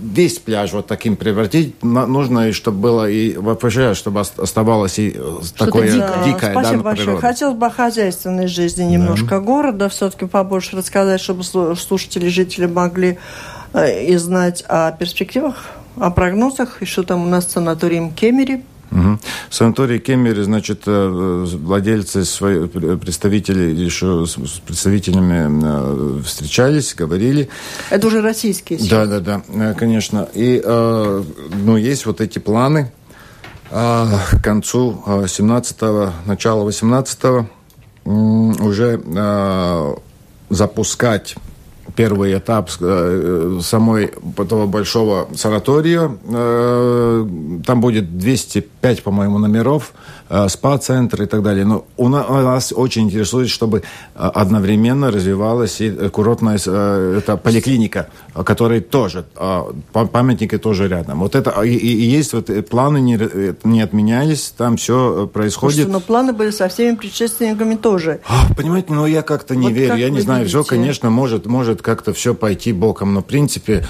весь 0.00 0.38
пляж 0.38 0.72
вот 0.72 0.86
таким 0.86 1.16
превратить. 1.16 1.82
Нужно, 1.82 2.52
чтобы 2.52 2.78
было 2.78 3.10
и 3.10 3.36
вообще, 3.36 3.94
чтобы 3.94 4.20
оставалось 4.20 5.00
и 5.00 5.18
такое 5.58 5.90
дикое. 5.90 6.24
дикое 6.24 6.52
Спасибо 6.52 6.76
да, 6.76 6.84
большое. 6.84 7.06
Природа. 7.06 7.26
Хотелось 7.26 7.56
бы 7.56 7.66
о 7.66 7.70
хозяйственной 7.70 8.46
жизни 8.46 8.84
немножко 8.84 9.30
да. 9.30 9.40
города 9.40 9.88
все-таки 9.88 10.26
побольше 10.26 10.76
рассказать, 10.76 11.20
чтобы 11.20 11.42
слушатели, 11.42 12.28
жители 12.28 12.66
могли 12.66 13.18
и 13.74 14.14
знать 14.16 14.64
о 14.68 14.92
перспективах 14.92 15.56
о 15.96 16.10
прогнозах 16.10 16.82
и 16.82 16.84
что 16.84 17.02
там 17.02 17.26
у 17.26 17.28
нас 17.28 17.46
с 17.46 17.52
санаторием 17.52 18.12
Кемери. 18.12 18.64
Угу. 18.90 19.18
Санаторий 19.50 19.98
Кемери, 20.00 20.42
значит, 20.42 20.82
э, 20.86 21.46
владельцы, 21.46 22.24
свои, 22.24 22.66
представители 22.66 23.72
еще 23.72 24.26
с 24.26 24.34
представителями 24.60 26.18
э, 26.18 26.22
встречались, 26.22 26.94
говорили. 26.94 27.48
Это 27.90 28.08
уже 28.08 28.20
российские. 28.20 28.80
Да, 28.90 29.06
да, 29.06 29.20
да, 29.20 29.42
э, 29.48 29.74
конечно. 29.74 30.28
И, 30.34 30.60
ну, 30.64 31.76
есть 31.76 32.06
вот 32.06 32.20
эти 32.20 32.38
планы 32.38 32.90
к 33.70 34.42
концу 34.42 35.00
17-го, 35.06 36.12
начала 36.26 36.68
18-го 36.68 37.46
уже 38.04 39.00
запускать 40.48 41.36
первый 42.00 42.38
этап 42.38 42.70
э, 42.80 43.60
самой 43.62 44.10
этого 44.38 44.66
большого 44.66 45.28
санатория. 45.34 46.10
Э, 46.28 47.26
там 47.66 47.80
будет 47.82 48.16
205, 48.16 49.02
по-моему, 49.02 49.38
номеров, 49.38 49.92
э, 50.30 50.48
спа-центр 50.48 51.22
и 51.22 51.26
так 51.26 51.42
далее. 51.42 51.66
Но 51.66 51.84
у 51.96 52.08
нас 52.08 52.72
очень 52.74 53.02
интересует, 53.02 53.50
чтобы 53.50 53.82
одновременно 54.14 55.10
развивалась 55.10 55.80
и 55.80 55.90
курортная 55.90 56.56
это 56.56 57.36
поликлиника, 57.36 58.08
которая 58.44 58.80
тоже, 58.80 59.26
памятники 59.92 60.56
тоже 60.56 60.88
рядом. 60.88 61.20
Вот 61.20 61.34
это 61.34 61.60
и, 61.62 61.76
и 61.76 62.04
есть 62.04 62.32
вот 62.32 62.50
планы 62.68 63.00
не, 63.00 63.18
не 63.64 63.82
отменялись, 63.82 64.54
там 64.56 64.76
все 64.76 65.26
происходит. 65.32 65.74
Слушайте, 65.74 65.92
но 65.92 66.00
планы 66.00 66.32
были 66.32 66.50
со 66.50 66.68
всеми 66.68 66.96
предшественниками 66.96 67.74
тоже. 67.74 68.20
А, 68.26 68.52
понимаете, 68.54 68.92
но 68.92 69.06
я 69.06 69.22
как-то 69.22 69.56
не 69.56 69.68
вот 69.68 69.72
верю, 69.72 69.96
я 69.96 70.10
не 70.10 70.20
знаю, 70.20 70.44
видите? 70.44 70.62
все, 70.62 70.68
конечно, 70.68 71.10
может, 71.10 71.46
может 71.46 71.82
как-то 71.82 72.12
все 72.12 72.34
пойти 72.34 72.72
боком. 72.72 73.14
Но, 73.14 73.20
в 73.20 73.26
принципе, 73.26 73.86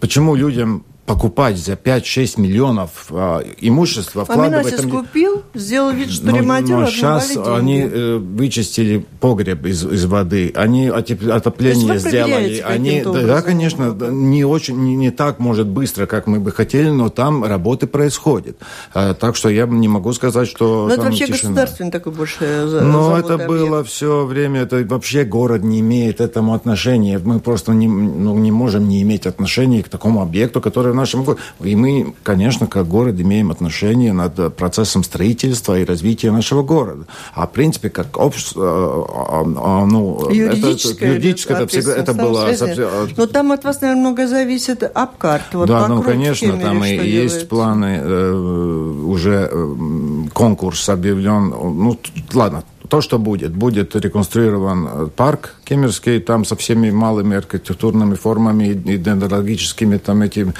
почему 0.00 0.34
людям 0.34 0.84
покупать 1.06 1.58
за 1.58 1.72
5-6 1.72 2.40
миллионов 2.40 3.06
э, 3.10 3.42
имущества, 3.60 4.24
вкладывать... 4.24 4.72
А 4.72 4.88
купил, 4.88 5.42
сделал 5.52 5.90
вид, 5.90 6.10
что 6.10 6.30
но, 6.30 6.36
ремонтер, 6.36 6.78
но 6.78 6.86
сейчас 6.86 7.36
они 7.36 7.80
э, 7.80 8.16
вычистили 8.18 9.04
погреб 9.20 9.66
из, 9.66 9.84
из 9.84 10.04
воды, 10.04 10.52
они 10.54 10.86
отопление 10.88 11.98
сделали. 11.98 12.60
Они, 12.60 13.02
да, 13.02 13.22
да, 13.22 13.42
конечно, 13.42 13.92
не 14.10 14.44
очень, 14.44 14.76
не, 14.76 14.94
не 14.94 15.10
так, 15.10 15.40
может, 15.40 15.66
быстро, 15.66 16.06
как 16.06 16.28
мы 16.28 16.38
бы 16.38 16.52
хотели, 16.52 16.88
но 16.88 17.08
там 17.08 17.44
работы 17.44 17.88
происходят. 17.88 18.56
А, 18.94 19.14
так 19.14 19.34
что 19.34 19.48
я 19.48 19.66
не 19.66 19.88
могу 19.88 20.12
сказать, 20.12 20.48
что 20.48 20.86
Но 20.86 20.94
это 20.94 21.02
вообще 21.02 21.26
тишина. 21.26 21.50
государственный 21.50 21.90
такой 21.90 22.12
больше 22.12 22.68
Но 22.80 23.18
это 23.18 23.34
объект. 23.34 23.50
было 23.50 23.82
все 23.82 24.24
время, 24.24 24.62
это 24.62 24.84
вообще 24.84 25.24
город 25.24 25.64
не 25.64 25.80
имеет 25.80 26.20
этому 26.20 26.54
отношения. 26.54 27.18
Мы 27.18 27.40
просто 27.40 27.72
не, 27.72 27.88
ну, 27.88 28.38
не 28.38 28.52
можем 28.52 28.88
не 28.88 29.02
иметь 29.02 29.26
отношения 29.26 29.82
к 29.82 29.88
такому 29.88 30.22
объекту, 30.22 30.60
который 30.60 30.91
нашем 30.94 31.24
городе. 31.24 31.42
И 31.62 31.76
мы, 31.76 32.14
конечно, 32.22 32.66
как 32.66 32.86
город 32.86 33.20
имеем 33.20 33.50
отношение 33.50 34.12
над 34.12 34.56
процессом 34.56 35.04
строительства 35.04 35.78
и 35.78 35.84
развития 35.84 36.30
нашего 36.30 36.62
города. 36.62 37.06
А 37.34 37.46
в 37.46 37.52
принципе, 37.52 37.90
как 37.90 38.18
общество, 38.18 38.64
а, 38.64 39.42
а, 39.42 39.86
ну, 39.86 40.30
юридическое, 40.30 40.94
это, 40.94 41.06
юридическое 41.06 41.56
это, 41.58 41.66
всегда, 41.66 41.96
это 41.96 42.14
было... 42.14 42.48
Но 43.16 43.26
там 43.26 43.52
от 43.52 43.64
вас, 43.64 43.80
наверное, 43.80 44.00
много 44.00 44.26
зависит 44.26 44.82
обкарт. 44.82 45.44
Вот 45.52 45.68
да, 45.68 45.88
ну, 45.88 46.02
конечно, 46.02 46.56
там 46.58 46.84
и 46.84 46.94
есть 46.94 47.48
планы, 47.48 48.00
э, 48.02 48.32
уже 48.32 49.48
э, 49.50 49.74
конкурс 50.32 50.88
объявлен. 50.88 51.50
Ну, 51.50 51.98
ладно, 52.32 52.64
то, 52.92 53.00
что 53.00 53.18
будет. 53.18 53.52
Будет 53.52 53.96
реконструирован 53.96 54.86
э, 54.86 55.08
парк 55.16 55.54
Кемерский, 55.64 56.20
там 56.20 56.44
со 56.44 56.56
всеми 56.56 56.90
малыми 56.90 57.38
архитектурными 57.38 58.16
формами 58.16 58.64
и 58.64 58.98
дендрологическими 58.98 59.96
там 59.96 60.20
этими 60.20 60.52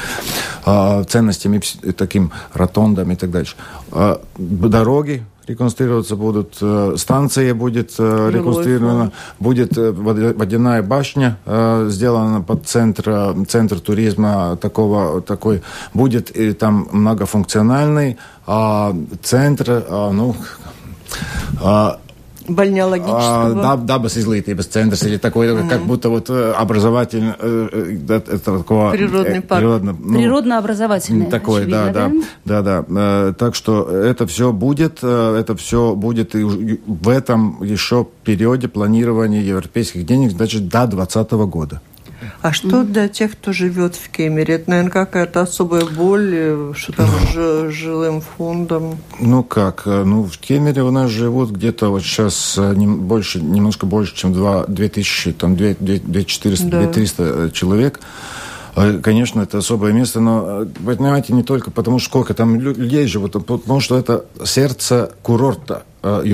э, 0.65 1.05
ценностями, 1.05 1.61
таким 1.93 2.31
ротондами 2.55 3.13
и 3.13 3.17
так 3.17 3.31
дальше. 3.31 3.57
Э, 3.93 4.17
дороги 4.39 5.23
реконструироваться 5.47 6.17
будут, 6.17 6.57
э, 6.63 6.95
станция 6.97 7.55
будет 7.55 7.97
э, 7.99 8.31
реконструирована, 8.33 9.13
будет 9.39 9.77
водяная 9.77 10.83
башня 10.83 11.37
сделана 11.91 12.41
под 12.41 12.67
центр, 12.67 13.35
центр 13.47 13.79
туризма 13.79 14.57
такого, 14.57 15.21
такой, 15.21 15.61
будет 15.93 16.31
и 16.31 16.55
там 16.55 16.89
многофункциональный 16.93 18.17
а, 18.47 18.97
центр, 19.23 19.85
ну, 19.91 20.35
Бальнеологического? 22.49 23.47
А, 23.47 23.55
даб, 23.55 23.85
дабас 23.85 24.17
излитības 24.17 24.69
центrs, 24.69 25.07
или 25.07 25.19
такой, 25.19 25.49
mm-hmm. 25.49 25.69
как 25.69 25.83
будто 25.83 26.09
вот 26.09 26.31
э, 26.31 26.53
образовательный, 26.53 27.35
э, 27.39 27.99
это 28.09 28.39
такого... 28.39 28.91
Природный 28.91 29.41
парк. 29.41 29.61
Природно, 29.61 29.97
ну, 29.99 30.19
Природно-образовательный. 30.19 31.27
Такой, 31.27 31.67
да, 31.67 31.93
да, 31.93 32.11
да, 32.45 32.63
да, 32.63 32.85
да. 32.89 33.33
Так 33.35 33.55
что 33.55 33.89
это 33.89 34.27
все 34.27 34.53
будет, 34.53 35.03
это 35.03 35.57
все 35.57 35.95
будет 35.95 36.35
и 36.35 36.43
в 36.87 37.09
этом 37.09 37.63
еще 37.63 38.07
периоде 38.25 38.69
планирования 38.69 39.41
европейских 39.41 40.07
денег, 40.07 40.33
значит, 40.33 40.69
до 40.69 40.87
2020 40.87 41.33
года. 41.33 41.81
А 42.41 42.53
что 42.53 42.83
для 42.83 43.09
тех, 43.09 43.33
кто 43.33 43.53
живет 43.53 43.95
в 43.95 44.09
Кемере? 44.11 44.55
Это, 44.55 44.71
наверное, 44.71 44.91
какая-то 44.91 45.43
особая 45.43 45.85
боль, 45.85 46.31
э, 46.33 46.73
что 46.77 46.93
там 46.93 47.09
с 47.33 47.71
жилым 47.71 48.21
фондом? 48.21 48.99
Ну 49.21 49.45
как? 49.45 49.83
Э, 49.87 50.05
ну, 50.05 50.25
в 50.25 50.39
Кемере 50.39 50.83
у 50.83 50.91
нас 50.91 51.11
живут 51.11 51.51
где-то 51.51 51.91
вот 51.91 52.03
сейчас 52.03 52.57
э, 52.59 52.73
больше, 52.75 53.41
немножко 53.41 53.87
больше, 53.87 54.17
чем 54.17 54.33
2, 54.33 54.67
2000, 54.67 55.33
там 55.33 55.57
2, 55.57 55.75
2 55.79 56.25
400, 56.25 56.67
да. 56.67 56.79
2300 56.83 57.51
человек. 57.53 58.01
Конечно, 58.75 59.43
это 59.43 59.59
особое 59.59 59.93
место, 59.93 60.21
но, 60.21 60.67
понимаете, 60.85 61.35
не 61.35 61.43
только 61.43 61.71
потому, 61.71 61.99
сколько 61.99 62.33
там 62.33 62.59
людей 62.59 63.07
живут, 63.07 63.37
а 63.37 63.41
потому 63.41 63.81
что 63.81 63.99
это 63.99 64.25
сердце 64.45 65.13
курорта. 65.23 65.85
Э, 66.05 66.25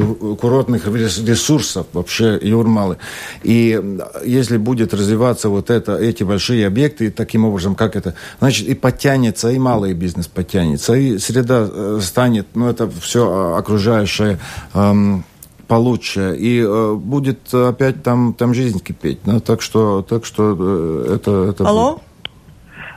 курортных 0.40 0.86
ресурсов 0.86 1.88
вообще 1.92 2.38
Юрмалы. 2.40 2.96
И 3.42 3.78
если 4.24 4.56
будет 4.56 4.94
развиваться 4.94 5.50
вот 5.50 5.68
это, 5.68 5.96
эти 5.96 6.22
большие 6.22 6.66
объекты 6.66 7.10
таким 7.10 7.44
образом, 7.44 7.74
как 7.74 7.94
это, 7.94 8.14
значит, 8.38 8.66
и 8.66 8.74
подтянется, 8.74 9.50
и 9.50 9.58
малый 9.58 9.92
бизнес 9.92 10.26
подтянется, 10.26 10.94
и 10.94 11.18
среда 11.18 11.68
э, 11.70 12.00
станет, 12.02 12.46
ну, 12.54 12.70
это 12.70 12.88
все 12.88 13.28
э, 13.28 13.58
окружающее 13.58 14.38
эм, 14.72 15.24
получше, 15.66 16.34
и 16.38 16.60
э, 16.66 16.94
будет 16.94 17.52
опять 17.52 18.02
там, 18.02 18.32
там 18.32 18.54
жизнь 18.54 18.78
кипеть. 18.78 19.18
Ну, 19.26 19.38
так 19.40 19.60
что, 19.60 20.00
так 20.00 20.24
что 20.24 20.56
э, 20.58 21.14
это, 21.16 21.44
это... 21.44 21.68
Алло? 21.68 22.00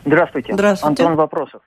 Здравствуйте. 0.05 0.53
Здравствуйте. 0.53 1.03
Антон 1.03 1.15
Вопросов. 1.15 1.61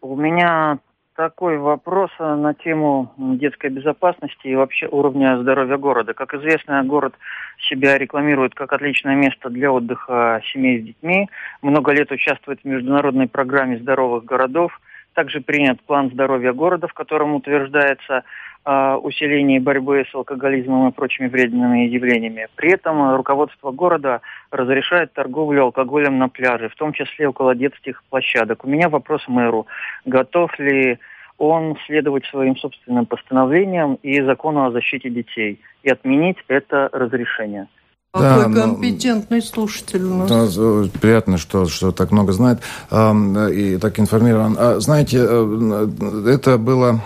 У 0.00 0.16
меня 0.16 0.78
такой 1.14 1.58
вопрос 1.58 2.10
на 2.18 2.54
тему 2.54 3.12
детской 3.16 3.70
безопасности 3.70 4.46
и 4.46 4.54
вообще 4.54 4.86
уровня 4.86 5.38
здоровья 5.40 5.76
города. 5.76 6.14
Как 6.14 6.34
известно, 6.34 6.82
город 6.84 7.14
себя 7.68 7.98
рекламирует 7.98 8.54
как 8.54 8.72
отличное 8.72 9.16
место 9.16 9.50
для 9.50 9.72
отдыха 9.72 10.40
семей 10.52 10.80
с 10.80 10.84
детьми. 10.84 11.28
Много 11.60 11.92
лет 11.92 12.12
участвует 12.12 12.60
в 12.62 12.64
международной 12.64 13.26
программе 13.26 13.78
здоровых 13.78 14.24
городов. 14.24 14.80
Также 15.14 15.40
принят 15.40 15.80
план 15.82 16.10
здоровья 16.10 16.52
города, 16.52 16.86
в 16.86 16.94
котором 16.94 17.34
утверждается 17.34 18.22
усилении 19.02 19.58
борьбы 19.58 20.04
с 20.10 20.14
алкоголизмом 20.14 20.88
и 20.88 20.92
прочими 20.92 21.28
вредными 21.28 21.86
явлениями. 21.86 22.48
При 22.56 22.72
этом 22.72 23.16
руководство 23.16 23.70
города 23.70 24.20
разрешает 24.50 25.12
торговлю 25.12 25.64
алкоголем 25.64 26.18
на 26.18 26.28
пляже, 26.28 26.68
в 26.68 26.74
том 26.74 26.92
числе 26.92 27.28
около 27.28 27.54
детских 27.54 28.02
площадок. 28.10 28.64
У 28.64 28.68
меня 28.68 28.88
вопрос 28.88 29.26
мэру. 29.28 29.66
Готов 30.04 30.58
ли 30.58 30.98
он 31.38 31.76
следовать 31.86 32.26
своим 32.26 32.56
собственным 32.56 33.06
постановлениям 33.06 33.94
и 34.02 34.20
закону 34.20 34.66
о 34.66 34.72
защите 34.72 35.08
детей 35.08 35.60
и 35.82 35.90
отменить 35.90 36.38
это 36.48 36.90
разрешение? 36.92 37.68
Какой 38.14 38.54
да, 38.54 38.62
компетентный 38.62 39.42
слушатель 39.42 40.02
у 40.04 40.14
нас. 40.14 40.56
Да, 40.56 40.88
приятно, 40.98 41.36
что, 41.36 41.66
что 41.66 41.92
так 41.92 42.10
много 42.10 42.32
знает 42.32 42.60
и 42.90 43.78
так 43.78 44.00
информирован. 44.00 44.56
А, 44.58 44.80
знаете, 44.80 45.18
э, 45.20 45.88
это 46.26 46.56
было 46.56 47.02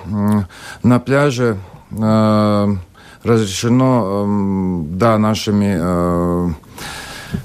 на 0.84 1.00
пляже 1.00 1.58
э, 1.90 2.76
разрешено, 3.24 4.84
да, 4.90 5.18
нашими 5.18 6.54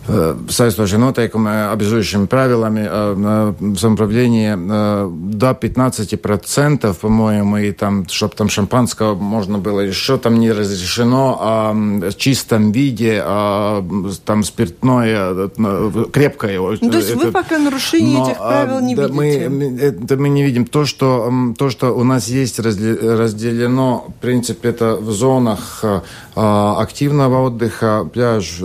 э, 0.07 0.35
saistošiem 0.49 1.01
noteikumiem, 1.01 1.71
обязующими 1.71 2.25
правилами 2.25 3.75
самоуправления 3.77 4.57
до 4.57 5.51
15%, 5.51 6.93
по-моему, 6.93 7.57
и 7.57 7.71
там, 7.71 8.07
чтобы 8.09 8.35
там 8.35 8.49
шампанского 8.49 9.15
можно 9.15 9.57
было 9.57 9.81
еще 9.81 10.17
там 10.17 10.39
не 10.39 10.51
разрешено, 10.51 11.37
а 11.39 11.73
в 11.73 12.15
чистом 12.15 12.71
виде, 12.71 13.21
а, 13.23 13.85
там 14.25 14.43
спиртное, 14.43 15.49
крепкое. 16.11 16.59
Ну, 16.59 16.89
то 16.89 16.97
есть 16.97 17.11
это, 17.11 17.27
вы 17.27 17.31
пока 17.31 17.57
нарушение 17.59 18.17
но, 18.17 18.29
этих 18.29 18.37
правил 18.37 18.79
не 18.79 18.95
да, 18.95 19.07
видите? 19.07 19.49
Мы, 19.49 19.77
это 19.79 20.17
мы 20.17 20.29
не 20.29 20.43
видим. 20.43 20.65
То 20.65 20.85
что, 20.85 21.31
то, 21.57 21.69
что 21.69 21.95
у 21.95 22.03
нас 22.03 22.27
есть 22.27 22.59
разделено, 22.59 24.05
в 24.07 24.21
принципе, 24.21 24.69
это 24.69 24.95
в 24.95 25.11
зонах 25.11 25.83
активного 26.35 27.47
отдыха, 27.47 28.07
пляж, 28.11 28.59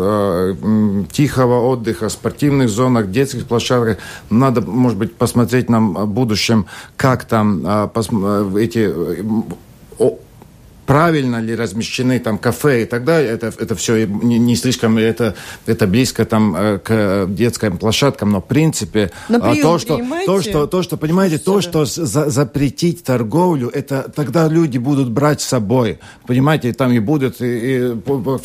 тихого 1.13 1.67
отдыха, 1.69 2.09
спортивных 2.09 2.69
зонах, 2.69 3.11
детских 3.11 3.47
площадках. 3.47 3.99
Надо, 4.31 4.61
может 4.63 4.99
быть, 4.99 5.15
посмотреть 5.15 5.71
нам 5.71 5.95
в 5.95 6.09
будущем, 6.09 6.67
как 6.97 7.25
там 7.25 7.63
а, 7.65 7.91
эти 8.59 8.93
правильно 10.93 11.41
ли 11.41 11.57
размещены 11.57 12.19
там 12.19 12.37
кафе 12.37 12.83
и 12.83 12.85
так 12.85 13.05
далее, 13.05 13.33
это, 13.33 13.47
это 13.47 13.75
все 13.75 14.07
не, 14.07 14.39
не 14.39 14.57
слишком, 14.57 14.99
это, 14.99 15.35
это 15.65 15.87
близко 15.87 16.27
там 16.27 16.55
э, 16.55 16.79
к 16.79 17.27
детским 17.29 17.79
площадкам, 17.79 18.31
но 18.31 18.43
в 18.43 18.45
принципе 18.45 19.11
а, 19.31 19.55
то, 19.57 19.79
что, 19.79 19.99
то, 20.27 20.43
что, 20.43 20.67
то, 20.67 20.83
что, 20.83 20.99
понимаете, 20.99 21.39
то, 21.39 21.63
что 21.63 21.87
за, 21.87 22.29
запретить 22.29 23.05
торговлю, 23.05 23.71
это 23.73 24.13
тогда 24.15 24.49
люди 24.49 24.77
будут 24.77 25.11
брать 25.11 25.41
с 25.41 25.45
собой, 25.45 25.99
понимаете, 26.27 26.75
там 26.75 26.93
и 26.93 26.99
будут 26.99 27.41
и, 27.41 27.47
и, 27.47 27.95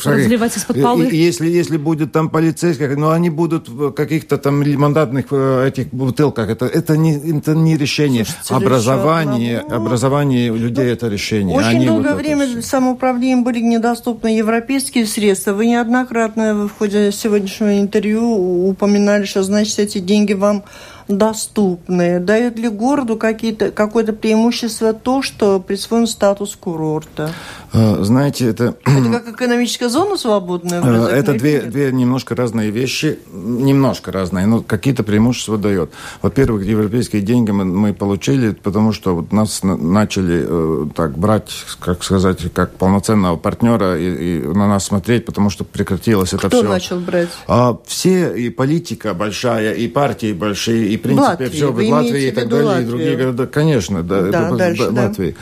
разливать 0.04 0.56
из-под 0.56 0.82
полы. 0.82 1.04
И, 1.04 1.16
и, 1.16 1.16
если, 1.16 1.50
если 1.50 1.76
будет 1.76 2.12
там 2.12 2.30
полицейских, 2.30 2.96
но 2.96 3.10
они 3.10 3.28
будут 3.28 3.68
в 3.68 3.90
каких-то 3.92 4.38
там 4.38 4.62
мандатных 4.80 5.26
э, 5.32 5.68
этих 5.68 5.88
бутылках, 5.88 6.48
это, 6.48 6.64
это, 6.64 6.96
не, 6.96 7.38
это 7.38 7.54
не 7.54 7.76
решение. 7.76 8.24
Слушайте, 8.24 8.54
образование, 8.54 9.58
образование 9.58 10.50
людей 10.50 10.86
ну, 10.86 10.92
это 10.92 11.08
решение. 11.08 11.54
Очень 11.54 11.68
они 11.68 11.86
долгое 11.86 12.14
вот 12.14 12.18
время 12.18 12.37
время 12.46 12.62
самоуправлением 12.62 13.44
были 13.44 13.60
недоступны 13.60 14.28
европейские 14.28 15.06
средства. 15.06 15.52
Вы 15.52 15.66
неоднократно 15.66 16.68
в 16.68 16.70
ходе 16.70 17.12
сегодняшнего 17.12 17.78
интервью 17.78 18.68
упоминали, 18.68 19.24
что, 19.24 19.42
значит, 19.42 19.78
эти 19.78 19.98
деньги 19.98 20.32
вам 20.32 20.64
доступны? 21.08 22.20
Дает 22.20 22.58
ли 22.58 22.68
городу 22.68 23.16
какие-то, 23.16 23.70
какое-то 23.70 24.12
преимущество 24.12 24.92
то, 24.92 25.22
что 25.22 25.58
присвоен 25.60 26.06
статус 26.06 26.56
курорта? 26.56 27.32
Э, 27.72 27.98
знаете, 28.02 28.48
это... 28.48 28.76
Это 28.84 29.10
как 29.10 29.28
экономическая 29.34 29.88
зона 29.88 30.16
свободная? 30.16 30.82
Э, 30.82 31.08
это 31.08 31.34
две, 31.34 31.62
две 31.62 31.92
немножко 31.92 32.34
разные 32.34 32.70
вещи. 32.70 33.18
Немножко 33.32 34.12
разные, 34.12 34.46
но 34.46 34.62
какие-то 34.62 35.02
преимущества 35.02 35.58
дает. 35.58 35.90
Во-первых, 36.22 36.64
европейские 36.64 37.22
деньги 37.22 37.50
мы, 37.50 37.64
мы 37.64 37.94
получили, 37.94 38.50
потому 38.50 38.92
что 38.92 39.14
вот 39.14 39.32
нас 39.32 39.60
начали 39.62 40.44
э, 40.46 40.86
так 40.94 41.16
брать, 41.18 41.50
как 41.80 42.04
сказать, 42.04 42.52
как 42.52 42.74
полноценного 42.74 43.36
партнера 43.36 43.98
и, 43.98 44.38
и 44.38 44.46
на 44.46 44.68
нас 44.68 44.84
смотреть, 44.84 45.24
потому 45.24 45.50
что 45.50 45.64
прекратилось 45.64 46.32
это 46.32 46.48
Кто 46.48 46.60
все. 46.60 46.68
начал 46.68 47.00
брать? 47.00 47.28
А, 47.46 47.76
все, 47.86 48.34
и 48.34 48.50
политика 48.50 49.14
большая, 49.14 49.72
и 49.72 49.88
партии 49.88 50.32
большие, 50.32 50.88
и 50.88 50.97
в 50.98 51.02
принципе 51.02 51.28
Латвии, 51.28 51.48
все, 51.48 51.72
вы 51.72 51.86
в 51.86 51.90
Латвии 51.90 52.28
и 52.28 52.30
так 52.30 52.48
далее, 52.48 52.66
Латвию? 52.66 52.86
и 52.86 52.90
другие 52.90 53.16
города. 53.16 53.46
Конечно, 53.46 54.02
да, 54.02 54.22
Да, 54.22 54.48
это 54.48 54.56
дальше, 54.56 54.90
да. 54.90 55.02
Латвии. 55.02 55.36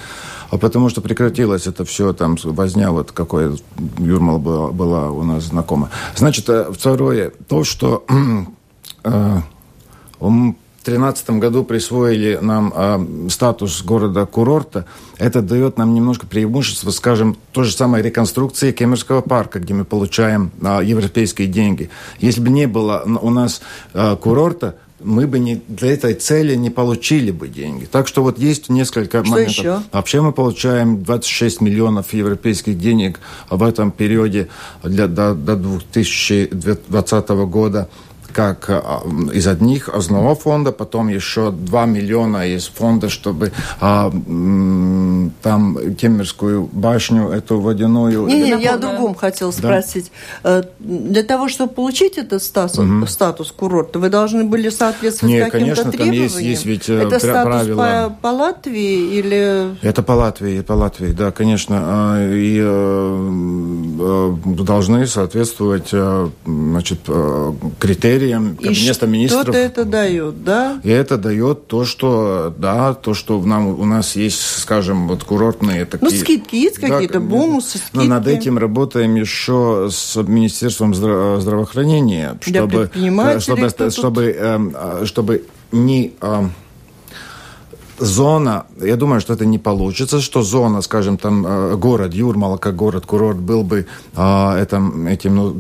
А 0.50 0.59
потому 0.59 0.88
что 0.88 1.00
прекратилось 1.00 1.66
это 1.66 1.84
все, 1.84 2.12
там 2.12 2.36
возня 2.42 2.92
вот 2.92 3.11
какой 3.12 3.59
Юрмала 3.98 4.38
была, 4.38 4.70
была 4.70 5.11
у 5.11 5.24
нас 5.24 5.44
знакома. 5.44 5.90
Значит, 6.14 6.48
э, 6.48 6.70
второе, 6.72 7.32
то, 7.48 7.64
что 7.64 8.04
э, 9.04 9.40
в 10.20 10.54
2013 10.86 11.30
году 11.40 11.64
присвоили 11.64 12.38
нам 12.40 12.72
э, 12.74 13.28
статус 13.28 13.82
города-курорта, 13.82 14.86
это 15.18 15.42
дает 15.42 15.78
нам 15.78 15.94
немножко 15.94 16.26
преимущество, 16.26 16.90
скажем, 16.90 17.36
то 17.50 17.64
же 17.64 17.72
самое 17.72 18.04
реконструкции 18.04 18.70
Кемерского 18.70 19.20
парка, 19.20 19.59
где 19.59 19.74
мы 19.74 19.84
получаем 19.84 20.52
э, 20.62 20.82
европейские 20.84 21.48
деньги. 21.48 21.90
Если 22.20 22.40
бы 22.40 22.50
не 22.50 22.66
было 22.66 23.02
у 23.20 23.30
нас 23.30 23.62
э, 23.94 24.14
курорта, 24.14 24.76
мы 25.01 25.26
бы 25.26 25.38
не, 25.38 25.61
для 25.68 25.92
этой 25.92 26.14
цели 26.14 26.55
не 26.55 26.70
получили 26.70 27.30
бы 27.30 27.49
деньги. 27.49 27.84
Так 27.84 28.09
что 28.09 28.22
вот 28.22 28.38
есть 28.38 28.68
несколько 28.70 29.22
что 29.22 29.30
моментов. 29.30 29.59
Еще? 29.59 29.82
Вообще 29.92 30.20
мы 30.22 30.32
получаем 30.32 31.03
26 31.03 31.61
миллионов 31.61 32.14
европейских 32.14 32.78
денег 32.78 33.20
в 33.51 33.62
этом 33.62 33.90
периоде 33.90 34.49
для, 34.82 35.07
до, 35.07 35.34
до 35.34 35.57
2020 35.57 37.28
года 37.28 37.88
как 38.37 38.66
а, 38.68 39.03
из 39.32 39.47
одних 39.47 39.89
одного 39.89 40.34
фонда, 40.34 40.70
потом 40.70 41.09
еще 41.09 41.51
2 41.51 41.87
миллиона 41.87 42.47
из 42.47 42.66
фонда, 42.66 43.09
чтобы 43.09 43.51
а, 43.80 44.11
там 45.43 45.95
Кемерскую 45.95 46.68
башню, 46.70 47.30
эту 47.30 47.61
водяную... 47.61 48.26
Не, 48.26 48.43
не, 48.43 48.62
я 48.62 48.74
о 48.74 48.76
другом 48.76 49.14
хотел 49.14 49.53
спросить. 49.55 50.12
Э, 50.45 50.64
Для 50.78 51.22
того, 51.22 51.49
чтобы 51.49 51.72
получить 51.72 52.18
этот 52.18 52.43
статус, 52.43 52.84
статус 53.11 53.53
курорта, 53.53 53.99
вы 53.99 54.11
должны 54.11 54.45
были 54.45 54.68
соответствовать 54.68 55.32
Не, 55.32 55.39
каким-то 55.41 55.59
конечно, 55.59 55.82
там 55.84 55.93
требованиям? 55.93 56.22
есть- 56.24 56.41
есть 56.41 56.66
ведь, 56.66 56.91
э, 56.91 57.05
Это 57.05 57.18
статус 57.18 57.45
правила. 57.45 58.14
по, 58.20 58.28
по 58.28 58.34
Латвии 58.34 59.18
или... 59.18 59.76
Это 59.80 60.03
по 60.03 60.12
Латвии, 60.12 60.61
по 60.61 60.74
Латвии, 60.74 61.12
да, 61.12 61.30
конечно. 61.30 61.76
А, 61.80 62.32
И 62.34 62.61
э, 62.62 64.34
должны 64.62 65.07
соответствовать 65.07 65.95
значит, 66.45 67.01
критериям 67.78 68.26
И 68.31 68.64
Кабинета 68.64 69.07
министров. 69.07 69.43
что-то 69.43 69.59
это 69.59 69.85
дает, 69.85 70.45
да? 70.45 70.81
И 70.83 70.89
это 70.91 71.16
дает 71.16 71.66
то, 71.66 71.85
что, 71.85 72.55
да, 72.59 72.95
то, 72.95 73.14
что 73.14 73.41
нам, 73.43 73.68
у 73.68 73.85
нас 73.85 74.16
есть, 74.16 74.41
скажем, 74.61 75.09
вот 75.09 75.24
курортные 75.24 75.85
такие... 75.85 76.11
Ну, 76.11 76.16
скидки 76.16 76.57
есть 76.57 76.81
Да, 76.81 76.89
какие-то, 76.89 77.20
бонусы, 77.20 77.79
Но 77.93 78.05
над 78.05 78.24
скидки? 78.24 78.41
этим 78.41 78.59
работаем 78.59 79.14
еще 79.14 79.89
с 79.91 80.16
Министерством 80.16 80.93
здра- 80.93 81.41
здравоохранения, 81.41 82.39
чтобы, 82.41 82.68
предпринимателей 82.68 83.41
чтобы, 83.41 83.91
чтобы, 83.91 84.22
эм, 84.24 84.72
а, 84.74 85.03
чтобы 85.05 85.45
не... 85.72 86.12
эм, 86.20 86.53
Зона, 87.99 88.66
я 88.83 88.97
думаю, 88.97 89.22
что 89.22 89.33
это 89.33 89.47
не 89.47 89.59
получится, 89.59 90.20
что 90.20 90.43
зона, 90.43 90.83
скажем, 90.83 91.16
там 91.16 91.47
э, 91.47 91.77
город 91.77 92.12
Юрмала, 92.12 92.59
как 92.59 92.77
город-курорт, 92.77 93.39
был 93.39 93.62
бы 93.62 93.87
э, 94.14 94.57
этом, 94.59 95.07
этим, 95.07 95.35
ну, 95.37 95.57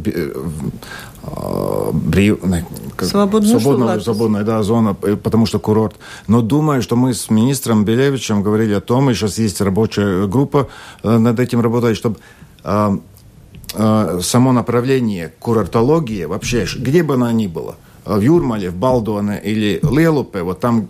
би- 1.92 2.30
бри- 2.32 2.38
э, 2.60 2.64
как- 2.96 3.08
свободно- 3.08 3.86
Латвия? 3.86 4.04
свободная, 4.04 4.44
да, 4.44 4.62
зона, 4.62 4.96
э, 5.02 5.16
потому 5.16 5.46
что 5.46 5.58
курорт. 5.58 5.96
Но 6.28 6.40
думаю, 6.42 6.82
что 6.82 6.96
мы 6.96 7.12
с 7.14 7.30
министром 7.30 7.84
Белевичем 7.84 8.42
говорили 8.42 8.74
о 8.74 8.80
том, 8.80 9.10
и 9.10 9.14
сейчас 9.14 9.38
есть 9.38 9.60
рабочая 9.60 10.26
группа 10.26 10.68
э, 11.02 11.18
над 11.18 11.40
этим 11.40 11.60
работает, 11.60 11.96
чтобы 11.96 12.16
э, 12.64 12.98
э, 13.74 14.20
само 14.22 14.52
направление 14.52 15.32
курортологии 15.38 16.24
вообще, 16.26 16.66
где 16.78 17.02
бы 17.02 17.14
она 17.14 17.32
ни 17.32 17.46
была, 17.46 17.74
в 18.06 18.20
Юрмале, 18.20 18.70
в 18.70 18.76
Балдуане 18.76 19.40
или 19.42 19.80
Лелупе, 19.82 20.42
вот 20.42 20.60
там 20.60 20.88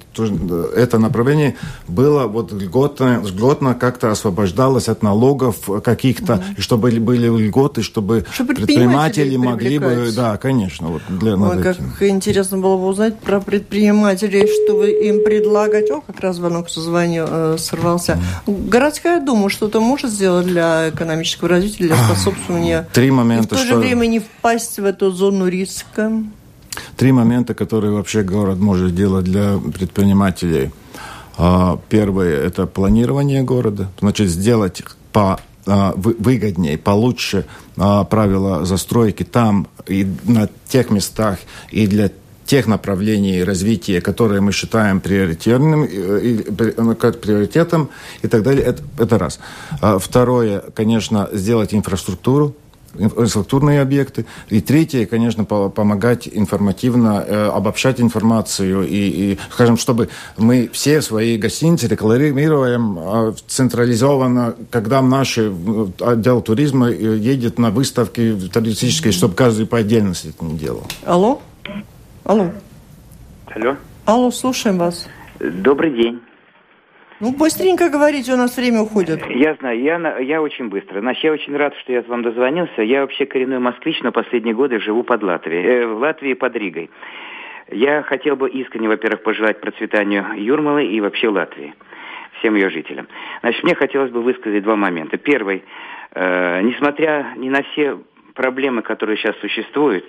это 0.76 0.98
направление 0.98 1.56
было 1.88 2.26
вот 2.26 2.52
льготно, 2.52 3.22
льготно 3.24 3.74
как-то 3.74 4.10
освобождалось 4.10 4.88
от 4.88 5.02
налогов 5.02 5.56
каких-то, 5.82 6.44
и 6.56 6.60
чтобы 6.60 6.90
были- 6.90 7.26
льготы, 7.26 7.82
чтобы, 7.82 8.24
Чтобы 8.32 8.54
предприниматели 8.54 9.36
могли 9.36 9.78
бы, 9.78 10.10
да, 10.14 10.36
конечно, 10.36 10.88
вот 10.88 11.02
для 11.08 11.36
Ой, 11.36 11.62
как 11.62 11.76
этим. 11.76 12.16
интересно 12.16 12.58
было 12.58 12.76
бы 12.76 12.86
узнать 12.86 13.18
про 13.18 13.40
предпринимателей, 13.40 14.46
что 14.46 14.76
вы 14.76 14.90
им 14.90 15.24
предлагать. 15.24 15.90
О, 15.90 16.00
как 16.00 16.20
раз 16.20 16.36
звонок 16.36 16.68
созвонил, 16.68 17.24
э, 17.28 17.56
сорвался. 17.58 18.18
Городская 18.46 19.24
дума 19.24 19.48
что-то 19.50 19.80
может 19.80 20.10
сделать 20.10 20.46
для 20.46 20.90
экономического 20.90 21.48
развития, 21.48 21.84
для 21.84 21.96
способствования 21.96 22.88
Три 22.92 23.08
и 23.08 23.10
в 23.10 23.14
момента, 23.14 23.48
то 23.50 23.58
же 23.58 23.66
что... 23.68 23.78
время 23.78 24.06
не 24.06 24.20
впасть 24.20 24.78
в 24.78 24.84
эту 24.84 25.10
зону 25.10 25.48
риска. 25.48 26.12
Три 26.96 27.12
момента, 27.12 27.54
которые 27.54 27.92
вообще 27.92 28.22
город 28.22 28.58
может 28.58 28.94
делать 28.94 29.24
для 29.24 29.58
предпринимателей. 29.58 30.70
А, 31.38 31.78
Первое– 31.88 32.36
это 32.46 32.66
планирование 32.66 33.42
города. 33.42 33.88
Значит, 34.00 34.28
сделать 34.28 34.82
по 35.12 35.38
а, 35.66 35.92
вы- 35.96 36.16
выгоднее, 36.18 36.78
получше 36.78 37.44
а, 37.76 38.04
правила 38.04 38.64
застройки 38.64 39.24
там 39.24 39.66
и 39.88 40.06
на 40.24 40.48
тех 40.68 40.90
местах 40.90 41.38
и 41.70 41.86
для 41.88 42.10
тех 42.44 42.68
направлений 42.68 43.42
развития, 43.42 44.00
которые 44.00 44.40
мы 44.40 44.52
считаем 44.52 45.00
приоритетным, 45.00 45.84
и- 45.84 46.36
и- 46.38 46.74
ну, 46.76 46.94
как 46.94 47.20
приоритетом 47.20 47.88
и 48.22 48.28
так 48.28 48.44
далее. 48.44 48.62
Это, 48.64 48.82
это 48.98 49.18
раз. 49.18 49.40
Второе, 49.98 50.62
конечно, 50.72 51.28
сделать 51.32 51.74
инфраструктуру, 51.74 52.54
инфраструктурные 52.98 53.80
объекты. 53.80 54.26
И 54.48 54.60
третье, 54.60 55.06
конечно, 55.06 55.44
по- 55.44 55.68
помогать 55.68 56.28
информативно 56.30 57.24
э, 57.26 57.48
обобщать 57.48 58.00
информацию 58.00 58.86
и, 58.86 59.32
и, 59.32 59.38
скажем, 59.50 59.76
чтобы 59.76 60.08
мы 60.36 60.68
все 60.72 61.02
свои 61.02 61.36
гостиницы 61.36 61.88
рекламируем 61.88 62.98
э, 62.98 63.32
централизованно, 63.46 64.54
когда 64.70 65.02
наш 65.02 65.38
э, 65.38 65.52
отдел 66.00 66.40
туризма 66.40 66.90
э, 66.90 67.16
едет 67.16 67.58
на 67.58 67.70
выставки 67.70 68.36
туристические, 68.52 69.12
чтобы 69.12 69.34
каждый 69.34 69.66
по 69.66 69.78
отдельности 69.78 70.28
это 70.28 70.44
не 70.44 70.56
делал. 70.58 70.84
Алло? 71.04 71.40
Алло? 72.24 72.50
Алло. 73.54 73.76
Алло, 74.04 74.30
слушаем 74.30 74.78
вас. 74.78 75.06
Добрый 75.40 75.90
день. 75.90 76.20
Ну, 77.18 77.32
быстренько 77.32 77.88
говорите, 77.88 78.34
у 78.34 78.36
нас 78.36 78.56
время 78.56 78.82
уходит. 78.82 79.24
Я 79.30 79.54
знаю, 79.54 79.80
я, 79.80 80.18
я 80.18 80.42
очень 80.42 80.68
быстро. 80.68 81.00
Значит, 81.00 81.24
я 81.24 81.32
очень 81.32 81.56
рад, 81.56 81.74
что 81.76 81.92
я 81.92 82.02
вам 82.02 82.22
дозвонился. 82.22 82.82
Я 82.82 83.00
вообще 83.00 83.24
коренной 83.24 83.58
москвич, 83.58 84.00
но 84.02 84.12
последние 84.12 84.54
годы 84.54 84.78
живу 84.80 85.02
под 85.02 85.22
Латвией, 85.22 85.64
э, 85.64 85.86
в 85.86 85.98
Латвии 85.98 86.34
под 86.34 86.54
Ригой. 86.56 86.90
Я 87.70 88.02
хотел 88.02 88.36
бы 88.36 88.50
искренне, 88.50 88.88
во-первых, 88.88 89.22
пожелать 89.22 89.60
процветанию 89.60 90.26
Юрмалы 90.36 90.84
и 90.84 91.00
вообще 91.00 91.28
Латвии, 91.28 91.74
всем 92.38 92.54
ее 92.54 92.68
жителям. 92.68 93.08
Значит, 93.40 93.64
мне 93.64 93.74
хотелось 93.74 94.10
бы 94.10 94.20
высказать 94.20 94.62
два 94.62 94.76
момента. 94.76 95.16
Первый, 95.16 95.64
э, 96.12 96.60
несмотря 96.60 97.32
ни 97.36 97.48
на 97.48 97.62
все 97.62 97.98
проблемы, 98.36 98.82
которые 98.82 99.16
сейчас 99.16 99.34
существуют, 99.40 100.04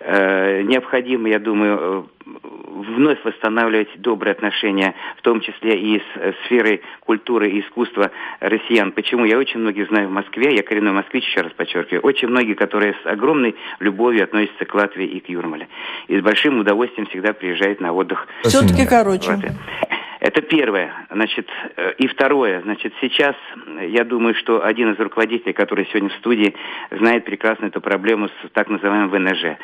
э, 0.00 0.62
необходимо, 0.62 1.28
я 1.28 1.38
думаю, 1.38 1.78
э, 1.78 2.02
вновь 2.26 3.18
восстанавливать 3.24 3.88
добрые 3.96 4.32
отношения, 4.32 4.94
в 5.16 5.22
том 5.22 5.40
числе 5.40 5.78
и 5.78 5.98
с 5.98 6.02
э, 6.16 6.32
сферой 6.44 6.82
культуры 7.00 7.48
и 7.50 7.60
искусства 7.60 8.10
россиян. 8.40 8.92
Почему? 8.92 9.24
Я 9.24 9.38
очень 9.38 9.60
многих 9.60 9.88
знаю 9.88 10.08
в 10.08 10.10
Москве, 10.10 10.54
я 10.54 10.62
коренной 10.62 10.92
москвич, 10.92 11.24
еще 11.24 11.40
раз 11.40 11.52
подчеркиваю, 11.52 12.02
очень 12.02 12.28
многие, 12.28 12.54
которые 12.54 12.94
с 13.02 13.06
огромной 13.06 13.54
любовью 13.80 14.24
относятся 14.24 14.64
к 14.64 14.74
Латвии 14.74 15.06
и 15.06 15.20
к 15.20 15.28
Юрмале. 15.28 15.68
И 16.08 16.18
с 16.18 16.22
большим 16.22 16.58
удовольствием 16.58 17.06
всегда 17.06 17.32
приезжают 17.32 17.80
на 17.80 17.92
отдых 17.92 18.26
Все-таки 18.42 18.86
короче. 18.86 19.38
Это 20.20 20.42
первое. 20.42 20.92
Значит, 21.10 21.48
э, 21.76 21.92
и 21.98 22.08
второе. 22.08 22.60
Значит, 22.62 22.92
сейчас 23.00 23.36
э, 23.66 23.88
я 23.88 24.04
думаю, 24.04 24.34
что 24.34 24.64
один 24.64 24.92
из 24.92 24.98
руководителей, 24.98 25.52
который 25.52 25.86
сегодня 25.86 26.08
в 26.08 26.14
студии, 26.14 26.54
знает 26.90 27.24
прекрасно 27.24 27.66
эту 27.66 27.80
проблему 27.80 28.28
с 28.28 28.50
так 28.52 28.68
называемым 28.68 29.10
ВНЖ. 29.10 29.56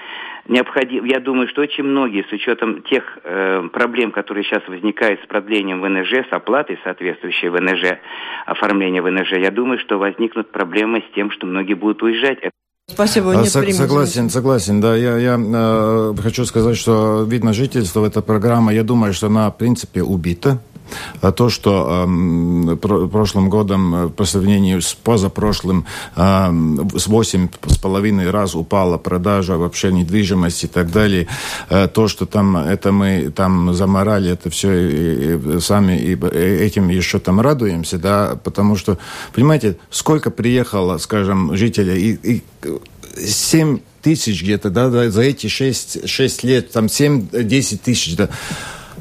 Необходимо, 0.47 1.07
я 1.09 1.19
думаю, 1.19 1.49
что 1.49 1.63
очень 1.63 1.83
многие, 1.85 2.23
с 2.23 2.33
учетом 2.33 2.83
тех 2.83 3.19
э, 3.25 3.69
проблем, 3.73 4.13
которые 4.13 4.45
сейчас 4.45 4.67
возникают 4.69 5.21
с 5.23 5.27
продлением 5.27 5.81
ВНЖ, 5.81 6.25
с 6.29 6.33
оплатой 6.33 6.79
соответствующей 6.85 7.49
ВНЖ, 7.49 7.99
оформления 8.47 9.03
ВНЖ, 9.03 9.33
я 9.33 9.51
думаю, 9.51 9.79
что 9.81 9.99
возникнут 9.99 10.53
проблемы 10.53 11.03
с 11.09 11.15
тем, 11.15 11.31
что 11.31 11.47
многие 11.47 11.75
будут 11.75 12.03
уезжать. 12.03 12.39
Спасибо, 12.89 13.35
нет 13.35 13.51
Со- 13.51 13.73
Согласен, 13.73 14.31
согласен, 14.31 14.81
да. 14.81 14.95
Я, 14.95 15.17
я 15.17 15.41
э, 15.41 16.15
хочу 16.23 16.45
сказать, 16.45 16.77
что 16.77 17.25
вид 17.25 17.43
на 17.43 17.53
жительство, 17.53 18.05
эта 18.05 18.21
программа, 18.21 18.75
я 18.75 18.83
думаю, 18.83 19.15
что 19.15 19.29
она, 19.29 19.51
в 19.51 19.57
принципе, 19.57 20.03
убита. 20.03 20.61
А 21.21 21.33
то, 21.33 21.49
что 21.49 22.07
э, 22.07 22.77
прошлым 22.77 23.49
годом 23.49 23.95
э, 23.95 24.09
по 24.09 24.25
сравнению 24.25 24.83
с 24.83 24.95
позапрошлым 24.95 25.87
э, 26.17 26.21
с 26.97 27.07
восемь 27.07 27.49
с 27.67 27.79
половиной 27.79 28.31
раз 28.31 28.55
упала 28.55 28.99
продажа 28.99 29.57
вообще 29.57 29.93
недвижимости 29.93 30.67
и 30.67 30.69
так 30.69 30.91
далее, 30.91 31.27
э, 31.71 31.89
то, 31.89 32.09
что 32.09 32.27
там 32.27 32.57
это 32.57 32.93
мы 32.93 33.33
там 33.35 33.75
заморали, 33.75 34.31
это 34.31 34.51
все 34.51 34.73
и, 34.73 35.57
и, 35.57 35.61
сами 35.61 35.97
и, 35.99 36.15
этим 36.15 36.89
еще 36.89 37.19
там 37.19 37.41
радуемся, 37.41 37.99
да, 37.99 38.39
потому 38.43 38.77
что, 38.77 38.99
понимаете, 39.33 39.77
сколько 39.91 40.31
приехало, 40.31 40.99
скажем, 40.99 41.57
жителей 41.57 42.19
и, 42.23 42.43
7 43.17 43.79
тысяч 44.03 44.43
где-то, 44.43 44.71
да, 44.71 44.89
да, 44.91 45.11
за 45.11 45.23
эти 45.23 45.47
6, 45.47 46.09
6 46.09 46.45
лет, 46.45 46.73
там 46.73 46.87
7-10 46.87 47.79
тысяч, 47.83 48.17
да, 48.17 48.29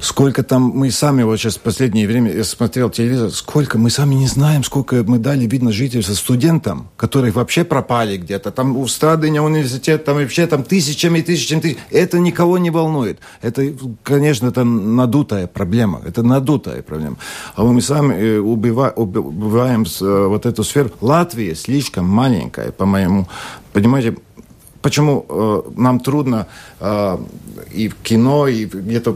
сколько 0.03 0.43
там 0.43 0.63
мы 0.63 0.91
сами, 0.91 1.23
вот 1.23 1.37
сейчас 1.37 1.55
в 1.55 1.61
последнее 1.61 2.07
время 2.07 2.31
я 2.31 2.43
смотрел 2.43 2.89
телевизор, 2.89 3.31
сколько 3.31 3.77
мы 3.77 3.89
сами 3.89 4.15
не 4.15 4.27
знаем, 4.27 4.63
сколько 4.63 5.03
мы 5.03 5.17
дали, 5.17 5.45
видно, 5.45 5.71
жительства 5.71 6.13
студентам, 6.13 6.89
которые 6.97 7.31
вообще 7.31 7.63
пропали 7.63 8.17
где-то. 8.17 8.51
Там 8.51 8.77
у 8.77 8.87
Страдыня 8.87 9.41
университет, 9.41 10.03
там 10.05 10.17
вообще 10.17 10.45
там 10.47 10.63
тысячами, 10.63 11.21
тысячами, 11.21 11.61
тысяч. 11.61 11.77
Это 11.89 12.19
никого 12.19 12.57
не 12.57 12.69
волнует. 12.69 13.19
Это, 13.41 13.73
конечно, 14.03 14.47
это 14.47 14.63
надутая 14.63 15.47
проблема. 15.47 16.01
Это 16.05 16.21
надутая 16.21 16.81
проблема. 16.81 17.17
А 17.55 17.63
мы 17.63 17.81
сами 17.81 18.13
э, 18.13 18.39
убиваем, 18.39 18.93
убиваем 18.95 19.83
э, 19.83 20.27
вот 20.27 20.45
эту 20.45 20.63
сферу. 20.63 20.91
Латвия 21.01 21.55
слишком 21.55 22.05
маленькая, 22.05 22.71
по-моему. 22.71 23.27
Понимаете, 23.71 24.15
почему 24.83 25.25
э, 25.27 25.61
нам 25.75 25.99
трудно 25.99 26.45
э, 26.79 27.17
и 27.73 27.87
в 27.87 27.95
кино, 28.03 28.47
и 28.47 28.65
где-то 28.65 29.15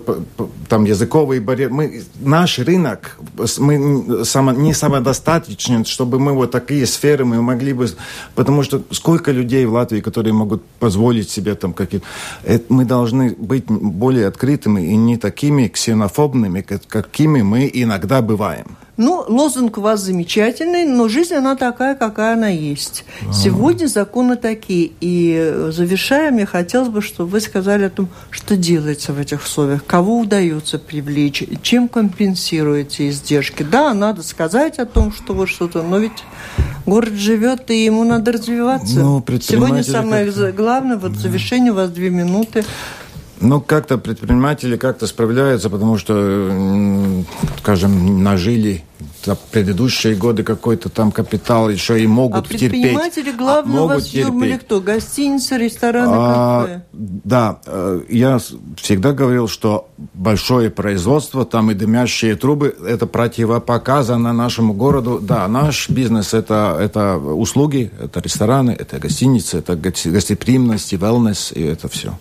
там 0.70 0.86
языковые 0.86 1.42
барьеры. 1.42 1.74
Мы, 1.74 2.04
наш 2.20 2.60
рынок 2.60 3.20
мы 3.60 4.26
само, 4.26 4.52
не 4.52 4.74
самодостаточен, 4.74 5.86
чтобы 5.86 6.20
мы 6.20 6.34
вот 6.34 6.52
такие 6.52 6.86
сферы 6.86 7.26
мы 7.26 7.42
могли 7.42 7.74
бы... 7.74 7.88
Потому 8.36 8.64
что 8.64 8.82
сколько 8.92 9.32
людей 9.32 9.66
в 9.66 9.74
Латвии, 9.74 10.02
которые 10.02 10.34
могут 10.34 10.64
позволить 10.80 11.30
себе 11.30 11.54
там 11.56 11.74
какие-то... 11.74 12.06
Мы 12.70 12.86
должны 12.86 13.36
быть 13.38 13.66
более 13.68 14.28
открытыми 14.28 14.82
и 14.82 14.96
не 14.96 15.18
такими 15.18 15.68
ксенофобными, 15.68 16.62
какими 16.88 17.42
мы 17.42 17.70
иногда 17.74 18.22
бываем. 18.22 18.78
Ну, 18.98 19.24
лозунг 19.28 19.78
у 19.78 19.82
вас 19.82 20.02
замечательный, 20.02 20.84
но 20.86 21.08
жизнь 21.08 21.36
она 21.36 21.56
такая, 21.56 21.94
какая 21.94 22.34
она 22.34 22.50
есть. 22.50 23.06
А-а-а. 23.22 23.34
Сегодня 23.34 23.86
законы 23.86 24.38
такие. 24.38 24.92
И 25.00 25.36
э, 25.40 25.72
завершая, 25.72 26.32
мне 26.32 26.48
хотелось 26.48 26.90
бы, 26.90 27.04
чтобы 27.04 27.30
вы 27.30 27.40
сказали 27.40 27.84
о 27.84 27.90
том, 27.92 28.10
что 28.32 28.58
делается 28.58 29.14
в 29.14 29.20
этих 29.20 29.44
условиях, 29.44 29.86
кого 29.86 30.20
удается 30.20 30.80
привлечь, 30.80 31.44
чем 31.62 31.88
компенсируете 31.88 33.10
издержки. 33.10 33.62
Да, 33.62 33.94
надо 33.94 34.24
сказать 34.24 34.80
о 34.80 34.88
том, 34.88 35.14
что 35.14 35.36
вот 35.36 35.48
что-то, 35.48 35.84
но 35.84 36.00
ведь 36.00 36.24
город 36.88 37.14
живет, 37.14 37.70
и 37.70 37.86
ему 37.86 38.04
надо 38.04 38.32
развиваться. 38.32 38.96
Ну, 38.96 39.24
Сегодня 39.42 39.84
самое 39.84 40.32
главное, 40.52 40.98
вот 40.98 41.14
завершение 41.14 41.72
у 41.72 41.76
вас 41.76 41.92
две 41.92 42.10
минуты. 42.10 42.66
Ну, 43.40 43.62
как-то 43.62 43.98
предприниматели 43.98 44.78
как-то 44.78 45.06
справляются, 45.08 45.70
потому 45.70 45.98
что, 45.98 47.24
скажем, 47.60 48.24
нажили 48.24 48.84
за 49.24 49.36
предыдущие 49.36 50.16
годы 50.16 50.44
какой-то 50.44 50.90
там 50.90 51.12
капитал 51.12 51.70
еще 51.70 52.02
и 52.02 52.08
могут 52.08 52.46
а 52.46 52.50
терпеть. 52.50 52.72
предприниматели 52.72 53.32
главное 53.32 53.82
а 53.82 53.86
вас 53.86 54.06
терпеть. 54.08 54.62
кто? 54.62 54.80
Гостиницы, 54.80 55.58
рестораны, 55.58 56.14
а, 56.16 56.62
кафе? 56.62 56.84
Да, 56.94 57.60
э, 57.66 58.02
я 58.10 58.40
всегда 58.78 59.12
говорил, 59.12 59.48
что 59.48 59.90
большое 60.14 60.70
производство, 60.70 61.46
там 61.46 61.72
и 61.72 61.74
дымящие 61.74 62.36
трубы, 62.36 62.76
это 62.88 63.06
противопоказано 63.06 64.34
нашему 64.34 64.74
городу. 64.74 65.20
Да, 65.22 65.48
наш 65.48 65.90
бизнес 65.90 66.34
это, 66.34 66.78
это 66.80 67.18
услуги, 67.18 67.92
это 68.02 68.22
рестораны, 68.22 68.72
это 68.72 68.98
гостиницы, 68.98 69.58
это 69.58 69.76
гостеприимность, 69.76 70.94
и 70.94 70.96
wellness, 70.96 71.54
и 71.54 71.64
это 71.64 71.88
все. 71.90 72.14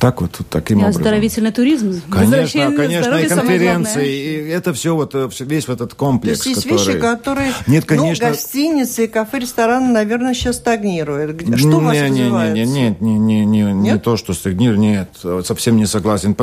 Так 0.00 0.20
вот, 0.20 0.40
таким 0.50 0.78
и 0.78 0.82
образом. 0.82 1.00
Оздоровительный 1.00 1.52
туризм. 1.52 2.02
Конечно, 2.10 2.72
конечно, 2.72 3.14
и 3.16 3.28
конференции, 3.28 4.08
и 4.08 4.48
это 4.48 4.72
все 4.72 4.94
вот, 4.94 5.14
э, 5.14 5.28
весь 5.40 5.68
вот 5.68 5.74
этот 5.80 5.94
комплекс. 5.94 6.40
То 6.40 6.48
есть 6.48 6.66
есть 6.66 6.70
вещи, 6.70 6.98
которые... 6.98 7.52
Нет, 7.66 7.84
ну, 7.88 7.96
конечно... 7.96 8.26
Ну, 8.26 8.32
гостиницы, 8.32 9.04
и 9.04 9.06
кафе, 9.06 9.40
рестораны, 9.40 9.92
наверное, 9.92 10.34
сейчас 10.34 10.56
стагнируют. 10.56 11.40
Что 11.56 11.68
не, 11.68 11.74
у 11.74 11.80
вас 11.80 11.94
не, 11.94 12.02
развивается? 12.02 12.64
Не, 12.64 12.64
не, 12.64 12.96
не, 13.00 13.18
не, 13.18 13.44
не, 13.44 13.62
не, 13.62 13.72
не 13.72 13.98
то, 13.98 14.16
что 14.16 14.32
стагнирует, 14.34 14.78
нет, 14.78 15.08
совсем 15.44 15.76
не 15.76 15.86
согласен. 15.86 16.36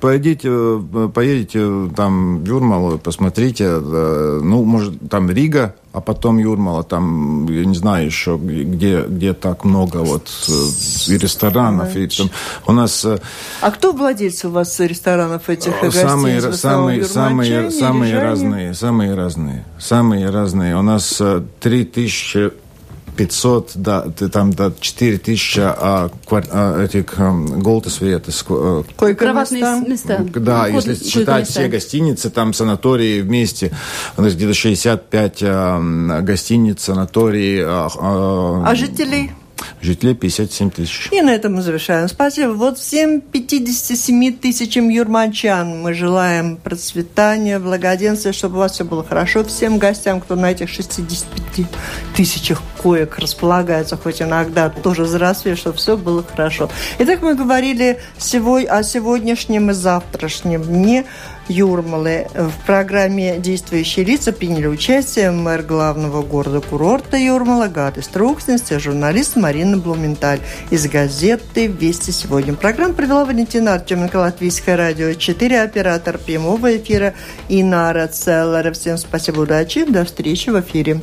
Пойдите, 0.00 0.48
э, 0.50 1.08
поедете 1.12 1.90
там 1.96 2.44
в 2.44 2.46
Юрмалу, 2.46 2.98
посмотрите, 2.98 3.64
э, 3.64 4.40
ну, 4.42 4.64
может, 4.64 4.94
там 5.08 5.30
Рига, 5.30 5.74
а 5.96 6.00
потом 6.02 6.36
Юрмала, 6.36 6.84
там, 6.84 7.46
я 7.48 7.64
не 7.64 7.74
знаю 7.74 8.04
еще, 8.04 8.36
где, 8.36 9.00
где 9.08 9.32
так 9.32 9.64
много 9.64 10.04
вот 10.04 10.28
э, 10.46 11.12
и 11.12 11.16
ресторанов. 11.16 11.96
И 11.96 12.06
там, 12.06 12.30
у 12.66 12.72
нас... 12.72 13.06
А 13.06 13.70
кто 13.70 13.92
владельцы 13.92 14.48
у 14.48 14.50
вас 14.50 14.78
ресторанов 14.78 15.48
этих 15.48 15.72
самые, 15.90 16.40
гостиниц? 16.42 16.60
Самые, 16.60 17.04
самые, 17.04 17.70
самые 17.70 18.18
разные, 18.20 18.74
самые 18.74 19.14
разные, 19.14 19.64
самые 19.78 20.28
разные. 20.28 20.76
У 20.76 20.82
нас 20.82 21.22
3000 21.60 22.65
500, 23.16 23.72
да, 23.74 24.02
там 24.32 24.52
до 24.52 24.72
4000 24.78 25.60
а, 25.60 26.10
квар, 26.26 26.44
а, 26.50 26.84
этих 26.84 27.18
а, 27.18 27.32
голтес. 27.32 28.00
А, 28.00 28.84
Кроватные 29.14 29.80
места. 29.86 30.24
Да, 30.34 30.64
Вход, 30.64 30.86
если 30.86 31.08
считать 31.08 31.48
все 31.48 31.68
гостиницы, 31.68 32.30
там 32.30 32.52
санатории 32.52 33.20
вместе, 33.20 33.72
у 34.16 34.22
нас 34.22 34.34
где-то 34.34 34.54
65 34.54 35.38
а, 35.42 36.20
гостиниц, 36.20 36.82
санатории. 36.82 37.62
А, 37.64 37.88
а, 37.98 38.70
а 38.70 38.74
жителей? 38.74 39.32
Жителей 39.80 40.14
57 40.14 40.70
тысяч. 40.70 41.08
И 41.12 41.20
на 41.22 41.34
этом 41.34 41.54
мы 41.54 41.62
завершаем. 41.62 42.08
Спасибо. 42.08 42.50
Вот 42.52 42.78
всем 42.78 43.20
57 43.20 44.36
тысячам 44.38 44.88
юрманчан 44.88 45.80
мы 45.82 45.94
желаем 45.94 46.56
процветания, 46.56 47.58
благоденствия, 47.58 48.32
чтобы 48.32 48.56
у 48.56 48.58
вас 48.58 48.72
все 48.72 48.84
было 48.84 49.04
хорошо. 49.04 49.44
Всем 49.44 49.78
гостям, 49.78 50.20
кто 50.20 50.34
на 50.34 50.50
этих 50.52 50.68
65 50.68 51.66
тысячах 52.14 52.62
коек 52.82 53.18
располагается, 53.18 53.96
хоть 53.96 54.20
иногда 54.22 54.68
тоже 54.68 55.04
взрослее, 55.04 55.56
чтобы 55.56 55.76
все 55.76 55.96
было 55.96 56.22
хорошо. 56.22 56.70
Итак, 56.98 57.22
мы 57.22 57.34
говорили 57.34 57.98
о 58.18 58.82
сегодняшнем 58.82 59.70
и 59.70 59.74
завтрашнем 59.74 60.62
дне. 60.62 61.06
Юрмалы. 61.48 62.26
В 62.34 62.66
программе 62.66 63.38
«Действующие 63.38 64.04
лица» 64.04 64.32
приняли 64.32 64.66
участие 64.66 65.30
мэр 65.30 65.62
главного 65.62 66.22
города-курорта 66.22 67.16
Юрмала 67.16 67.68
Гатис 67.68 68.08
Трукснес 68.08 68.70
и 68.72 68.78
журналист 68.78 69.36
Марина 69.36 69.76
Блументаль 69.76 70.40
из 70.70 70.88
газеты 70.88 71.66
«Вести 71.66 72.10
сегодня». 72.10 72.54
Программу 72.54 72.94
провела 72.94 73.24
Валентина 73.24 73.74
Артеменко, 73.74 74.16
Латвийское 74.16 74.76
радио 74.76 75.14
4, 75.14 75.62
оператор 75.62 76.18
прямого 76.18 76.76
эфира 76.76 77.14
Инара 77.48 78.06
Целлера. 78.08 78.72
Всем 78.72 78.98
спасибо, 78.98 79.40
удачи, 79.40 79.84
до 79.84 80.04
встречи 80.04 80.50
в 80.50 80.60
эфире. 80.60 81.00